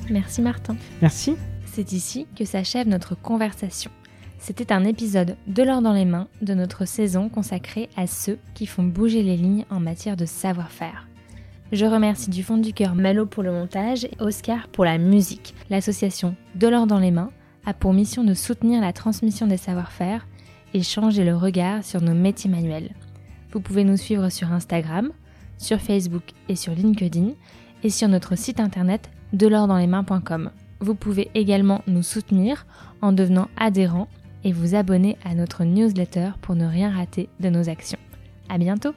Merci 0.08 0.40
Martin. 0.40 0.76
Merci. 1.02 1.36
C'est 1.74 1.90
ici 1.90 2.28
que 2.36 2.44
s'achève 2.44 2.86
notre 2.86 3.16
conversation. 3.16 3.90
C'était 4.38 4.72
un 4.72 4.84
épisode 4.84 5.34
de 5.48 5.64
l'or 5.64 5.82
dans 5.82 5.92
les 5.92 6.04
mains 6.04 6.28
de 6.40 6.54
notre 6.54 6.84
saison 6.84 7.28
consacrée 7.28 7.88
à 7.96 8.06
ceux 8.06 8.38
qui 8.54 8.66
font 8.66 8.84
bouger 8.84 9.24
les 9.24 9.36
lignes 9.36 9.64
en 9.70 9.80
matière 9.80 10.16
de 10.16 10.24
savoir-faire. 10.24 11.08
Je 11.72 11.84
remercie 11.84 12.30
du 12.30 12.44
fond 12.44 12.58
du 12.58 12.72
cœur 12.72 12.94
Malo 12.94 13.26
pour 13.26 13.42
le 13.42 13.50
montage 13.50 14.04
et 14.04 14.12
Oscar 14.20 14.68
pour 14.68 14.84
la 14.84 14.98
musique. 14.98 15.52
L'association 15.68 16.36
De 16.54 16.68
l'or 16.68 16.86
dans 16.86 17.00
les 17.00 17.10
mains 17.10 17.32
a 17.66 17.74
pour 17.74 17.92
mission 17.92 18.22
de 18.22 18.34
soutenir 18.34 18.80
la 18.80 18.92
transmission 18.92 19.48
des 19.48 19.56
savoir-faire 19.56 20.28
et 20.74 20.82
changer 20.84 21.24
le 21.24 21.34
regard 21.34 21.82
sur 21.82 22.00
nos 22.02 22.14
métiers 22.14 22.50
manuels. 22.50 22.90
Vous 23.50 23.58
pouvez 23.58 23.82
nous 23.82 23.96
suivre 23.96 24.28
sur 24.28 24.52
Instagram, 24.52 25.10
sur 25.58 25.80
Facebook 25.80 26.22
et 26.48 26.54
sur 26.54 26.72
LinkedIn 26.72 27.30
et 27.82 27.90
sur 27.90 28.06
notre 28.06 28.36
site 28.36 28.60
internet 28.60 29.10
delordanslesmains.com. 29.32 30.52
Vous 30.80 30.94
pouvez 30.94 31.30
également 31.34 31.82
nous 31.86 32.02
soutenir 32.02 32.66
en 33.00 33.12
devenant 33.12 33.48
adhérent 33.56 34.08
et 34.44 34.52
vous 34.52 34.74
abonner 34.74 35.16
à 35.24 35.34
notre 35.34 35.64
newsletter 35.64 36.30
pour 36.42 36.54
ne 36.54 36.66
rien 36.66 36.90
rater 36.90 37.28
de 37.40 37.48
nos 37.48 37.68
actions. 37.68 37.98
À 38.48 38.58
bientôt! 38.58 38.94